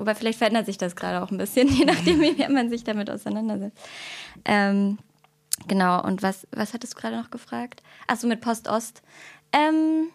Wobei 0.00 0.14
vielleicht 0.14 0.38
verändert 0.38 0.66
sich 0.66 0.78
das 0.78 0.96
gerade 0.96 1.22
auch 1.22 1.30
ein 1.30 1.36
bisschen, 1.36 1.68
je 1.74 1.84
nachdem, 1.84 2.20
wie 2.20 2.48
man 2.48 2.70
sich 2.70 2.84
damit 2.84 3.10
auseinandersetzt. 3.10 3.78
Ähm, 4.46 4.98
genau, 5.68 6.02
und 6.02 6.22
was, 6.22 6.46
was 6.52 6.72
hattest 6.72 6.94
du 6.94 7.00
gerade 7.00 7.16
noch 7.16 7.30
gefragt? 7.30 7.82
Achso, 8.06 8.26
mit 8.26 8.40
Post-Ost. 8.40 9.02
Ähm, 9.52 10.08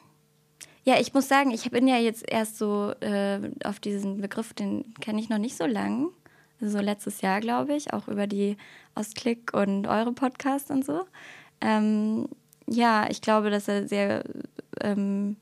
ja, 0.83 0.99
ich 0.99 1.13
muss 1.13 1.27
sagen, 1.27 1.51
ich 1.51 1.69
bin 1.69 1.88
ja 1.88 1.97
jetzt 1.97 2.27
erst 2.27 2.57
so 2.57 2.93
äh, 2.99 3.39
auf 3.63 3.79
diesen 3.79 4.21
Begriff, 4.21 4.53
den 4.53 4.93
kenne 5.01 5.19
ich 5.19 5.29
noch 5.29 5.38
nicht 5.38 5.55
so 5.55 5.65
lang. 5.65 6.09
Also 6.59 6.77
so 6.77 6.83
letztes 6.83 7.21
Jahr, 7.21 7.41
glaube 7.41 7.75
ich, 7.75 7.93
auch 7.93 8.07
über 8.07 8.25
die 8.25 8.57
Ostklick 8.95 9.53
und 9.53 9.88
eure 9.88 10.13
Podcasts 10.13 10.71
und 10.71 10.83
so. 10.83 11.05
Ähm, 11.61 12.27
ja, 12.67 13.07
ich 13.09 13.21
glaube, 13.21 13.51
dass 13.51 13.67
er 13.67 13.88
sehr 13.88 14.23
ähm, 14.81 15.38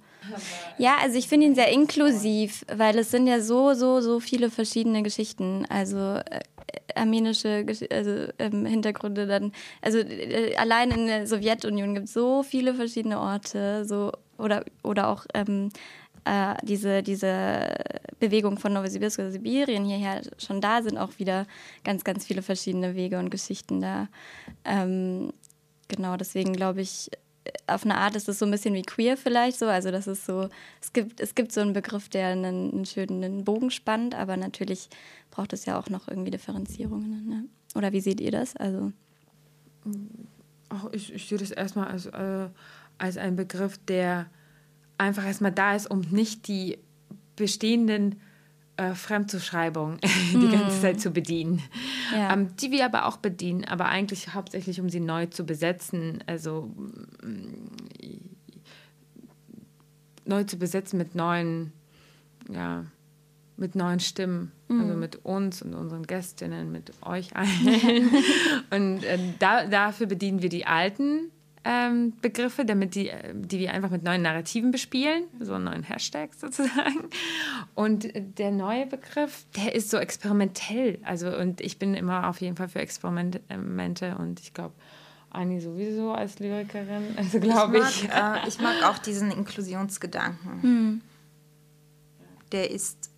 ja, 0.77 0.97
also 1.01 1.17
ich 1.17 1.27
finde 1.27 1.47
ihn 1.47 1.55
sehr 1.55 1.71
inklusiv, 1.71 2.65
weil 2.73 2.97
es 2.97 3.11
sind 3.11 3.27
ja 3.27 3.39
so, 3.39 3.73
so, 3.73 4.01
so 4.01 4.19
viele 4.19 4.49
verschiedene 4.49 5.03
Geschichten. 5.03 5.65
Also 5.69 5.97
äh, 5.97 6.41
armenische 6.95 7.65
also, 7.91 8.27
ähm, 8.39 8.65
Hintergründe 8.65 9.27
dann. 9.27 9.51
Also 9.81 9.99
äh, 9.99 10.55
allein 10.55 10.91
in 10.91 11.07
der 11.07 11.27
Sowjetunion 11.27 11.93
gibt 11.93 12.07
es 12.07 12.13
so 12.13 12.43
viele 12.43 12.73
verschiedene 12.73 13.19
Orte, 13.19 13.85
so 13.85 14.11
oder, 14.37 14.63
oder 14.83 15.09
auch 15.09 15.25
ähm, 15.33 15.69
äh, 16.25 16.55
diese, 16.63 17.03
diese 17.03 17.75
Bewegung 18.19 18.57
von 18.57 18.73
Novosibirsk 18.73 19.19
oder 19.19 19.31
Sibirien 19.31 19.85
hierher 19.85 20.21
schon 20.37 20.61
da 20.61 20.81
sind 20.81 20.97
auch 20.97 21.19
wieder 21.19 21.45
ganz, 21.83 22.03
ganz 22.03 22.25
viele 22.25 22.41
verschiedene 22.41 22.95
Wege 22.95 23.19
und 23.19 23.29
Geschichten 23.29 23.81
da. 23.81 24.07
Ähm, 24.63 25.33
genau, 25.87 26.17
deswegen 26.17 26.53
glaube 26.53 26.81
ich, 26.81 27.09
auf 27.67 27.83
eine 27.83 27.97
Art 27.97 28.15
ist 28.15 28.29
es 28.29 28.39
so 28.39 28.45
ein 28.45 28.51
bisschen 28.51 28.73
wie 28.73 28.83
queer 28.83 29.17
vielleicht 29.17 29.59
so. 29.59 29.65
Also 29.65 29.91
das 29.91 30.07
ist 30.07 30.25
so, 30.25 30.49
es 30.81 30.93
gibt, 30.93 31.19
es 31.19 31.35
gibt 31.35 31.51
so 31.51 31.61
einen 31.61 31.73
Begriff, 31.73 32.09
der 32.09 32.27
einen, 32.27 32.71
einen 32.71 32.85
schönen 32.85 33.43
Bogen 33.43 33.71
spannt, 33.71 34.15
aber 34.15 34.37
natürlich 34.37 34.89
braucht 35.31 35.53
es 35.53 35.65
ja 35.65 35.77
auch 35.77 35.89
noch 35.89 36.07
irgendwie 36.07 36.31
Differenzierungen. 36.31 37.27
Ne? 37.27 37.45
Oder 37.75 37.91
wie 37.91 38.01
seht 38.01 38.21
ihr 38.21 38.31
das? 38.31 38.55
Also 38.55 38.91
Ach, 40.69 40.85
ich, 40.91 41.13
ich 41.13 41.27
sehe 41.27 41.37
das 41.37 41.51
erstmal 41.51 41.87
als, 41.89 42.05
äh, 42.07 42.47
als 42.97 43.17
einen 43.17 43.35
Begriff, 43.35 43.77
der 43.87 44.27
einfach 44.97 45.25
erstmal 45.25 45.51
da 45.51 45.75
ist, 45.75 45.89
um 45.89 46.01
nicht 46.01 46.47
die 46.47 46.79
bestehenden 47.35 48.21
äh, 48.83 48.95
Fremdzuschreibung 48.95 49.97
die 50.33 50.49
ganze 50.49 50.81
Zeit 50.81 50.99
zu 50.99 51.11
bedienen. 51.11 51.61
Ja. 52.13 52.33
Ähm, 52.33 52.55
die 52.57 52.71
wir 52.71 52.85
aber 52.85 53.05
auch 53.05 53.17
bedienen, 53.17 53.65
aber 53.65 53.85
eigentlich 53.85 54.33
hauptsächlich, 54.33 54.79
um 54.79 54.89
sie 54.89 54.99
neu 54.99 55.27
zu 55.27 55.45
besetzen. 55.45 56.23
Also 56.27 56.71
äh, 57.23 58.19
neu 60.25 60.43
zu 60.43 60.57
besetzen 60.57 60.97
mit 60.97 61.15
neuen, 61.15 61.73
ja, 62.49 62.85
mit 63.57 63.75
neuen 63.75 63.99
Stimmen. 63.99 64.51
Mhm. 64.67 64.81
Also 64.81 64.93
mit 64.95 65.25
uns 65.25 65.61
und 65.61 65.73
unseren 65.73 66.03
Gästinnen, 66.03 66.71
mit 66.71 66.91
euch 67.03 67.35
allen. 67.35 67.49
und 68.71 69.03
äh, 69.03 69.19
da, 69.39 69.65
dafür 69.65 70.07
bedienen 70.07 70.41
wir 70.41 70.49
die 70.49 70.65
alten 70.65 71.31
ähm, 71.65 72.13
Begriffe, 72.21 72.65
damit 72.65 72.95
die, 72.95 73.09
äh, 73.09 73.33
die 73.33 73.59
wir 73.59 73.73
einfach 73.73 73.89
mit 73.89 74.03
neuen 74.03 74.21
Narrativen 74.21 74.71
bespielen, 74.71 75.23
so 75.39 75.57
neuen 75.57 75.83
Hashtags 75.83 76.39
sozusagen. 76.41 77.09
Und 77.73 78.09
der 78.37 78.51
neue 78.51 78.85
Begriff, 78.85 79.45
der 79.55 79.73
ist 79.75 79.89
so 79.89 79.97
experimentell. 79.97 80.99
Also, 81.03 81.35
und 81.35 81.61
ich 81.61 81.79
bin 81.79 81.93
immer 81.93 82.27
auf 82.27 82.41
jeden 82.41 82.55
Fall 82.55 82.67
für 82.67 82.79
Experimente 82.79 84.17
und 84.17 84.39
ich 84.41 84.53
glaube, 84.53 84.75
Anni 85.29 85.59
sowieso 85.59 86.11
als 86.11 86.39
Lyrikerin. 86.39 87.03
Also 87.17 87.39
glaube 87.39 87.77
ich. 87.77 88.07
Mag, 88.07 88.41
ich. 88.43 88.45
Äh, 88.45 88.47
ich 88.47 88.59
mag 88.59 88.83
auch 88.83 88.99
diesen 88.99 89.31
Inklusionsgedanken. 89.31 90.61
Hm. 90.61 91.01
Der 92.51 92.69
ist 92.69 93.09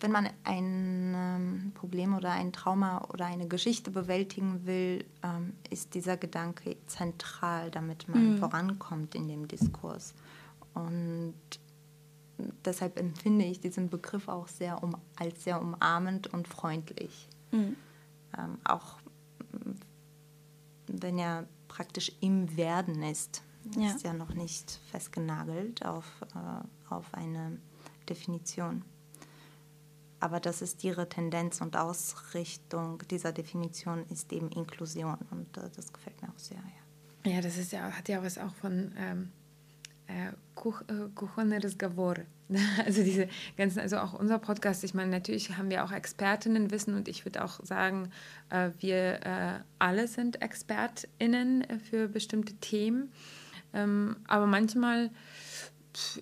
wenn 0.00 0.12
man 0.12 0.28
ein 0.44 1.14
ähm, 1.16 1.72
Problem 1.74 2.14
oder 2.14 2.32
ein 2.32 2.52
Trauma 2.52 3.04
oder 3.12 3.26
eine 3.26 3.48
Geschichte 3.48 3.90
bewältigen 3.90 4.66
will, 4.66 5.04
ähm, 5.22 5.54
ist 5.70 5.94
dieser 5.94 6.16
Gedanke 6.16 6.76
zentral, 6.86 7.70
damit 7.70 8.08
man 8.08 8.34
mhm. 8.34 8.38
vorankommt 8.38 9.14
in 9.14 9.28
dem 9.28 9.48
Diskurs. 9.48 10.14
Und 10.74 11.34
deshalb 12.64 12.98
empfinde 12.98 13.44
ich 13.44 13.60
diesen 13.60 13.88
Begriff 13.88 14.28
auch 14.28 14.48
sehr 14.48 14.82
um, 14.82 14.96
als 15.16 15.44
sehr 15.44 15.60
umarmend 15.60 16.32
und 16.32 16.48
freundlich. 16.48 17.28
Mhm. 17.52 17.76
Ähm, 18.36 18.58
auch 18.64 18.98
wenn 20.86 21.18
er 21.18 21.46
praktisch 21.68 22.12
im 22.20 22.56
Werden 22.56 23.02
ist. 23.02 23.42
Ja. 23.76 23.90
Ist 23.90 24.02
ja 24.04 24.14
noch 24.14 24.34
nicht 24.34 24.80
festgenagelt 24.90 25.84
auf, 25.84 26.06
äh, 26.34 26.92
auf 26.92 27.12
eine 27.12 27.58
Definition. 28.08 28.82
Aber 30.20 30.38
das 30.38 30.62
ist 30.62 30.84
ihre 30.84 31.08
Tendenz 31.08 31.60
und 31.60 31.76
Ausrichtung 31.76 33.02
dieser 33.10 33.32
Definition 33.32 34.04
ist 34.10 34.32
eben 34.32 34.50
Inklusion 34.50 35.18
und 35.30 35.56
äh, 35.56 35.70
das 35.74 35.92
gefällt 35.92 36.20
mir 36.22 36.28
auch 36.28 36.38
sehr. 36.38 36.58
Ja, 37.24 37.32
ja 37.32 37.40
das 37.40 37.56
ist 37.56 37.72
ja, 37.72 37.90
hat 37.90 38.08
ja 38.08 38.22
was 38.22 38.38
auch 38.38 38.54
von 38.54 38.92
ähm, 38.98 39.32
äh, 40.10 40.28
äh, 40.28 41.08
Also 42.84 43.04
diese 43.04 43.28
ganzen, 43.56 43.78
also 43.78 43.98
auch 43.98 44.12
unser 44.12 44.38
Podcast, 44.38 44.82
ich 44.84 44.92
meine, 44.92 45.10
natürlich 45.10 45.56
haben 45.56 45.70
wir 45.70 45.84
auch 45.84 45.92
Expertinnenwissen 45.92 46.94
und 46.94 47.08
ich 47.08 47.24
würde 47.24 47.44
auch 47.44 47.60
sagen, 47.64 48.10
äh, 48.50 48.70
wir 48.78 49.24
äh, 49.24 49.60
alle 49.78 50.08
sind 50.08 50.42
ExpertInnen 50.42 51.64
für 51.88 52.08
bestimmte 52.08 52.54
Themen. 52.54 53.12
Ähm, 53.72 54.16
aber 54.26 54.46
manchmal 54.46 55.10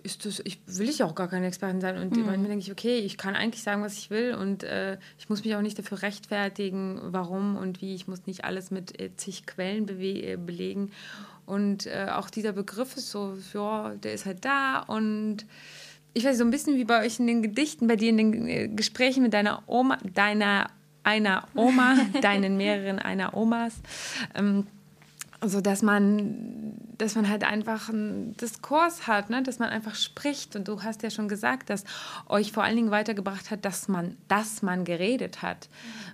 ist 0.02 0.24
das, 0.24 0.40
ich 0.44 0.60
will 0.66 0.88
ich 0.88 1.02
auch 1.02 1.14
gar 1.14 1.28
keine 1.28 1.46
Expertin 1.46 1.80
sein. 1.80 1.98
Und 1.98 2.16
mhm. 2.16 2.26
manchmal 2.26 2.48
denke 2.48 2.64
ich, 2.64 2.72
okay, 2.72 2.98
ich 2.98 3.18
kann 3.18 3.34
eigentlich 3.36 3.62
sagen, 3.62 3.82
was 3.82 3.98
ich 3.98 4.10
will 4.10 4.34
und 4.34 4.64
äh, 4.64 4.98
ich 5.18 5.28
muss 5.28 5.44
mich 5.44 5.54
auch 5.54 5.60
nicht 5.60 5.78
dafür 5.78 6.02
rechtfertigen, 6.02 7.00
warum 7.02 7.56
und 7.56 7.80
wie. 7.80 7.94
Ich 7.94 8.08
muss 8.08 8.26
nicht 8.26 8.44
alles 8.44 8.70
mit 8.70 9.00
äh, 9.00 9.14
zig 9.16 9.46
Quellen 9.46 9.88
äh, 9.88 10.36
belegen. 10.36 10.90
Und 11.46 11.86
äh, 11.86 12.08
auch 12.10 12.30
dieser 12.30 12.52
Begriff 12.52 12.96
ist 12.96 13.10
so, 13.10 13.36
ja, 13.54 13.94
der 13.94 14.12
ist 14.12 14.26
halt 14.26 14.44
da 14.44 14.80
und 14.80 15.46
ich 16.14 16.24
weiß 16.24 16.38
so 16.38 16.44
ein 16.44 16.50
bisschen 16.50 16.76
wie 16.76 16.84
bei 16.84 17.04
euch 17.04 17.20
in 17.20 17.26
den 17.26 17.42
Gedichten, 17.42 17.86
bei 17.86 17.96
dir 17.96 18.10
in 18.10 18.16
den 18.16 18.48
äh, 18.48 18.68
Gesprächen 18.68 19.22
mit 19.22 19.32
deiner 19.32 19.62
Oma, 19.66 19.98
deiner 20.14 20.70
einer 21.04 21.48
Oma, 21.54 21.96
deinen 22.22 22.56
mehreren 22.56 22.98
einer 22.98 23.34
Omas. 23.34 23.74
Ähm, 24.34 24.66
also 25.40 25.60
dass 25.60 25.82
man, 25.82 26.74
dass 26.96 27.14
man 27.14 27.28
halt 27.28 27.44
einfach 27.44 27.88
einen 27.88 28.36
Diskurs 28.36 29.06
hat, 29.06 29.30
ne? 29.30 29.42
dass 29.42 29.58
man 29.58 29.68
einfach 29.68 29.94
spricht. 29.94 30.56
Und 30.56 30.66
du 30.66 30.82
hast 30.82 31.02
ja 31.02 31.10
schon 31.10 31.28
gesagt, 31.28 31.70
dass 31.70 31.84
euch 32.26 32.50
vor 32.50 32.64
allen 32.64 32.76
Dingen 32.76 32.90
weitergebracht 32.90 33.50
hat, 33.50 33.64
dass 33.64 33.88
man, 33.88 34.16
dass 34.26 34.62
man 34.62 34.84
geredet 34.84 35.42
hat. 35.42 35.68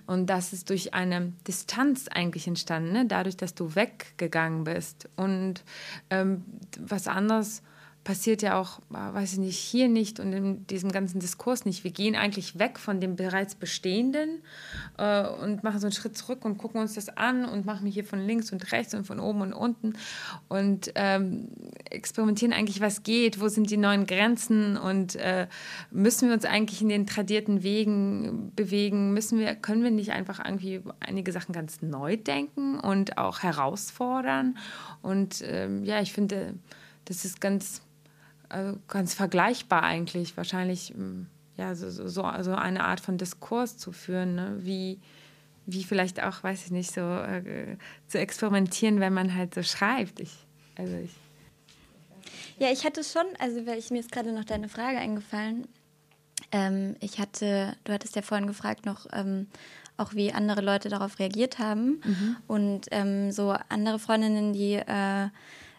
Und 0.05 0.27
das 0.27 0.53
ist 0.53 0.69
durch 0.69 0.93
eine 0.93 1.33
Distanz 1.47 2.07
eigentlich 2.07 2.47
entstanden, 2.47 2.93
ne? 2.93 3.05
dadurch, 3.05 3.35
dass 3.35 3.55
du 3.55 3.75
weggegangen 3.75 4.63
bist. 4.63 5.09
Und 5.15 5.63
ähm, 6.09 6.45
was 6.79 7.07
anderes 7.07 7.63
passiert 8.05 8.43
ja 8.43 8.57
auch, 8.61 8.79
weiß 8.89 9.33
ich 9.33 9.39
nicht, 9.39 9.57
hier 9.57 9.89
nicht 9.89 10.19
und 10.19 10.31
in 10.31 10.67
diesem 10.67 10.91
ganzen 10.91 11.19
Diskurs 11.19 11.65
nicht. 11.65 11.83
Wir 11.83 11.89
gehen 11.89 12.15
eigentlich 12.15 12.59
weg 12.59 12.77
von 12.77 13.01
dem 13.01 13.15
bereits 13.15 13.55
Bestehenden 13.55 14.43
äh, 14.99 15.27
und 15.27 15.63
machen 15.63 15.79
so 15.79 15.87
einen 15.87 15.91
Schritt 15.91 16.15
zurück 16.15 16.45
und 16.45 16.59
gucken 16.59 16.79
uns 16.79 16.93
das 16.93 17.09
an 17.09 17.45
und 17.45 17.65
machen 17.65 17.87
hier 17.87 18.05
von 18.05 18.19
links 18.19 18.51
und 18.51 18.71
rechts 18.71 18.93
und 18.93 19.05
von 19.05 19.19
oben 19.19 19.41
und 19.41 19.53
unten 19.53 19.93
und 20.47 20.91
ähm, 20.93 21.47
experimentieren 21.89 22.53
eigentlich, 22.53 22.79
was 22.79 23.01
geht, 23.01 23.41
wo 23.41 23.47
sind 23.47 23.71
die 23.71 23.77
neuen 23.77 24.05
Grenzen 24.05 24.77
und 24.77 25.15
äh, 25.15 25.47
müssen 25.89 26.27
wir 26.27 26.35
uns 26.35 26.45
eigentlich 26.45 26.83
in 26.83 26.89
den 26.89 27.07
tradierten 27.07 27.63
Wegen 27.63 28.51
bewegen, 28.55 29.13
müssen 29.13 29.39
wir, 29.39 29.55
können 29.55 29.83
wir 29.83 29.89
nicht 29.89 30.11
einfach 30.11 30.45
irgendwie 30.45 30.81
einige 30.99 31.31
Sachen 31.31 31.53
ganz 31.53 31.81
neu 31.81 32.17
denken 32.17 32.79
und 32.79 33.17
auch 33.17 33.39
herausfordern 33.41 34.59
und 35.01 35.43
ähm, 35.43 35.83
ja, 35.83 36.01
ich 36.01 36.13
finde, 36.13 36.53
das 37.05 37.25
ist 37.25 37.41
ganz 37.41 37.81
also 38.49 38.77
ganz 38.87 39.13
vergleichbar 39.13 39.83
eigentlich, 39.83 40.37
wahrscheinlich 40.37 40.89
hm, 40.89 41.27
ja, 41.57 41.73
so, 41.75 41.89
so, 41.89 42.07
so 42.07 42.23
eine 42.55 42.83
Art 42.83 42.99
von 42.99 43.17
Diskurs 43.17 43.77
zu 43.77 43.91
führen, 43.91 44.35
ne? 44.35 44.57
wie, 44.59 44.99
wie 45.65 45.83
vielleicht 45.83 46.21
auch, 46.21 46.43
weiß 46.43 46.65
ich 46.65 46.71
nicht, 46.71 46.91
so 46.91 47.01
äh, 47.01 47.77
zu 48.07 48.19
experimentieren, 48.19 48.99
wenn 48.99 49.13
man 49.13 49.33
halt 49.33 49.53
so 49.53 49.63
schreibt. 49.63 50.19
Ich, 50.19 50.33
also 50.77 50.95
ich. 50.97 51.11
Ja, 52.57 52.71
ich 52.71 52.85
hatte 52.85 53.03
schon, 53.03 53.25
also 53.39 53.65
weil 53.65 53.77
ich, 53.79 53.89
mir 53.89 53.99
ist 53.99 54.11
gerade 54.11 54.33
noch 54.33 54.45
deine 54.45 54.69
Frage 54.69 54.97
eingefallen. 54.97 55.67
Ähm, 56.51 56.95
ich 56.99 57.19
hatte, 57.19 57.75
du 57.85 57.93
hattest 57.93 58.15
ja 58.15 58.21
vorhin 58.21 58.47
gefragt 58.47 58.85
noch, 58.85 59.07
ähm, 59.13 59.47
auch 59.97 60.13
wie 60.13 60.33
andere 60.33 60.61
Leute 60.61 60.89
darauf 60.89 61.19
reagiert 61.19 61.57
haben. 61.59 62.01
Mhm. 62.03 62.35
Und 62.47 62.81
ähm, 62.91 63.31
so 63.31 63.55
andere 63.69 63.99
Freundinnen, 63.99 64.51
die 64.51 64.73
äh, 64.73 65.29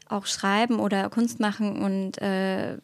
auch 0.08 0.26
schreiben 0.26 0.78
oder 0.78 1.10
Kunst 1.10 1.40
machen 1.40 1.82
und 1.82 2.20
äh, 2.22 2.78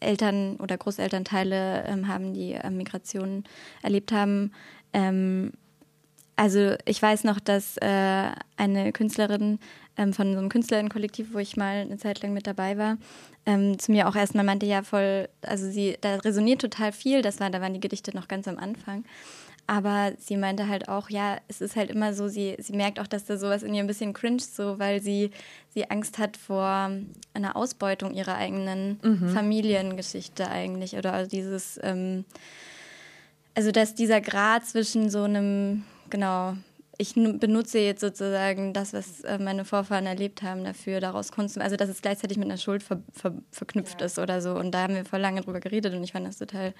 Eltern 0.00 0.56
oder 0.56 0.76
Großelternteile 0.76 1.84
ähm, 1.86 2.08
haben, 2.08 2.34
die 2.34 2.52
äh, 2.52 2.70
Migration 2.70 3.44
erlebt 3.82 4.12
haben. 4.12 4.52
Ähm, 4.92 5.52
also 6.36 6.76
ich 6.84 7.02
weiß 7.02 7.24
noch, 7.24 7.40
dass 7.40 7.76
äh, 7.78 8.30
eine 8.56 8.92
Künstlerin 8.92 9.58
ähm, 9.96 10.12
von 10.12 10.32
so 10.32 10.38
einem 10.38 10.48
Künstlerinnenkollektiv, 10.48 11.34
wo 11.34 11.38
ich 11.38 11.56
mal 11.56 11.78
eine 11.78 11.96
Zeit 11.96 12.22
lang 12.22 12.32
mit 12.32 12.46
dabei 12.46 12.78
war, 12.78 12.96
ähm, 13.44 13.78
zu 13.78 13.90
mir 13.90 14.08
auch 14.08 14.14
erstmal 14.14 14.44
meinte, 14.44 14.64
ja 14.64 14.82
voll, 14.82 15.28
also 15.42 15.68
sie, 15.68 15.96
da 16.00 16.14
resoniert 16.16 16.60
total 16.60 16.92
viel, 16.92 17.22
das 17.22 17.40
war, 17.40 17.50
da 17.50 17.60
waren 17.60 17.74
die 17.74 17.80
Gedichte 17.80 18.14
noch 18.14 18.28
ganz 18.28 18.46
am 18.46 18.56
Anfang. 18.56 19.04
Aber 19.70 20.12
sie 20.18 20.38
meinte 20.38 20.66
halt 20.66 20.88
auch, 20.88 21.10
ja, 21.10 21.36
es 21.46 21.60
ist 21.60 21.76
halt 21.76 21.90
immer 21.90 22.14
so, 22.14 22.26
sie, 22.26 22.56
sie 22.58 22.72
merkt 22.74 22.98
auch, 22.98 23.06
dass 23.06 23.26
da 23.26 23.36
sowas 23.36 23.62
in 23.62 23.74
ihr 23.74 23.84
ein 23.84 23.86
bisschen 23.86 24.14
cringe, 24.14 24.40
so, 24.40 24.78
weil 24.78 25.02
sie, 25.02 25.30
sie 25.68 25.90
Angst 25.90 26.16
hat 26.16 26.38
vor 26.38 26.90
einer 27.34 27.54
Ausbeutung 27.54 28.14
ihrer 28.14 28.36
eigenen 28.36 28.98
mhm. 29.02 29.28
Familiengeschichte 29.28 30.48
eigentlich. 30.48 30.96
Oder 30.96 31.12
also 31.12 31.28
dieses, 31.28 31.78
ähm, 31.82 32.24
also 33.54 33.70
dass 33.70 33.94
dieser 33.94 34.22
Grad 34.22 34.64
zwischen 34.64 35.10
so 35.10 35.24
einem, 35.24 35.84
genau, 36.08 36.54
ich 37.00 37.14
benutze 37.14 37.78
jetzt 37.78 38.00
sozusagen 38.00 38.72
das, 38.72 38.92
was 38.92 39.20
äh, 39.20 39.38
meine 39.38 39.64
Vorfahren 39.64 40.06
erlebt 40.06 40.42
haben, 40.42 40.64
dafür 40.64 40.98
daraus 40.98 41.30
Kunst, 41.30 41.56
also 41.56 41.76
dass 41.76 41.88
es 41.88 42.02
gleichzeitig 42.02 42.38
mit 42.38 42.48
einer 42.48 42.56
Schuld 42.56 42.82
ver, 42.82 43.00
ver, 43.12 43.34
verknüpft 43.52 44.00
ja. 44.00 44.06
ist 44.06 44.18
oder 44.18 44.42
so. 44.42 44.56
Und 44.56 44.72
da 44.72 44.82
haben 44.82 44.96
wir 44.96 45.04
vor 45.04 45.20
lange 45.20 45.40
drüber 45.42 45.60
geredet 45.60 45.94
und 45.94 46.02
ich 46.02 46.10
fand 46.10 46.26
das 46.26 46.38
total, 46.38 46.74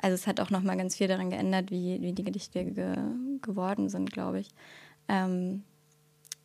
also 0.00 0.14
es 0.14 0.28
hat 0.28 0.38
auch 0.38 0.50
nochmal 0.50 0.76
ganz 0.76 0.94
viel 0.94 1.08
daran 1.08 1.28
geändert, 1.28 1.72
wie, 1.72 2.00
wie 2.00 2.12
die 2.12 2.22
Gedichte 2.22 2.64
ge, 2.64 2.94
geworden 3.42 3.88
sind, 3.88 4.12
glaube 4.12 4.38
ich. 4.38 4.50
Ähm, 5.08 5.64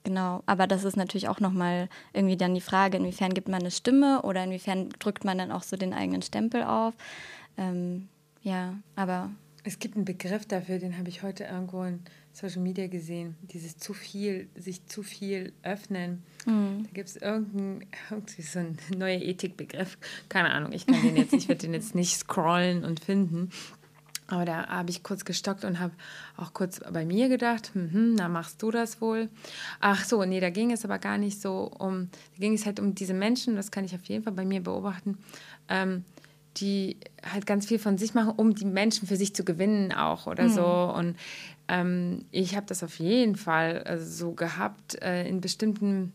genau, 0.03 0.41
aber 0.47 0.65
das 0.65 0.83
ist 0.83 0.97
natürlich 0.97 1.29
auch 1.29 1.39
nochmal 1.39 1.87
irgendwie 2.13 2.35
dann 2.35 2.55
die 2.55 2.61
Frage, 2.61 2.97
inwiefern 2.97 3.35
gibt 3.35 3.47
man 3.47 3.61
eine 3.61 3.71
Stimme 3.71 4.23
oder 4.23 4.43
inwiefern 4.43 4.89
drückt 4.97 5.23
man 5.23 5.37
dann 5.37 5.51
auch 5.51 5.63
so 5.63 5.77
den 5.77 5.93
eigenen 5.93 6.23
Stempel 6.23 6.63
auf. 6.63 6.95
Ähm, 7.57 8.09
ja, 8.41 8.73
aber 8.95 9.29
es 9.63 9.77
gibt 9.77 9.95
einen 9.95 10.05
Begriff 10.05 10.47
dafür, 10.47 10.79
den 10.79 10.97
habe 10.97 11.09
ich 11.09 11.21
heute 11.21 11.43
irgendwo 11.43 11.83
in 11.83 11.99
Social 12.39 12.61
Media 12.61 12.87
gesehen. 12.87 13.35
Dieses 13.41 13.77
zu 13.77 13.93
viel, 13.93 14.47
sich 14.55 14.85
zu 14.85 15.03
viel 15.03 15.51
öffnen. 15.63 16.23
Mhm. 16.45 16.83
Da 16.83 16.89
gibt 16.93 17.09
es 17.09 17.17
irgendein, 17.17 17.87
irgendwie 18.09 18.41
so 18.41 18.59
ein 18.59 18.77
neuer 18.97 19.21
Ethikbegriff. 19.21 19.97
Keine 20.29 20.51
Ahnung, 20.51 20.71
ich 20.71 20.85
kann 20.85 21.01
den 21.01 21.17
jetzt, 21.17 21.33
ich 21.33 21.47
werde 21.49 21.61
den 21.61 21.73
jetzt 21.73 21.95
nicht 21.95 22.15
scrollen 22.15 22.83
und 22.85 22.99
finden. 22.99 23.49
Aber 24.27 24.45
da 24.45 24.67
habe 24.67 24.91
ich 24.91 25.01
kurz 25.01 25.25
gestockt 25.25 25.65
und 25.65 25.79
habe 25.79 25.93
auch 26.37 26.53
kurz 26.53 26.79
bei 26.91 27.03
mir 27.03 27.29
gedacht, 27.29 27.71
hm, 27.73 28.13
na 28.13 28.29
machst 28.29 28.61
du 28.61 28.69
das 28.69 29.01
wohl? 29.01 29.27
Ach 29.79 30.05
so, 30.05 30.23
nee, 30.23 30.39
da 30.39 30.51
ging 30.51 30.71
es 30.71 30.85
aber 30.85 30.99
gar 30.99 31.17
nicht 31.17 31.41
so 31.41 31.71
um, 31.79 32.09
da 32.35 32.39
ging 32.39 32.53
es 32.53 32.65
halt 32.65 32.79
um 32.79 32.93
diese 32.93 33.15
Menschen, 33.15 33.55
das 33.55 33.71
kann 33.71 33.85
ich 33.85 33.95
auf 33.95 34.03
jeden 34.03 34.23
Fall 34.23 34.33
bei 34.33 34.45
mir 34.45 34.61
beobachten, 34.61 35.17
ähm, 35.67 36.05
die 36.57 36.97
halt 37.23 37.45
ganz 37.45 37.65
viel 37.65 37.79
von 37.79 37.97
sich 37.97 38.13
machen, 38.13 38.33
um 38.35 38.55
die 38.55 38.65
Menschen 38.65 39.07
für 39.07 39.15
sich 39.15 39.35
zu 39.35 39.43
gewinnen 39.43 39.91
auch 39.93 40.27
oder 40.27 40.45
mhm. 40.45 40.49
so. 40.49 40.65
Und 40.65 41.15
ähm, 41.67 42.25
ich 42.31 42.55
habe 42.55 42.65
das 42.65 42.83
auf 42.83 42.99
jeden 42.99 43.35
Fall 43.35 43.83
äh, 43.85 43.97
so 43.97 44.33
gehabt 44.33 45.01
äh, 45.01 45.27
in 45.27 45.41
bestimmten, 45.41 46.13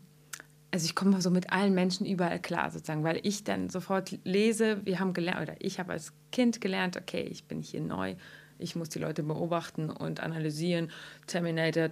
also 0.71 0.85
ich 0.85 0.95
komme 0.95 1.21
so 1.21 1.31
mit 1.31 1.51
allen 1.51 1.73
Menschen 1.73 2.05
überall 2.05 2.39
klar 2.39 2.69
sozusagen, 2.71 3.03
weil 3.03 3.19
ich 3.23 3.43
dann 3.43 3.69
sofort 3.69 4.17
lese, 4.23 4.85
wir 4.85 4.99
haben 4.99 5.13
gelernt, 5.13 5.41
oder 5.41 5.55
ich 5.59 5.79
habe 5.79 5.93
als 5.93 6.13
Kind 6.31 6.59
gelernt, 6.61 6.97
okay, 6.97 7.21
ich 7.21 7.45
bin 7.45 7.61
hier 7.61 7.81
neu, 7.81 8.15
ich 8.57 8.75
muss 8.75 8.89
die 8.89 8.99
Leute 8.99 9.23
beobachten 9.23 9.89
und 9.89 10.19
analysieren. 10.21 10.89
Terminator, 11.27 11.89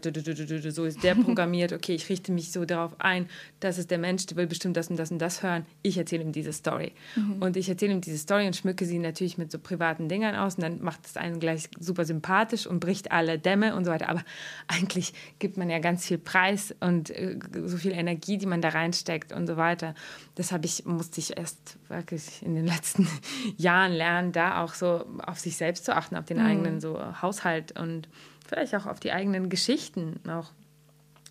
so 0.71 0.85
ist 0.85 1.03
der 1.03 1.15
programmiert. 1.15 1.73
Okay, 1.83 1.95
ich 1.95 2.07
richte 2.07 2.31
mich 2.31 2.51
so 2.51 2.65
darauf 2.65 2.99
ein, 2.99 3.27
das 3.59 3.77
ist 3.77 3.91
der 3.91 3.97
Mensch, 3.97 4.25
der 4.27 4.37
will 4.37 4.47
bestimmt 4.47 4.77
das 4.77 4.89
und 4.89 4.97
das 4.97 5.11
und 5.11 5.19
das 5.19 5.43
hören. 5.43 5.65
Ich 5.81 5.97
erzähle 5.97 6.23
ihm 6.23 6.31
diese 6.31 6.53
Story. 6.53 6.93
Mhm. 7.15 7.41
Und 7.41 7.57
ich 7.57 7.67
erzähle 7.67 7.93
ihm 7.93 8.01
diese 8.01 8.17
Story 8.17 8.45
und 8.45 8.55
schmücke 8.55 8.85
sie 8.85 8.99
natürlich 8.99 9.37
mit 9.37 9.51
so 9.51 9.59
privaten 9.59 10.07
Dingern 10.07 10.35
aus. 10.35 10.55
Und 10.55 10.61
dann 10.61 10.81
macht 10.81 11.05
es 11.05 11.17
einen 11.17 11.39
gleich 11.39 11.69
super 11.79 12.05
sympathisch 12.05 12.67
und 12.67 12.79
bricht 12.79 13.11
alle 13.11 13.39
Dämme 13.39 13.75
und 13.75 13.85
so 13.85 13.91
weiter. 13.91 14.07
Aber 14.07 14.23
eigentlich 14.67 15.13
gibt 15.39 15.57
man 15.57 15.69
ja 15.69 15.79
ganz 15.79 16.05
viel 16.05 16.19
Preis 16.19 16.73
und 16.79 17.09
äh, 17.09 17.37
so 17.65 17.77
viel 17.77 17.91
Energie, 17.91 18.37
die 18.37 18.45
man 18.45 18.61
da 18.61 18.69
reinsteckt 18.69 19.33
und 19.33 19.47
so 19.47 19.57
weiter. 19.57 19.95
Das 20.35 20.51
habe 20.51 20.65
ich, 20.65 20.85
musste 20.85 21.19
ich 21.19 21.37
erst 21.37 21.77
wirklich 21.93 22.41
in 22.43 22.55
den 22.55 22.65
letzten 22.65 23.07
Jahren 23.57 23.91
lernen, 23.91 24.31
da 24.31 24.63
auch 24.63 24.73
so 24.73 25.05
auf 25.25 25.39
sich 25.39 25.57
selbst 25.57 25.85
zu 25.85 25.95
achten, 25.95 26.15
auf 26.15 26.25
den 26.25 26.37
mhm. 26.37 26.45
eigenen 26.45 26.81
so 26.81 26.99
Haushalt 27.21 27.79
und 27.79 28.09
vielleicht 28.47 28.75
auch 28.75 28.85
auf 28.85 28.99
die 28.99 29.11
eigenen 29.11 29.49
Geschichten 29.49 30.19
auch 30.29 30.51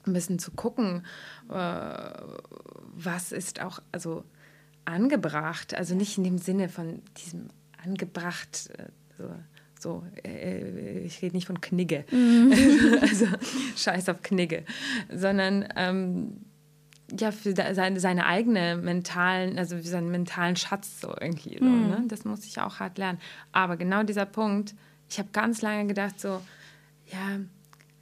ein 0.06 0.12
bisschen 0.12 0.38
zu 0.38 0.50
gucken, 0.50 1.04
äh, 1.48 2.10
was 2.94 3.32
ist 3.32 3.60
auch 3.62 3.80
also 3.92 4.24
angebracht, 4.84 5.74
also 5.74 5.94
nicht 5.94 6.18
in 6.18 6.24
dem 6.24 6.38
Sinne 6.38 6.68
von 6.68 7.02
diesem 7.18 7.48
angebracht, 7.84 8.70
äh, 8.78 8.88
so, 9.18 9.30
so 9.78 10.04
äh, 10.24 11.00
ich 11.00 11.22
rede 11.22 11.36
nicht 11.36 11.46
von 11.46 11.60
Knigge, 11.60 12.04
mhm. 12.10 12.52
also 13.00 13.26
Scheiß 13.76 14.08
auf 14.08 14.22
Knigge, 14.22 14.64
sondern 15.12 15.68
ähm, 15.76 16.44
ja, 17.18 17.30
für 17.30 17.54
seine, 17.54 18.00
seine 18.00 18.26
eigene 18.26 18.76
mentalen, 18.76 19.58
also 19.58 19.76
für 19.76 19.82
seinen 19.82 20.10
mentalen 20.10 20.56
Schatz 20.56 21.00
so 21.00 21.14
irgendwie. 21.20 21.58
So, 21.58 21.64
mhm. 21.64 21.88
ne? 21.88 22.04
Das 22.08 22.24
muss 22.24 22.44
ich 22.44 22.60
auch 22.60 22.80
hart 22.80 22.98
lernen. 22.98 23.18
Aber 23.52 23.76
genau 23.76 24.02
dieser 24.02 24.26
Punkt, 24.26 24.74
ich 25.08 25.18
habe 25.18 25.28
ganz 25.32 25.62
lange 25.62 25.86
gedacht, 25.86 26.18
so, 26.20 26.40
ja, 27.12 27.40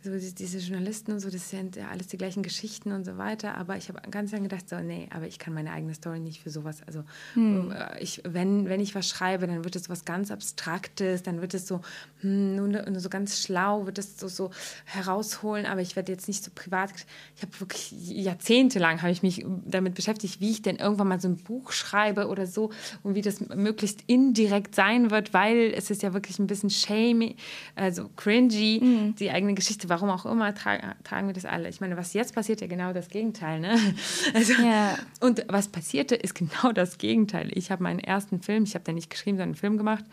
so 0.02 0.10
diese 0.10 0.58
Journalisten 0.58 1.12
und 1.12 1.20
so, 1.20 1.28
das 1.28 1.50
sind 1.50 1.76
ja 1.76 1.88
alles 1.88 2.06
die 2.06 2.16
gleichen 2.16 2.42
Geschichten 2.42 2.92
und 2.92 3.04
so 3.04 3.18
weiter. 3.18 3.56
Aber 3.56 3.76
ich 3.76 3.90
habe 3.90 4.00
ganz 4.10 4.32
lange 4.32 4.44
gedacht, 4.48 4.66
so, 4.66 4.80
nee, 4.80 5.08
aber 5.14 5.26
ich 5.26 5.38
kann 5.38 5.52
meine 5.52 5.72
eigene 5.72 5.92
Story 5.92 6.20
nicht 6.20 6.42
für 6.42 6.48
sowas. 6.48 6.78
Also 6.86 7.04
hm. 7.34 7.70
Äh, 7.70 8.02
ich, 8.02 8.22
wenn, 8.24 8.66
wenn 8.70 8.80
ich 8.80 8.94
was 8.94 9.06
schreibe, 9.06 9.46
dann 9.46 9.62
wird 9.62 9.76
es 9.76 9.90
was 9.90 10.06
ganz 10.06 10.30
Abstraktes, 10.30 11.22
dann 11.22 11.42
wird 11.42 11.52
es 11.52 11.66
so, 11.66 11.82
hm, 12.20 12.56
nur, 12.56 12.68
nur 12.68 13.00
so 13.00 13.10
ganz 13.10 13.42
schlau, 13.42 13.84
wird 13.84 13.98
es 13.98 14.18
so, 14.18 14.28
so 14.28 14.50
herausholen, 14.86 15.66
aber 15.66 15.82
ich 15.82 15.96
werde 15.96 16.12
jetzt 16.12 16.28
nicht 16.28 16.42
so 16.42 16.50
privat. 16.54 16.90
Ich 17.36 17.42
habe 17.42 17.60
wirklich 17.60 17.92
jahrzehntelang 17.92 19.02
habe 19.02 19.12
ich 19.12 19.22
mich 19.22 19.44
damit 19.66 19.94
beschäftigt, 19.94 20.40
wie 20.40 20.50
ich 20.50 20.62
denn 20.62 20.76
irgendwann 20.76 21.08
mal 21.08 21.20
so 21.20 21.28
ein 21.28 21.36
Buch 21.36 21.72
schreibe 21.72 22.28
oder 22.28 22.46
so 22.46 22.70
und 23.02 23.14
wie 23.14 23.22
das 23.22 23.40
möglichst 23.40 24.00
indirekt 24.06 24.74
sein 24.74 25.10
wird, 25.10 25.34
weil 25.34 25.74
es 25.76 25.90
ist 25.90 26.02
ja 26.02 26.14
wirklich 26.14 26.38
ein 26.38 26.46
bisschen 26.46 26.70
shamey, 26.70 27.36
also 27.74 28.08
cringy, 28.16 28.78
hm. 28.80 29.14
die 29.16 29.30
eigene 29.30 29.52
Geschichte 29.52 29.89
warum 29.90 30.08
auch 30.10 30.24
immer, 30.24 30.54
tra 30.54 30.78
tragen 31.04 31.26
wir 31.26 31.34
das 31.34 31.44
alle. 31.44 31.68
Ich 31.68 31.80
meine, 31.80 31.96
was 31.96 32.14
jetzt 32.14 32.34
passiert, 32.34 32.60
ja 32.60 32.66
genau 32.66 32.92
das 32.92 33.08
Gegenteil. 33.08 33.60
Ne? 33.60 33.76
Also, 34.34 34.52
ja. 34.62 34.96
Und 35.20 35.44
was 35.48 35.68
passierte, 35.68 36.14
ist 36.14 36.34
genau 36.34 36.72
das 36.72 36.98
Gegenteil. 36.98 37.50
Ich 37.52 37.70
habe 37.70 37.82
meinen 37.82 37.98
ersten 37.98 38.40
Film, 38.40 38.64
ich 38.64 38.74
habe 38.74 38.84
den 38.84 38.94
nicht 38.94 39.10
geschrieben, 39.10 39.36
sondern 39.36 39.50
einen 39.50 39.56
Film 39.56 39.76
gemacht. 39.76 40.04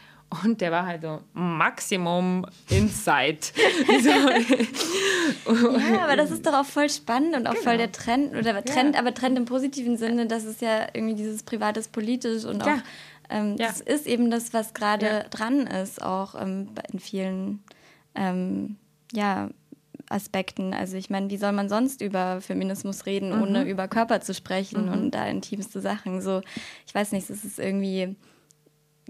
Und 0.43 0.59
der 0.59 0.71
war 0.71 0.85
halt 0.85 1.03
so 1.03 1.21
Maximum 1.33 2.45
Insight. 2.69 3.53
ja, 5.87 6.03
aber 6.03 6.17
das 6.17 6.31
ist 6.31 6.45
doch 6.45 6.53
auch 6.53 6.65
voll 6.65 6.89
spannend 6.89 7.35
und 7.35 7.47
auch 7.47 7.53
genau. 7.53 7.63
voll 7.63 7.77
der 7.77 7.91
Trend. 7.93 8.35
Oder 8.35 8.63
Trend, 8.65 8.95
ja. 8.95 9.01
aber 9.01 9.13
Trend 9.13 9.37
im 9.37 9.45
positiven 9.45 9.95
Sinne, 9.97 10.25
dass 10.25 10.43
es 10.43 10.59
ja 10.59 10.87
irgendwie 10.93 11.15
dieses 11.15 11.43
Privates 11.43 11.87
politisch 11.87 12.43
und 12.43 12.61
auch 12.63 12.79
ähm, 13.29 13.55
ja. 13.57 13.67
das 13.67 13.81
ist 13.81 14.07
eben 14.07 14.31
das, 14.31 14.53
was 14.53 14.73
gerade 14.73 15.25
dran 15.29 15.67
ist, 15.67 16.01
auch 16.01 16.35
ähm, 16.35 16.69
in 16.91 16.99
vielen 16.99 17.63
ähm, 18.15 18.77
ja, 19.13 19.49
Aspekten. 20.09 20.73
Also 20.73 20.97
ich 20.97 21.09
meine, 21.09 21.29
wie 21.29 21.37
soll 21.37 21.51
man 21.51 21.69
sonst 21.69 22.01
über 22.01 22.41
Feminismus 22.41 23.05
reden, 23.05 23.35
mhm. 23.35 23.41
ohne 23.41 23.63
über 23.63 23.87
Körper 23.87 24.21
zu 24.21 24.33
sprechen 24.33 24.85
mhm. 24.85 24.91
und 24.91 25.11
da 25.11 25.25
intimste 25.25 25.81
Sachen? 25.81 26.21
So, 26.21 26.41
ich 26.85 26.95
weiß 26.95 27.11
nicht, 27.11 27.29
es 27.29 27.43
ist 27.43 27.59
irgendwie 27.59 28.15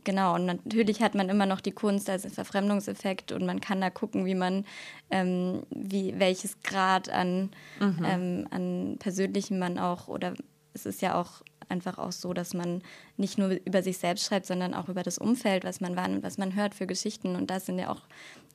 genau. 0.03 0.35
Und 0.35 0.45
natürlich 0.45 1.01
hat 1.01 1.15
man 1.15 1.29
immer 1.29 1.45
noch 1.45 1.61
die 1.61 1.71
Kunst 1.71 2.09
als 2.09 2.25
Verfremdungseffekt 2.33 3.31
und 3.31 3.45
man 3.45 3.61
kann 3.61 3.81
da 3.81 3.89
gucken, 3.89 4.25
wie 4.25 4.35
man, 4.35 4.65
ähm, 5.11 5.63
wie 5.69 6.17
welches 6.17 6.61
Grad 6.61 7.09
an, 7.09 7.51
mhm. 7.79 8.05
ähm, 8.05 8.47
an 8.51 8.95
Persönlichem 8.99 9.59
man 9.59 9.77
auch 9.77 10.07
oder 10.07 10.33
es 10.73 10.85
ist 10.85 11.01
ja 11.01 11.19
auch 11.19 11.41
einfach 11.69 11.97
auch 11.97 12.11
so, 12.11 12.33
dass 12.33 12.53
man 12.53 12.81
nicht 13.17 13.37
nur 13.37 13.49
über 13.65 13.83
sich 13.83 13.97
selbst 13.97 14.25
schreibt, 14.25 14.45
sondern 14.45 14.73
auch 14.73 14.89
über 14.89 15.03
das 15.03 15.17
Umfeld, 15.17 15.63
was 15.63 15.81
man 15.81 15.95
wahrnimmt, 15.95 16.23
was 16.23 16.37
man 16.37 16.55
hört 16.55 16.75
für 16.75 16.87
Geschichten. 16.87 17.35
Und 17.35 17.49
das 17.49 17.65
sind 17.65 17.79
ja 17.79 17.89
auch 17.89 18.01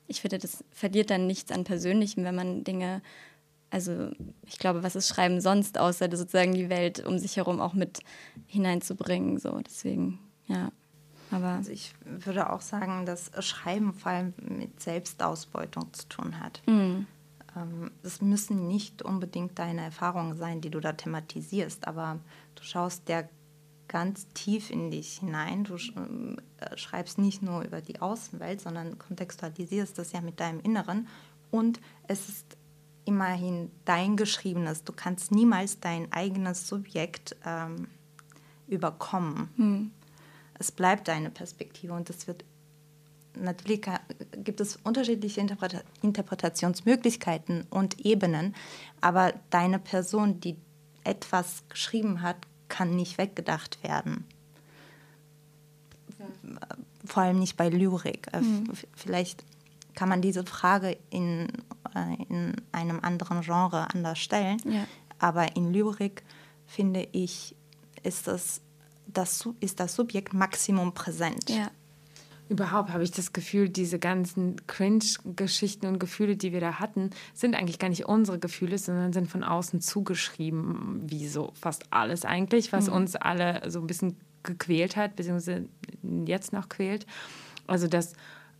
ich 0.07 0.21
finde, 0.21 0.39
das 0.39 0.65
verliert 0.71 1.11
dann 1.11 1.27
nichts 1.27 1.51
an 1.53 1.65
Persönlichem, 1.65 2.25
wenn 2.25 2.35
man 2.35 2.65
Dinge, 2.65 3.03
also 3.71 4.11
ich 4.47 4.59
glaube, 4.59 4.83
was 4.83 4.97
ist 4.97 5.09
Schreiben 5.09 5.41
sonst, 5.41 5.79
außer 5.79 6.15
sozusagen 6.15 6.53
die 6.53 6.69
Welt 6.69 7.05
um 7.05 7.19
sich 7.19 7.37
herum 7.37 7.61
auch 7.61 7.73
mit 7.73 8.01
hineinzubringen. 8.47 9.39
So, 9.39 9.59
deswegen, 9.61 10.19
ja. 10.47 10.71
Aber 11.31 11.47
also 11.47 11.71
ich 11.71 11.95
würde 12.05 12.51
auch 12.51 12.61
sagen, 12.61 13.07
dass 13.07 13.31
Schreiben 13.43 13.95
vor 13.95 14.13
allem 14.13 14.35
mit 14.37 14.81
Selbstausbeutung 14.81 15.93
zu 15.95 16.07
tun 16.09 16.41
hat. 16.41 16.63
Mhm. 16.67 17.07
Es 18.03 18.21
müssen 18.21 18.67
nicht 18.67 19.03
unbedingt 19.03 19.59
deine 19.59 19.83
Erfahrungen 19.83 20.37
sein, 20.37 20.61
die 20.61 20.71
du 20.71 20.81
da 20.81 20.93
thematisierst, 20.93 21.87
aber 21.87 22.19
du 22.55 22.63
schaust 22.63 23.09
der 23.09 23.29
ganz 23.93 24.27
tief 24.33 24.71
in 24.71 24.91
dich 24.91 25.19
hinein. 25.19 25.65
Du 25.65 25.75
äh, 25.75 26.77
schreibst 26.77 27.19
nicht 27.19 27.43
nur 27.43 27.63
über 27.63 27.83
die 27.83 28.01
Außenwelt, 28.01 28.61
sondern 28.61 28.99
kontextualisierst 28.99 29.99
das 29.99 30.13
ja 30.13 30.23
mit 30.23 30.41
deinem 30.41 30.61
Inneren. 30.61 31.07
Und 31.51 31.79
es 32.09 32.29
ist 32.29 32.57
immerhin 33.05 33.71
dein 33.85 34.17
Geschriebenes. 34.17 34.85
Du 34.85 34.95
kannst 34.95 35.31
niemals 35.31 35.79
dein 35.79 36.11
eigenes 36.11 36.67
Subjekt 36.67 37.37
ähm, 37.45 37.89
überkommen. 38.67 39.51
Hm. 39.57 39.91
Es 40.59 40.73
bleibt 40.73 41.09
deine 41.09 41.31
Perspektive 41.31 41.93
und 41.93 42.09
es 42.09 42.27
wird 42.27 42.45
natürlich 43.35 43.83
gibt 44.45 44.61
es 44.61 44.77
unterschiedliche 44.77 45.41
Interpreta 45.41 45.81
Interpretationsmöglichkeiten 46.03 47.67
und 47.71 48.05
Ebenen, 48.05 48.55
aber 49.01 49.35
deine 49.51 49.79
Person, 49.79 50.41
die 50.41 50.57
etwas 51.05 51.65
geschrieben 51.69 52.23
hat, 52.23 52.37
kann 52.73 52.97
nicht 52.97 53.19
weggedacht 53.19 53.83
werden. 53.85 54.25
Vor 57.05 57.23
allem 57.23 57.39
nicht 57.39 57.59
bei 57.59 57.69
Lyrik. 57.69 58.29
Äh, 58.33 58.41
mhm. 58.41 58.73
Vielleicht 58.97 59.45
kann 59.95 60.09
man 60.09 60.23
diese 60.23 60.45
Frage 60.45 60.97
in, 61.11 61.49
äh, 61.95 62.15
in 62.31 62.57
einem 62.73 63.01
anderen 63.01 63.43
Genre 63.43 63.89
anders 63.93 64.19
stellen. 64.19 64.59
Ja. 64.65 64.87
Aber 65.19 65.55
in 65.55 65.71
Lyrik 65.73 66.23
finde 66.67 67.07
ich, 67.13 67.55
ist 68.03 68.27
das, 68.27 68.63
das, 69.07 69.47
ist 69.61 69.79
das 69.79 69.95
Subjekt 69.95 70.33
Maximum 70.33 70.95
präsent. 70.95 71.51
Ja. 71.51 71.71
Überhaupt 72.53 72.93
habe 72.93 73.03
ich 73.03 73.11
das 73.11 73.33
Gefühl, 73.33 73.71
diese 73.71 73.99
ganzen 73.99 74.57
Cringe-Geschichten 74.67 75.87
und 75.87 75.99
Gefühle, 75.99 76.37
die 76.37 76.53
wir 76.53 76.61
da 76.61 76.81
hatten, 76.81 77.09
sind 77.33 77.55
eigentlich 77.55 77.79
gar 77.79 77.89
nicht 77.89 78.05
unsere 78.05 78.39
Gefühle, 78.39 78.77
sondern 78.77 79.15
sind 79.15 79.31
von 79.31 79.43
außen 79.43 79.81
zugeschrieben, 79.81 81.01
wie 81.07 81.29
so 81.29 81.53
fast 81.59 81.87
alles 81.95 82.27
eigentlich, 82.27 82.71
was 82.71 82.89
mhm. 82.89 82.93
uns 82.93 83.17
alle 83.17 83.63
so 83.71 83.81
ein 83.81 83.87
bisschen 83.87 84.19
gequält 84.43 84.97
hat, 84.97 85.17
beziehungsweise 85.17 85.67
jetzt 86.27 86.53
noch 86.53 86.69
quält. 86.69 87.07
Also 87.67 87.89
das, 87.89 88.13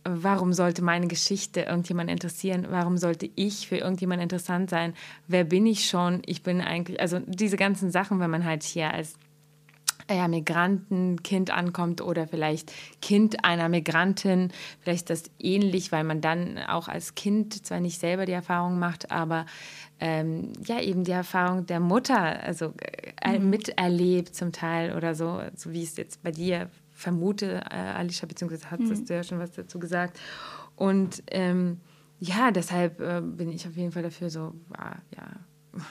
warum 0.03 0.53
sollte 0.53 0.81
meine 0.81 1.07
Geschichte 1.07 1.61
irgendjemand 1.61 2.09
interessieren? 2.09 2.65
Warum 2.71 2.97
sollte 2.97 3.29
ich 3.35 3.67
für 3.67 3.77
irgendjemand 3.77 4.23
interessant 4.23 4.71
sein? 4.71 4.95
Wer 5.27 5.43
bin 5.43 5.67
ich 5.67 5.87
schon? 5.87 6.23
Ich 6.25 6.41
bin 6.41 6.61
eigentlich, 6.61 6.99
also 6.99 7.19
diese 7.27 7.57
ganzen 7.57 7.91
Sachen, 7.91 8.19
wenn 8.19 8.31
man 8.31 8.43
halt 8.43 8.63
hier 8.63 8.91
als 8.91 9.13
ja, 10.09 10.27
Migrantenkind 10.27 11.51
ankommt 11.51 12.01
oder 12.01 12.27
vielleicht 12.27 12.71
Kind 13.01 13.43
einer 13.45 13.69
Migrantin, 13.69 14.51
vielleicht 14.79 15.09
ist 15.09 15.27
das 15.27 15.31
ähnlich, 15.39 15.91
weil 15.91 16.03
man 16.03 16.21
dann 16.21 16.57
auch 16.57 16.87
als 16.87 17.15
Kind 17.15 17.65
zwar 17.65 17.79
nicht 17.79 17.99
selber 17.99 18.25
die 18.25 18.31
Erfahrung 18.31 18.79
macht, 18.79 19.11
aber 19.11 19.45
ähm, 19.99 20.53
ja 20.65 20.81
eben 20.81 21.03
die 21.03 21.11
Erfahrung 21.11 21.65
der 21.65 21.79
Mutter 21.79 22.43
also 22.43 22.73
äh, 23.21 23.39
mhm. 23.39 23.49
miterlebt 23.49 24.35
zum 24.35 24.51
Teil 24.51 24.95
oder 24.95 25.15
so, 25.15 25.41
so 25.55 25.71
wie 25.71 25.83
es 25.83 25.95
jetzt 25.97 26.21
bei 26.23 26.31
dir 26.31 26.69
vermute, 26.91 27.61
äh, 27.69 27.75
Alicia, 27.75 28.27
beziehungsweise 28.27 28.69
hat 28.71 28.79
mhm. 28.79 29.05
ja 29.07 29.23
schon 29.23 29.39
was 29.39 29.51
dazu 29.51 29.79
gesagt. 29.79 30.19
Und 30.75 31.23
ähm, 31.31 31.79
ja, 32.19 32.51
deshalb 32.51 32.99
äh, 33.01 33.21
bin 33.21 33.51
ich 33.51 33.67
auf 33.67 33.75
jeden 33.75 33.91
Fall 33.91 34.03
dafür 34.03 34.29
so, 34.29 34.53
ja, 35.15 35.27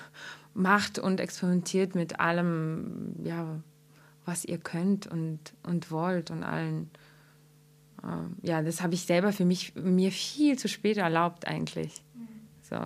macht 0.54 0.98
und 0.98 1.20
experimentiert 1.20 1.94
mit 1.94 2.20
allem, 2.20 3.14
ja, 3.24 3.60
was 4.24 4.44
ihr 4.44 4.58
könnt 4.58 5.06
und, 5.06 5.38
und 5.62 5.90
wollt 5.90 6.30
und 6.30 6.42
allen. 6.44 6.90
Äh, 8.02 8.46
ja, 8.46 8.62
das 8.62 8.82
habe 8.82 8.94
ich 8.94 9.02
selber 9.02 9.32
für 9.32 9.44
mich 9.44 9.74
mir 9.74 10.12
viel 10.12 10.58
zu 10.58 10.68
spät 10.68 10.96
erlaubt 10.96 11.46
eigentlich. 11.46 12.02
So, 12.62 12.76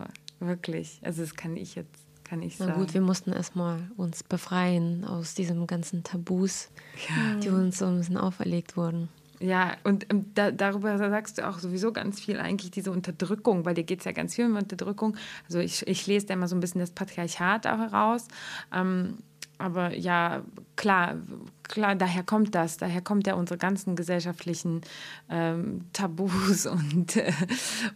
wirklich. 0.40 1.00
Also 1.02 1.22
das 1.22 1.34
kann 1.34 1.56
ich 1.56 1.74
jetzt 1.74 2.06
kann 2.24 2.42
ich 2.42 2.56
sagen. 2.56 2.72
Na 2.74 2.78
gut, 2.78 2.92
wir 2.92 3.00
mussten 3.00 3.32
erstmal 3.32 3.88
uns 3.96 4.24
befreien 4.24 5.04
aus 5.04 5.34
diesen 5.34 5.66
ganzen 5.66 6.02
Tabus, 6.02 6.70
ja. 7.08 7.38
die 7.38 7.50
uns 7.50 7.78
so 7.78 7.86
ein 7.86 7.98
bisschen 7.98 8.16
auferlegt 8.16 8.76
wurden. 8.76 9.08
Ja, 9.38 9.76
und 9.84 10.06
ähm, 10.10 10.26
da, 10.34 10.50
darüber 10.50 10.96
sagst 10.98 11.38
du 11.38 11.46
auch 11.46 11.58
sowieso 11.58 11.92
ganz 11.92 12.20
viel 12.20 12.38
eigentlich, 12.38 12.70
diese 12.70 12.90
Unterdrückung, 12.90 13.64
weil 13.64 13.74
dir 13.74 13.84
geht 13.84 14.00
es 14.00 14.06
ja 14.06 14.12
ganz 14.12 14.34
viel 14.34 14.46
um 14.46 14.56
Unterdrückung. 14.56 15.16
Also 15.44 15.58
ich, 15.58 15.86
ich 15.86 16.06
lese 16.06 16.26
da 16.26 16.34
immer 16.34 16.48
so 16.48 16.56
ein 16.56 16.60
bisschen 16.60 16.80
das 16.80 16.90
Patriarchat 16.90 17.66
auch 17.66 17.78
heraus. 17.78 18.26
Ähm, 18.72 19.18
aber 19.58 19.94
ja, 19.94 20.42
klar, 20.76 21.16
klar, 21.62 21.94
daher 21.94 22.22
kommt 22.22 22.54
das, 22.54 22.76
daher 22.76 23.00
kommt 23.00 23.26
ja 23.26 23.34
unsere 23.34 23.58
ganzen 23.58 23.96
gesellschaftlichen 23.96 24.82
ähm, 25.30 25.86
Tabus 25.92 26.66
und, 26.66 27.16
äh, 27.16 27.32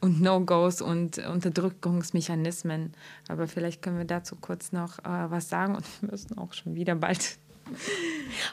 und 0.00 0.20
No-Gos 0.20 0.80
und 0.80 1.18
Unterdrückungsmechanismen. 1.18 2.92
Aber 3.28 3.46
vielleicht 3.46 3.82
können 3.82 3.98
wir 3.98 4.04
dazu 4.04 4.36
kurz 4.40 4.72
noch 4.72 4.98
äh, 5.00 5.30
was 5.30 5.48
sagen 5.48 5.76
und 5.76 5.84
wir 6.00 6.10
müssen 6.10 6.38
auch 6.38 6.52
schon 6.52 6.74
wieder 6.74 6.94
bald. 6.94 7.38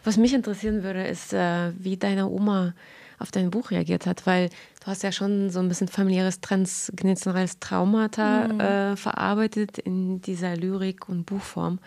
Was 0.03 0.17
mich 0.17 0.33
interessieren 0.33 0.83
würde, 0.83 1.07
ist, 1.07 1.33
äh, 1.33 1.71
wie 1.79 1.97
deine 1.97 2.27
Oma 2.27 2.73
auf 3.19 3.31
dein 3.31 3.49
Buch 3.49 3.71
reagiert 3.71 4.05
hat, 4.05 4.27
weil 4.27 4.49
du 4.49 4.87
hast 4.87 5.01
ja 5.01 5.11
schon 5.11 5.49
so 5.49 5.59
ein 5.59 5.67
bisschen 5.69 5.87
familiäres 5.87 6.39
transgenerationelles 6.41 7.59
Traumata 7.59 8.47
mhm. 8.47 8.59
Äh, 8.59 8.95
verarbeitet 8.95 9.79
in 9.79 10.21
dieser 10.21 10.55
Lyrik 10.55 11.09
und 11.09 11.25
Buchform. 11.25 11.79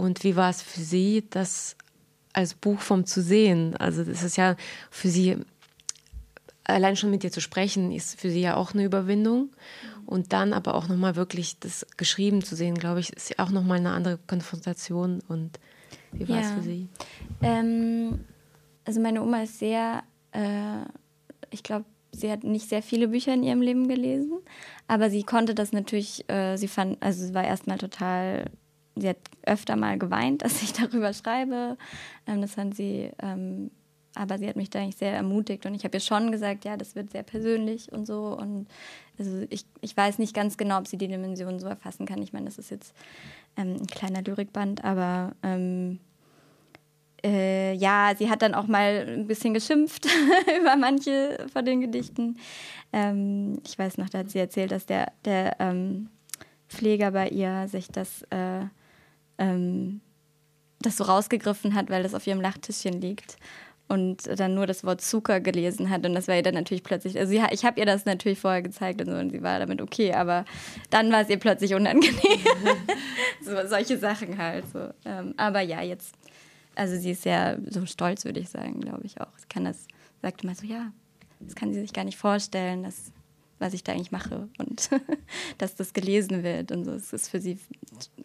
Und 0.00 0.24
wie 0.24 0.36
war 0.36 0.50
es 0.50 0.62
für 0.62 0.80
Sie, 0.80 1.24
das 1.28 1.76
als 2.32 2.54
Buchform 2.54 3.04
zu 3.04 3.22
sehen? 3.22 3.76
Also 3.76 4.02
das 4.04 4.22
ist 4.22 4.36
ja 4.36 4.56
für 4.90 5.08
Sie, 5.08 5.36
allein 6.64 6.96
schon 6.96 7.10
mit 7.10 7.22
dir 7.22 7.30
zu 7.30 7.40
sprechen, 7.40 7.92
ist 7.92 8.18
für 8.18 8.30
Sie 8.30 8.40
ja 8.40 8.56
auch 8.56 8.72
eine 8.72 8.84
Überwindung. 8.84 9.50
Und 10.06 10.32
dann 10.32 10.52
aber 10.52 10.74
auch 10.74 10.88
nochmal 10.88 11.14
wirklich 11.14 11.60
das 11.60 11.86
geschrieben 11.96 12.42
zu 12.42 12.56
sehen, 12.56 12.74
glaube 12.74 13.00
ich, 13.00 13.12
ist 13.12 13.30
ja 13.30 13.44
auch 13.44 13.50
nochmal 13.50 13.78
eine 13.78 13.92
andere 13.92 14.18
Konfrontation. 14.26 15.20
Und 15.28 15.60
wie 16.12 16.28
war 16.28 16.40
ja. 16.40 16.42
es 16.42 16.50
für 16.50 16.62
Sie? 16.62 16.88
Ähm, 17.42 18.24
also 18.84 19.00
meine 19.00 19.22
Oma 19.22 19.42
ist 19.42 19.58
sehr, 19.58 20.02
äh, 20.32 20.82
ich 21.50 21.62
glaube, 21.62 21.84
sie 22.12 22.30
hat 22.30 22.42
nicht 22.42 22.68
sehr 22.68 22.82
viele 22.82 23.08
Bücher 23.08 23.34
in 23.34 23.42
ihrem 23.42 23.62
Leben 23.62 23.86
gelesen, 23.86 24.40
aber 24.88 25.10
sie 25.10 25.22
konnte 25.22 25.54
das 25.54 25.72
natürlich, 25.72 26.28
äh, 26.28 26.56
sie 26.56 26.68
fand, 26.68 27.00
also 27.02 27.26
sie 27.26 27.34
war 27.34 27.44
erstmal 27.44 27.78
total, 27.78 28.50
sie 28.96 29.08
hat 29.08 29.18
öfter 29.42 29.76
mal 29.76 29.98
geweint, 29.98 30.42
dass 30.44 30.62
ich 30.62 30.72
darüber 30.72 31.12
schreibe. 31.12 31.76
Ähm, 32.26 32.40
das 32.40 32.54
fand 32.54 32.74
sie, 32.74 33.10
ähm, 33.22 33.70
aber 34.14 34.38
sie 34.38 34.48
hat 34.48 34.56
mich 34.56 34.70
da 34.70 34.80
eigentlich 34.80 34.96
sehr 34.96 35.12
ermutigt 35.12 35.66
und 35.66 35.74
ich 35.74 35.84
habe 35.84 35.96
ihr 35.96 36.00
schon 36.00 36.32
gesagt, 36.32 36.64
ja, 36.64 36.76
das 36.76 36.96
wird 36.96 37.10
sehr 37.10 37.22
persönlich 37.22 37.92
und 37.92 38.06
so 38.06 38.36
und 38.36 38.66
also 39.18 39.44
ich, 39.50 39.66
ich 39.82 39.96
weiß 39.96 40.18
nicht 40.18 40.34
ganz 40.34 40.56
genau, 40.56 40.78
ob 40.78 40.88
sie 40.88 40.96
die 40.96 41.06
Dimensionen 41.06 41.60
so 41.60 41.68
erfassen 41.68 42.06
kann. 42.06 42.22
Ich 42.22 42.32
meine, 42.32 42.46
das 42.46 42.58
ist 42.58 42.70
jetzt 42.70 42.94
ähm, 43.56 43.76
ein 43.80 43.86
kleiner 43.86 44.22
Lyrikband, 44.22 44.82
aber 44.82 45.32
ähm, 45.42 46.00
äh, 47.24 47.74
ja, 47.74 48.12
sie 48.16 48.30
hat 48.30 48.42
dann 48.42 48.54
auch 48.54 48.66
mal 48.66 49.06
ein 49.06 49.26
bisschen 49.26 49.54
geschimpft 49.54 50.06
über 50.60 50.76
manche 50.76 51.46
von 51.52 51.64
den 51.64 51.80
Gedichten. 51.80 52.38
Ähm, 52.92 53.60
ich 53.66 53.78
weiß 53.78 53.98
noch, 53.98 54.08
da 54.08 54.18
hat 54.18 54.30
sie 54.30 54.38
erzählt, 54.38 54.72
dass 54.72 54.86
der, 54.86 55.12
der 55.24 55.56
ähm, 55.60 56.08
Pfleger 56.68 57.10
bei 57.10 57.28
ihr 57.28 57.68
sich 57.68 57.88
das, 57.88 58.22
äh, 58.30 58.64
ähm, 59.40 60.00
das 60.80 60.96
so 60.96 61.04
rausgegriffen 61.04 61.74
hat, 61.74 61.90
weil 61.90 62.04
das 62.04 62.14
auf 62.14 62.26
ihrem 62.26 62.40
Nachttischchen 62.40 63.00
liegt 63.00 63.36
und 63.88 64.38
dann 64.38 64.54
nur 64.54 64.68
das 64.68 64.84
Wort 64.84 65.00
Zucker 65.00 65.40
gelesen 65.40 65.90
hat 65.90 66.06
und 66.06 66.14
das 66.14 66.28
war 66.28 66.36
ihr 66.36 66.44
dann 66.44 66.54
natürlich 66.54 66.84
plötzlich, 66.84 67.18
also 67.18 67.32
ja, 67.32 67.48
ich 67.50 67.64
habe 67.64 67.80
ihr 67.80 67.86
das 67.86 68.04
natürlich 68.04 68.38
vorher 68.38 68.62
gezeigt 68.62 69.00
und 69.00 69.08
so 69.08 69.16
und 69.16 69.30
sie 69.30 69.42
war 69.42 69.58
damit 69.58 69.82
okay, 69.82 70.14
aber 70.14 70.44
dann 70.90 71.10
war 71.10 71.22
es 71.22 71.28
ihr 71.28 71.38
plötzlich 71.38 71.74
unangenehm. 71.74 72.14
so 73.42 73.66
solche 73.66 73.98
Sachen 73.98 74.38
halt 74.38 74.64
so. 74.72 74.90
Ähm, 75.04 75.34
aber 75.36 75.60
ja, 75.60 75.82
jetzt 75.82 76.14
also 76.74 76.96
sie 76.96 77.10
ist 77.10 77.22
sehr 77.22 77.58
so 77.68 77.84
stolz, 77.86 78.24
würde 78.24 78.40
ich 78.40 78.48
sagen, 78.48 78.80
glaube 78.80 79.04
ich 79.04 79.20
auch. 79.20 79.36
Sie 79.36 79.46
kann 79.48 79.64
das, 79.64 79.86
sagt 80.22 80.44
immer 80.44 80.54
so, 80.54 80.66
ja, 80.66 80.92
das 81.40 81.54
kann 81.54 81.74
sie 81.74 81.80
sich 81.80 81.92
gar 81.92 82.04
nicht 82.04 82.18
vorstellen, 82.18 82.82
dass, 82.82 83.12
was 83.60 83.74
ich 83.74 83.84
da 83.84 83.92
eigentlich 83.92 84.10
mache 84.10 84.48
und 84.58 84.90
dass 85.58 85.76
das 85.76 85.92
gelesen 85.92 86.42
wird 86.42 86.72
und 86.72 86.84
so. 86.84 86.92
Es 86.92 87.12
ist 87.12 87.28
für 87.28 87.40
sie 87.40 87.58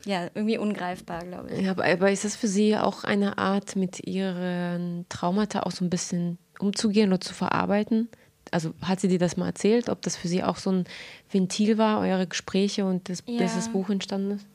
ja 0.06 0.30
irgendwie 0.34 0.58
ungreifbar, 0.58 1.24
glaube 1.26 1.52
ich. 1.52 1.62
Ja, 1.62 1.72
aber, 1.72 2.10
ist 2.10 2.24
das 2.24 2.36
für 2.36 2.48
sie 2.48 2.76
auch 2.78 3.04
eine 3.04 3.38
Art, 3.38 3.76
mit 3.76 4.08
ihren 4.08 5.06
Traumata 5.10 5.64
auch 5.64 5.72
so 5.72 5.84
ein 5.84 5.90
bisschen 5.90 6.38
umzugehen 6.60 7.10
oder 7.10 7.22
zu 7.22 7.34
verarbeiten? 7.34 8.10
Also 8.52 8.74
hat 8.82 9.02
sie 9.02 9.10
dir 9.10 9.20
das 9.20 9.38
mal 9.38 9.48
erzählt, 9.48 9.90
ob 9.90 10.02
das 10.02 10.16
für 10.16 10.28
sie 10.28 10.44
auch 10.44 10.58
so 10.58 10.72
ein 10.72 10.86
Ventil 11.30 11.78
war, 11.78 12.00
eure 12.00 12.28
Gespräche 12.28 12.86
und 12.86 13.10
das, 13.10 13.24
ja. 13.28 13.38
bis 13.38 13.56
das 13.56 13.70
Buch 13.70 13.90
entstanden 13.90 14.32
ist? 14.32 14.48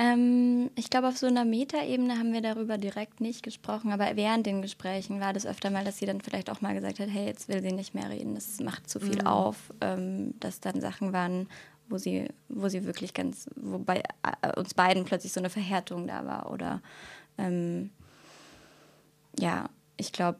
Ähm, 0.00 0.70
ich 0.76 0.88
glaube, 0.88 1.08
auf 1.08 1.18
so 1.18 1.26
einer 1.26 1.44
Metaebene 1.44 2.18
haben 2.18 2.32
wir 2.32 2.40
darüber 2.40 2.78
direkt 2.78 3.20
nicht 3.20 3.42
gesprochen, 3.42 3.92
aber 3.92 4.16
während 4.16 4.46
den 4.46 4.62
Gesprächen 4.62 5.20
war 5.20 5.34
das 5.34 5.44
öfter 5.44 5.68
mal, 5.68 5.84
dass 5.84 5.98
sie 5.98 6.06
dann 6.06 6.22
vielleicht 6.22 6.48
auch 6.48 6.62
mal 6.62 6.72
gesagt 6.72 7.00
hat, 7.00 7.10
hey, 7.10 7.26
jetzt 7.26 7.48
will 7.48 7.60
sie 7.60 7.72
nicht 7.72 7.94
mehr 7.94 8.08
reden, 8.08 8.34
das 8.34 8.60
macht 8.60 8.88
zu 8.88 8.98
viel 8.98 9.20
mhm. 9.20 9.26
auf, 9.26 9.56
ähm, 9.82 10.32
dass 10.40 10.60
dann 10.60 10.80
Sachen 10.80 11.12
waren, 11.12 11.50
wo 11.90 11.98
sie, 11.98 12.28
wo 12.48 12.70
sie 12.70 12.86
wirklich 12.86 13.12
ganz, 13.12 13.46
wobei 13.56 14.02
äh, 14.40 14.58
uns 14.58 14.72
beiden 14.72 15.04
plötzlich 15.04 15.34
so 15.34 15.40
eine 15.40 15.50
Verhärtung 15.50 16.06
da 16.06 16.24
war 16.24 16.50
oder 16.50 16.80
ähm, 17.36 17.90
ja, 19.38 19.68
ich 19.98 20.12
glaube, 20.12 20.38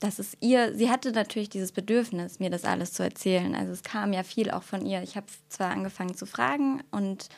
dass 0.00 0.18
es 0.18 0.38
ihr, 0.40 0.74
sie 0.74 0.90
hatte 0.90 1.12
natürlich 1.12 1.50
dieses 1.50 1.70
Bedürfnis, 1.70 2.40
mir 2.40 2.48
das 2.48 2.64
alles 2.64 2.94
zu 2.94 3.02
erzählen. 3.02 3.54
Also 3.54 3.72
es 3.72 3.82
kam 3.82 4.12
ja 4.12 4.22
viel 4.22 4.50
auch 4.50 4.62
von 4.62 4.84
ihr. 4.84 5.02
Ich 5.02 5.16
habe 5.16 5.26
zwar 5.48 5.70
angefangen 5.70 6.16
zu 6.16 6.26
fragen 6.26 6.82
und 6.90 7.28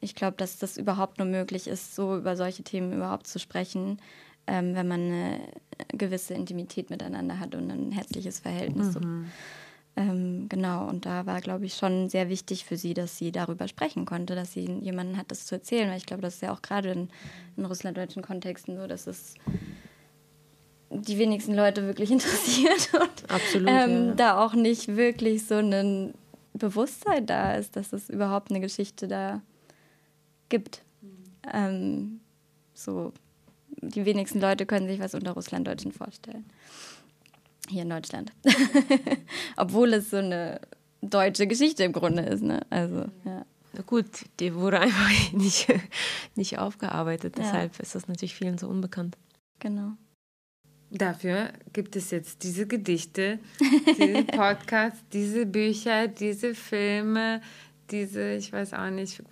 ich 0.00 0.14
glaube, 0.14 0.36
dass 0.36 0.58
das 0.58 0.76
überhaupt 0.76 1.18
nur 1.18 1.26
möglich 1.26 1.66
ist, 1.66 1.94
so 1.94 2.16
über 2.16 2.36
solche 2.36 2.62
Themen 2.62 2.92
überhaupt 2.92 3.26
zu 3.26 3.38
sprechen, 3.38 4.00
ähm, 4.46 4.74
wenn 4.74 4.88
man 4.88 5.00
eine 5.00 5.40
gewisse 5.92 6.34
Intimität 6.34 6.90
miteinander 6.90 7.38
hat 7.38 7.54
und 7.54 7.70
ein 7.70 7.92
herzliches 7.92 8.40
Verhältnis. 8.40 8.88
Mhm. 8.88 8.92
So. 8.92 9.00
Ähm, 9.96 10.46
genau, 10.48 10.88
und 10.88 11.04
da 11.04 11.26
war, 11.26 11.40
glaube 11.40 11.66
ich, 11.66 11.74
schon 11.74 12.08
sehr 12.08 12.28
wichtig 12.28 12.64
für 12.64 12.76
sie, 12.76 12.94
dass 12.94 13.18
sie 13.18 13.32
darüber 13.32 13.68
sprechen 13.68 14.06
konnte, 14.06 14.34
dass 14.34 14.52
sie 14.52 14.64
jemanden 14.80 15.16
hat, 15.16 15.30
das 15.30 15.46
zu 15.46 15.56
erzählen, 15.56 15.90
weil 15.90 15.98
ich 15.98 16.06
glaube, 16.06 16.22
das 16.22 16.34
ist 16.34 16.42
ja 16.42 16.52
auch 16.52 16.62
gerade 16.62 16.92
in, 16.92 17.08
in 17.56 17.64
russlanddeutschen 17.64 18.22
Kontexten 18.22 18.76
so, 18.76 18.86
dass 18.86 19.06
es 19.06 19.34
die 20.90 21.18
wenigsten 21.18 21.54
Leute 21.54 21.82
wirklich 21.86 22.10
interessiert 22.12 22.90
und 22.94 23.30
Absolut, 23.30 23.68
ähm, 23.68 24.06
ja. 24.06 24.14
da 24.14 24.44
auch 24.44 24.54
nicht 24.54 24.96
wirklich 24.96 25.46
so 25.46 25.56
ein 25.56 26.14
Bewusstsein 26.54 27.26
da 27.26 27.54
ist, 27.54 27.76
dass 27.76 27.92
es 27.92 28.08
überhaupt 28.08 28.50
eine 28.50 28.60
Geschichte 28.60 29.06
da 29.08 29.42
gibt. 30.50 30.82
Ähm, 31.52 32.20
so, 32.74 33.12
die 33.80 34.04
wenigsten 34.04 34.40
Leute 34.40 34.66
können 34.66 34.86
sich 34.86 35.00
was 35.00 35.14
unter 35.14 35.32
Russlanddeutschen 35.32 35.92
vorstellen. 35.92 36.44
Hier 37.68 37.82
in 37.82 37.90
Deutschland. 37.90 38.32
Obwohl 39.56 39.94
es 39.94 40.10
so 40.10 40.18
eine 40.18 40.60
deutsche 41.00 41.46
Geschichte 41.46 41.84
im 41.84 41.92
Grunde 41.92 42.22
ist. 42.22 42.42
Ne? 42.42 42.60
Also, 42.70 43.06
ja. 43.24 43.46
Na 43.72 43.82
gut, 43.82 44.06
die 44.40 44.54
wurde 44.54 44.80
einfach 44.80 45.10
nicht, 45.32 45.68
nicht 46.34 46.58
aufgearbeitet. 46.58 47.38
Ja. 47.38 47.44
Deshalb 47.44 47.78
ist 47.80 47.94
das 47.94 48.08
natürlich 48.08 48.34
vielen 48.34 48.58
so 48.58 48.68
unbekannt. 48.68 49.16
Genau. 49.60 49.92
Dafür 50.90 51.52
gibt 51.72 51.94
es 51.94 52.10
jetzt 52.10 52.42
diese 52.42 52.66
Gedichte, 52.66 53.38
diese 53.96 54.24
Podcasts, 54.24 55.04
diese 55.12 55.46
Bücher, 55.46 56.08
diese 56.08 56.54
Filme, 56.54 57.40
diese, 57.90 58.32
ich 58.32 58.52
weiß 58.52 58.74
auch 58.74 58.90
nicht, 58.90 59.22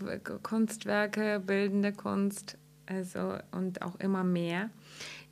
Kunstwerke, 0.42 1.42
bildende 1.44 1.92
Kunst, 1.92 2.58
also 2.86 3.38
und 3.52 3.82
auch 3.82 3.96
immer 3.96 4.24
mehr. 4.24 4.70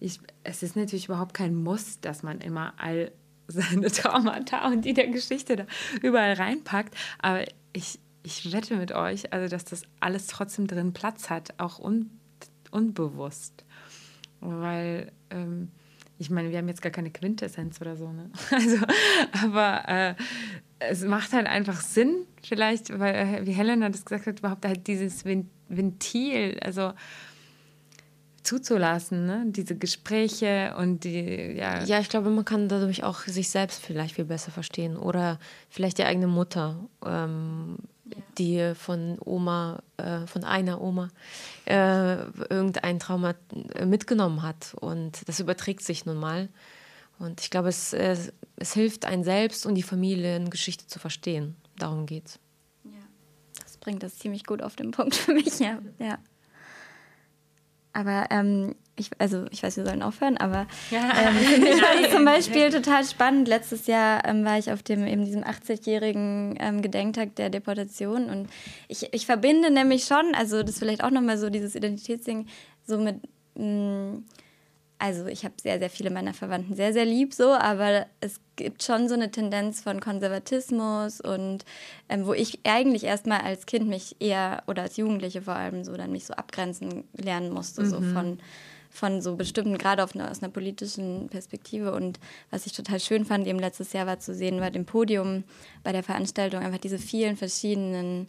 Ich, 0.01 0.20
es 0.45 0.62
ist 0.62 0.77
natürlich 0.77 1.07
überhaupt 1.07 1.35
kein 1.35 1.55
Muss, 1.55 2.01
dass 2.01 2.22
man 2.22 2.41
immer 2.41 2.74
all 2.79 3.12
seine 3.49 3.91
Traumata 3.91 4.66
und 4.68 4.85
die 4.85 4.95
der 4.95 5.09
Geschichte 5.09 5.57
da 5.57 5.66
überall 6.03 6.33
reinpackt, 6.33 6.95
aber 7.18 7.45
ich, 7.72 8.01
ich 8.22 8.53
wette 8.53 8.77
mit 8.77 8.93
euch, 8.93 9.33
also 9.33 9.49
dass 9.49 9.64
das 9.64 9.83
alles 10.01 10.27
trotzdem 10.27 10.66
drin 10.66 10.93
Platz 10.93 11.31
hat, 11.31 11.55
auch 11.59 11.79
un, 11.79 12.11
unbewusst. 12.72 13.64
Weil 14.41 15.12
ähm, 15.31 15.70
ich 16.18 16.31
meine, 16.31 16.51
wir 16.51 16.59
haben 16.59 16.68
jetzt 16.68 16.83
gar 16.83 16.93
keine 16.93 17.11
Quintessenz 17.11 17.81
oder 17.81 17.97
so, 17.97 18.11
ne? 18.11 18.31
Also, 18.51 18.79
aber 19.45 19.89
äh, 19.89 20.14
es 20.79 21.05
macht 21.05 21.33
halt 21.33 21.47
einfach 21.47 21.81
Sinn, 21.81 22.27
vielleicht, 22.43 22.99
weil, 22.99 23.14
äh, 23.14 23.47
wie 23.47 23.53
Helena 23.53 23.89
das 23.89 24.05
gesagt 24.05 24.27
hat, 24.27 24.41
überhaupt 24.41 24.64
halt 24.64 24.87
dieses 24.87 25.24
Ventil, 25.24 26.59
also 26.61 26.93
zuzulassen, 28.47 29.27
ne? 29.27 29.45
diese 29.47 29.77
Gespräche 29.77 30.74
und 30.79 31.05
die, 31.05 31.57
ja. 31.57 31.83
Ja, 31.85 31.99
ich 31.99 32.09
glaube, 32.09 32.31
man 32.31 32.45
kann 32.45 32.68
dadurch 32.68 33.03
auch 33.03 33.20
sich 33.20 33.51
selbst 33.51 33.83
vielleicht 33.85 34.14
viel 34.14 34.24
besser 34.24 34.53
verstehen 34.53 34.97
oder 34.97 35.39
vielleicht 35.68 35.99
die 35.99 36.05
eigene 36.05 36.29
Mutter, 36.29 36.77
ähm, 37.05 37.77
ja. 38.05 38.16
die 38.39 38.72
von 38.77 39.18
Oma, 39.24 39.83
äh, 39.97 40.27
von 40.27 40.45
einer 40.45 40.81
Oma 40.81 41.09
äh, 41.64 42.18
irgendein 42.49 43.01
Trauma 43.01 43.35
mitgenommen 43.85 44.43
hat 44.43 44.74
und 44.81 45.29
das 45.29 45.41
überträgt 45.41 45.83
sich 45.83 46.07
nun 46.07 46.18
mal. 46.18 46.49
Und 47.19 47.41
ich 47.41 47.51
glaube, 47.51 47.69
es, 47.69 47.93
es, 47.93 48.33
es 48.57 48.75
hilft 48.75 49.05
einem 49.05 49.25
selbst 49.25 49.67
und 49.67 49.75
die 49.75 49.83
Familiengeschichte 49.83 50.87
zu 50.87 50.99
verstehen. 50.99 51.57
Darum 51.79 52.07
geht's. 52.07 52.39
Ja, 52.85 52.91
das 53.62 53.77
bringt 53.79 54.03
das 54.03 54.19
ziemlich 54.19 54.45
gut 54.45 54.62
auf 54.62 54.77
den 54.77 54.91
Punkt 54.91 55.14
für 55.14 55.33
mich, 55.33 55.59
ja. 55.59 55.79
ja. 55.99 56.19
Aber 57.93 58.27
ähm, 58.31 58.75
ich, 58.97 59.11
also 59.19 59.47
ich 59.51 59.62
weiß, 59.62 59.77
wir 59.79 59.87
sollen 59.87 60.03
aufhören, 60.03 60.37
aber 60.37 60.67
ähm, 60.91 61.35
für 61.37 61.61
mich 61.61 61.83
war 61.83 62.03
das 62.03 62.12
zum 62.12 62.25
Beispiel 62.27 62.71
total 62.71 63.05
spannend. 63.05 63.49
Letztes 63.49 63.87
Jahr 63.87 64.27
ähm, 64.27 64.45
war 64.45 64.59
ich 64.59 64.71
auf 64.71 64.83
dem 64.83 65.07
eben 65.07 65.25
diesem 65.25 65.43
80-jährigen 65.45 66.57
ähm, 66.59 66.83
Gedenktag 66.83 67.37
der 67.37 67.49
Deportation 67.49 68.29
und 68.29 68.49
ich, 68.89 69.12
ich 69.14 69.25
verbinde 69.25 69.71
nämlich 69.71 70.05
schon, 70.05 70.35
also 70.35 70.61
das 70.62 70.73
ist 70.73 70.79
vielleicht 70.79 71.05
auch 71.05 71.11
nochmal 71.11 71.39
so 71.39 71.49
dieses 71.49 71.75
Identitätsding, 71.75 72.47
so 72.87 72.99
mit 72.99 73.21
mh, 73.55 73.64
mm, 73.64 74.25
also 74.99 75.26
ich 75.26 75.44
habe 75.44 75.55
sehr, 75.61 75.78
sehr 75.78 75.90
viele 75.90 76.11
meiner 76.11 76.32
Verwandten 76.32 76.74
sehr, 76.74 76.92
sehr 76.92 77.05
lieb 77.05 77.34
so, 77.34 77.53
aber 77.53 78.07
es 78.20 78.40
gibt 78.57 78.82
schon 78.82 79.09
so 79.09 79.14
eine 79.14 79.30
Tendenz 79.30 79.82
von 79.82 80.01
Konservatismus 80.01 81.20
und 81.20 81.64
ähm, 82.09 82.26
wo 82.26 82.32
ich 82.32 82.61
eigentlich 82.64 83.05
erstmal 83.05 83.40
als 83.40 83.66
Kind 83.66 83.88
mich 83.88 84.16
eher 84.20 84.62
oder 84.66 84.82
als 84.82 84.97
Jugendliche 84.97 85.42
vor 85.42 85.55
allem 85.55 85.84
so 85.84 85.97
dann 85.97 86.12
mich 86.12 86.24
so 86.24 86.34
abgrenzen 86.34 87.05
lernen 87.14 87.53
musste, 87.53 87.82
mhm. 87.82 87.90
so 87.90 88.01
von 88.01 88.38
von 88.97 89.20
so 89.20 89.36
bestimmten, 89.36 89.78
gerade 89.78 90.03
auf 90.03 90.14
eine, 90.14 90.30
aus 90.30 90.42
einer 90.42 90.51
politischen 90.51 91.28
Perspektive. 91.28 91.92
Und 91.92 92.18
was 92.51 92.66
ich 92.66 92.72
total 92.72 92.99
schön 92.99 93.24
fand, 93.24 93.47
eben 93.47 93.59
letztes 93.59 93.92
Jahr 93.92 94.07
war 94.07 94.18
zu 94.18 94.34
sehen, 94.34 94.61
war 94.61 94.70
dem 94.70 94.86
Podium 94.86 95.44
bei 95.84 95.92
der 95.92 96.03
Veranstaltung 96.03 96.62
einfach 96.62 96.78
diese 96.78 96.99
vielen 96.99 97.36
verschiedenen 97.36 98.26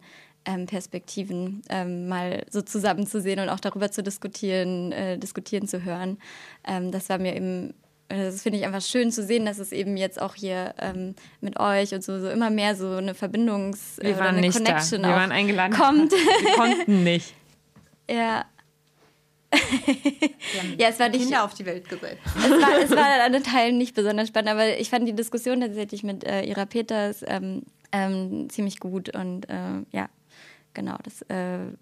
ähm, 0.48 0.66
Perspektiven 0.66 1.62
ähm, 1.68 2.08
mal 2.08 2.44
so 2.50 2.62
zusammenzusehen 2.62 3.38
und 3.38 3.50
auch 3.50 3.60
darüber 3.60 3.90
zu 3.90 4.02
diskutieren, 4.02 4.92
äh, 4.92 5.18
diskutieren 5.18 5.68
zu 5.68 5.84
hören. 5.84 6.18
Ähm, 6.66 6.90
das 6.90 7.08
war 7.10 7.18
mir 7.18 7.36
eben 7.36 7.74
äh, 8.08 8.24
das 8.24 8.42
finde 8.42 8.58
ich 8.58 8.64
einfach 8.64 8.80
schön 8.80 9.12
zu 9.12 9.22
sehen, 9.22 9.44
dass 9.44 9.58
es 9.58 9.72
eben 9.72 9.96
jetzt 9.98 10.20
auch 10.20 10.34
hier 10.34 10.74
ähm, 10.80 11.14
mit 11.42 11.60
euch 11.60 11.92
und 11.92 12.02
so, 12.02 12.18
so 12.18 12.30
immer 12.30 12.48
mehr 12.48 12.74
so 12.74 12.92
eine 12.92 13.12
Verbindungs- 13.12 14.00
Wir 14.02 14.16
waren 14.16 14.28
eine 14.28 14.40
nicht 14.40 14.56
Connection 14.56 15.02
da. 15.02 15.08
Wir 15.10 15.16
waren 15.16 15.32
eingeladen. 15.32 15.74
Kommt. 15.76 16.12
Wir 16.42 16.52
konnten 16.54 17.04
nicht. 17.04 17.34
ja. 18.10 18.46
ja, 20.78 20.88
es 20.88 20.98
war 20.98 21.08
nicht, 21.08 21.22
Kinder 21.22 21.44
auf 21.44 21.54
die 21.54 21.66
Welt 21.66 21.88
gesetzt. 21.88 22.20
Es 22.36 22.50
war, 22.50 22.78
es 22.82 22.90
war 22.90 23.24
an 23.24 23.32
den 23.32 23.42
Teilen 23.42 23.78
nicht 23.78 23.94
besonders 23.94 24.28
spannend, 24.28 24.50
aber 24.50 24.78
ich 24.78 24.88
fand 24.90 25.06
die 25.08 25.14
Diskussion 25.14 25.60
tatsächlich 25.60 26.02
mit 26.02 26.24
äh, 26.24 26.42
Ira 26.42 26.66
Peters 26.66 27.24
ähm, 27.26 27.62
ähm, 27.92 28.48
ziemlich 28.50 28.78
gut 28.78 29.14
und 29.14 29.48
äh, 29.48 29.84
ja, 29.90 30.08
genau, 30.78 30.96
das 31.02 31.22
äh, 31.22 31.72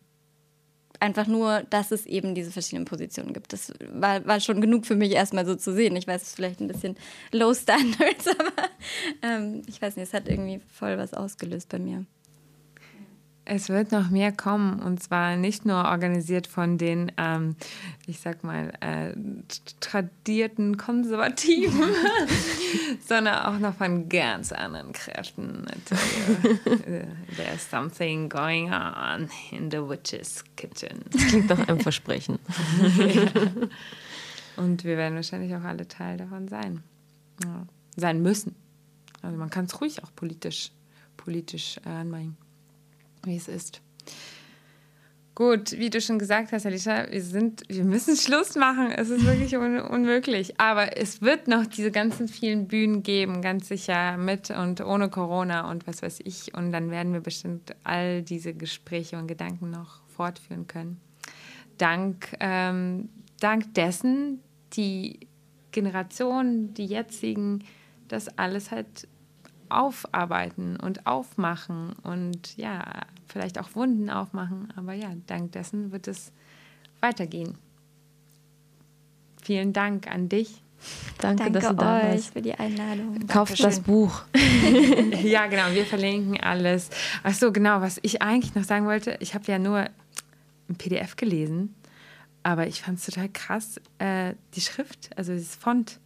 einfach 1.00 1.26
nur, 1.26 1.62
dass 1.68 1.90
es 1.90 2.06
eben 2.06 2.34
diese 2.34 2.50
verschiedenen 2.50 2.86
Positionen 2.86 3.34
gibt. 3.34 3.52
Das 3.52 3.70
war, 3.92 4.24
war 4.26 4.40
schon 4.40 4.62
genug 4.62 4.86
für 4.86 4.94
mich 4.96 5.12
erstmal 5.12 5.44
so 5.44 5.54
zu 5.54 5.74
sehen. 5.74 5.94
Ich 5.96 6.06
weiß, 6.06 6.22
es 6.22 6.28
ist 6.28 6.36
vielleicht 6.36 6.60
ein 6.60 6.68
bisschen 6.68 6.96
low 7.30 7.52
standards, 7.52 8.26
aber 8.38 8.70
ähm, 9.20 9.60
ich 9.66 9.82
weiß 9.82 9.96
nicht, 9.96 10.08
es 10.08 10.14
hat 10.14 10.28
irgendwie 10.28 10.60
voll 10.72 10.96
was 10.96 11.12
ausgelöst 11.12 11.68
bei 11.68 11.78
mir. 11.78 12.06
Es 13.48 13.68
wird 13.68 13.92
noch 13.92 14.10
mehr 14.10 14.32
kommen 14.32 14.80
und 14.80 15.00
zwar 15.00 15.36
nicht 15.36 15.64
nur 15.64 15.76
organisiert 15.84 16.48
von 16.48 16.78
den, 16.78 17.12
ähm, 17.16 17.54
ich 18.08 18.18
sag 18.18 18.42
mal, 18.42 18.72
äh, 18.80 19.14
tradierten 19.78 20.76
Konservativen, 20.76 21.80
sondern 23.06 23.46
auch 23.46 23.60
noch 23.60 23.74
von 23.74 24.08
ganz 24.08 24.50
anderen 24.50 24.90
Kräften. 24.92 25.64
There's 27.36 27.70
something 27.70 28.28
going 28.28 28.72
on 28.72 29.28
in 29.52 29.70
the 29.70 29.78
witch's 29.78 30.42
kitchen. 30.56 31.04
Das 31.12 31.26
klingt 31.28 31.48
nach 31.48 31.68
einem 31.68 31.78
Versprechen. 31.78 32.40
ja. 32.98 33.26
Und 34.56 34.82
wir 34.82 34.96
werden 34.96 35.14
wahrscheinlich 35.14 35.54
auch 35.54 35.62
alle 35.62 35.86
Teil 35.86 36.16
davon 36.16 36.48
sein. 36.48 36.82
Ja. 37.44 37.64
Sein 37.94 38.22
müssen. 38.22 38.56
Also 39.22 39.38
man 39.38 39.50
kann 39.50 39.66
es 39.66 39.80
ruhig 39.80 40.02
auch 40.02 40.12
politisch, 40.16 40.72
politisch 41.16 41.78
äh, 41.86 41.90
anbringen 41.90 42.36
wie 43.26 43.36
es 43.36 43.48
ist. 43.48 43.82
Gut, 45.36 45.72
wie 45.72 45.90
du 45.90 46.00
schon 46.00 46.18
gesagt 46.18 46.52
hast, 46.52 46.64
Alicia, 46.64 47.10
wir, 47.10 47.20
sind, 47.20 47.62
wir 47.68 47.84
müssen 47.84 48.16
Schluss 48.16 48.54
machen. 48.54 48.90
Es 48.90 49.10
ist 49.10 49.26
wirklich 49.26 49.54
un 49.54 49.78
unmöglich. 49.80 50.58
Aber 50.58 50.96
es 50.96 51.20
wird 51.20 51.46
noch 51.46 51.66
diese 51.66 51.90
ganzen 51.90 52.26
vielen 52.26 52.68
Bühnen 52.68 53.02
geben, 53.02 53.42
ganz 53.42 53.68
sicher 53.68 54.16
mit 54.16 54.48
und 54.50 54.80
ohne 54.80 55.10
Corona 55.10 55.70
und 55.70 55.86
was 55.86 56.00
weiß 56.00 56.20
ich. 56.24 56.54
Und 56.54 56.72
dann 56.72 56.90
werden 56.90 57.12
wir 57.12 57.20
bestimmt 57.20 57.76
all 57.84 58.22
diese 58.22 58.54
Gespräche 58.54 59.18
und 59.18 59.26
Gedanken 59.26 59.70
noch 59.70 60.00
fortführen 60.06 60.66
können. 60.68 61.02
Dank, 61.76 62.34
ähm, 62.40 63.10
dank 63.38 63.74
dessen, 63.74 64.40
die 64.72 65.28
Generationen, 65.70 66.72
die 66.72 66.86
jetzigen, 66.86 67.62
das 68.08 68.38
alles 68.38 68.70
halt 68.70 69.06
aufarbeiten 69.68 70.78
und 70.80 71.06
aufmachen 71.06 71.92
und 72.02 72.56
ja, 72.56 73.02
vielleicht 73.26 73.58
auch 73.58 73.74
Wunden 73.74 74.10
aufmachen. 74.10 74.72
Aber 74.76 74.92
ja, 74.92 75.12
dank 75.26 75.52
dessen 75.52 75.92
wird 75.92 76.08
es 76.08 76.32
weitergehen. 77.00 77.56
Vielen 79.42 79.72
Dank 79.72 80.08
an 80.08 80.28
dich. 80.28 80.62
Danke, 81.18 81.44
Danke 81.44 81.60
dass 81.60 81.68
du 81.68 81.74
da 81.74 82.00
euch 82.02 82.12
bist. 82.12 82.32
für 82.32 82.42
die 82.42 82.54
Einladung. 82.54 83.26
Kauft 83.26 83.62
das 83.62 83.80
Buch. 83.80 84.22
ja, 85.22 85.46
genau, 85.46 85.72
wir 85.72 85.86
verlinken 85.86 86.40
alles. 86.40 86.90
Ach 87.22 87.32
so, 87.32 87.52
genau, 87.52 87.80
was 87.80 87.98
ich 88.02 88.22
eigentlich 88.22 88.54
noch 88.54 88.64
sagen 88.64 88.86
wollte, 88.86 89.16
ich 89.20 89.34
habe 89.34 89.44
ja 89.50 89.58
nur 89.58 89.88
ein 90.68 90.76
PDF 90.76 91.16
gelesen, 91.16 91.74
aber 92.42 92.66
ich 92.66 92.82
fand 92.82 92.98
es 92.98 93.06
total 93.06 93.28
krass, 93.30 93.80
äh, 93.98 94.34
die 94.54 94.60
Schrift, 94.60 95.10
also 95.16 95.32
das 95.32 95.56
Font, 95.56 96.00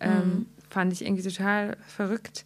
ähm, 0.00 0.12
mhm. 0.12 0.46
fand 0.70 0.92
ich 0.92 1.04
irgendwie 1.04 1.22
total 1.22 1.76
verrückt. 1.86 2.44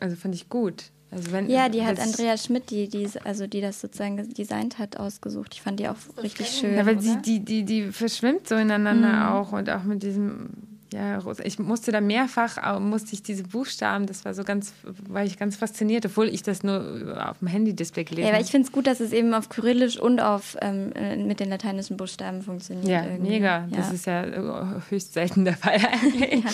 Also 0.00 0.14
fand 0.16 0.34
ich 0.34 0.48
gut. 0.48 0.90
Also 1.10 1.32
wenn, 1.32 1.48
ja, 1.48 1.68
die 1.70 1.84
hat 1.84 1.98
Andrea 1.98 2.36
Schmidt, 2.36 2.70
die, 2.70 2.86
die, 2.88 3.08
also 3.24 3.46
die 3.46 3.62
das 3.62 3.80
sozusagen 3.80 4.28
designt 4.34 4.78
hat, 4.78 4.98
ausgesucht. 4.98 5.54
Ich 5.54 5.62
fand 5.62 5.80
die 5.80 5.88
auch 5.88 5.96
richtig 6.22 6.48
schön. 6.48 6.74
Ja, 6.74 6.84
weil 6.84 7.00
sie, 7.00 7.16
die, 7.22 7.40
die, 7.40 7.64
die 7.64 7.92
verschwimmt 7.92 8.46
so 8.46 8.56
ineinander 8.56 9.12
mhm. 9.12 9.32
auch 9.32 9.52
und 9.52 9.70
auch 9.70 9.84
mit 9.84 10.02
diesem, 10.02 10.50
ja, 10.92 11.20
ich 11.44 11.58
musste 11.58 11.92
da 11.92 12.00
mehrfach, 12.00 12.80
musste 12.80 13.12
ich 13.12 13.22
diese 13.22 13.42
Buchstaben, 13.42 14.06
das 14.06 14.24
war 14.24 14.32
so 14.32 14.42
ganz, 14.42 14.72
war 15.06 15.22
ich 15.22 15.38
ganz 15.38 15.56
fasziniert, 15.56 16.06
obwohl 16.06 16.28
ich 16.28 16.42
das 16.42 16.62
nur 16.62 17.28
auf 17.28 17.38
dem 17.40 17.48
Handy-Display 17.48 18.04
gelesen 18.04 18.24
habe. 18.24 18.32
Ja, 18.32 18.38
aber 18.38 18.44
ich 18.44 18.50
finde 18.50 18.66
es 18.66 18.72
gut, 18.72 18.86
dass 18.86 19.00
es 19.00 19.12
eben 19.12 19.34
auf 19.34 19.50
Kyrillisch 19.50 19.98
und 19.98 20.20
auf, 20.20 20.56
ähm, 20.62 20.92
äh, 20.92 21.16
mit 21.16 21.40
den 21.40 21.50
lateinischen 21.50 21.98
Buchstaben 21.98 22.40
funktioniert. 22.40 22.88
Ja, 22.88 23.04
irgendwie. 23.04 23.32
mega. 23.32 23.66
Ja. 23.70 23.76
Das 23.76 23.92
ist 23.92 24.06
ja 24.06 24.24
äh, 24.24 24.80
höchst 24.88 25.12
selten 25.12 25.44
der 25.44 25.56
Fall 25.56 25.78
eigentlich. 25.92 26.44
ja. 26.44 26.50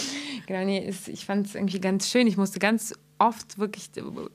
Genau, 0.46 0.64
nee, 0.64 0.84
ist, 0.84 1.08
ich 1.08 1.24
fand 1.24 1.46
es 1.46 1.54
irgendwie 1.54 1.80
ganz 1.80 2.10
schön. 2.10 2.26
Ich 2.26 2.36
musste 2.36 2.58
ganz 2.58 2.92
oft 3.18 3.58
wirklich, 3.58 3.90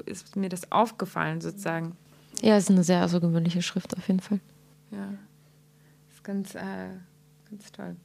ist 0.06 0.36
mir 0.36 0.50
das 0.50 0.72
aufgefallen 0.72 1.42
sozusagen. 1.42 1.98
Ja, 2.42 2.56
es 2.56 2.66
ist 2.66 2.72
eine 2.72 2.84
sehr 2.84 3.04
außergewöhnliche 3.04 3.62
Schrift 3.62 3.96
auf 3.98 4.08
jeden 4.08 4.22
Fall. 4.22 4.40
Ja, 4.92 5.14
ist 6.14 6.24
ganz, 6.24 6.56
äh, 6.56 6.90
ganz 7.50 7.72
toll. 7.72 7.96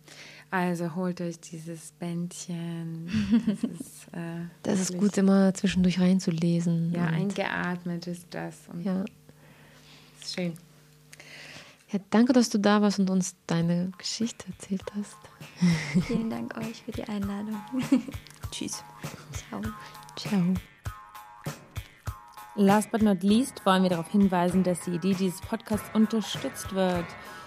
Also 0.54 0.94
holt 0.94 1.20
euch 1.20 1.40
dieses 1.40 1.90
Bändchen. 1.98 3.10
Das 3.44 3.64
ist, 3.64 4.08
äh, 4.12 4.46
das 4.62 4.78
ist 4.78 4.96
gut, 4.96 5.18
immer 5.18 5.52
zwischendurch 5.52 5.98
reinzulesen. 5.98 6.92
Ja, 6.94 7.06
eingeatmet 7.06 8.06
ist 8.06 8.28
das. 8.30 8.56
Und 8.72 8.84
ja. 8.84 9.04
Ist 10.22 10.36
schön. 10.36 10.54
Ja, 11.90 11.98
danke, 12.10 12.32
dass 12.32 12.50
du 12.50 12.58
da 12.58 12.80
warst 12.80 13.00
und 13.00 13.10
uns 13.10 13.34
deine 13.48 13.90
Geschichte 13.98 14.46
erzählt 14.46 14.84
hast. 14.96 15.16
Vielen 16.06 16.30
Dank 16.30 16.56
euch 16.56 16.84
für 16.84 16.92
die 16.92 17.02
Einladung. 17.02 17.60
Tschüss. 18.52 18.84
Ciao. 19.32 19.60
Ciao. 20.14 20.54
Last 22.54 22.92
but 22.92 23.02
not 23.02 23.24
least 23.24 23.66
wollen 23.66 23.82
wir 23.82 23.90
darauf 23.90 24.08
hinweisen, 24.08 24.62
dass 24.62 24.82
die 24.82 24.92
Idee 24.92 25.14
dieses 25.14 25.40
Podcasts 25.40 25.90
unterstützt 25.94 26.72
wird. 26.76 27.06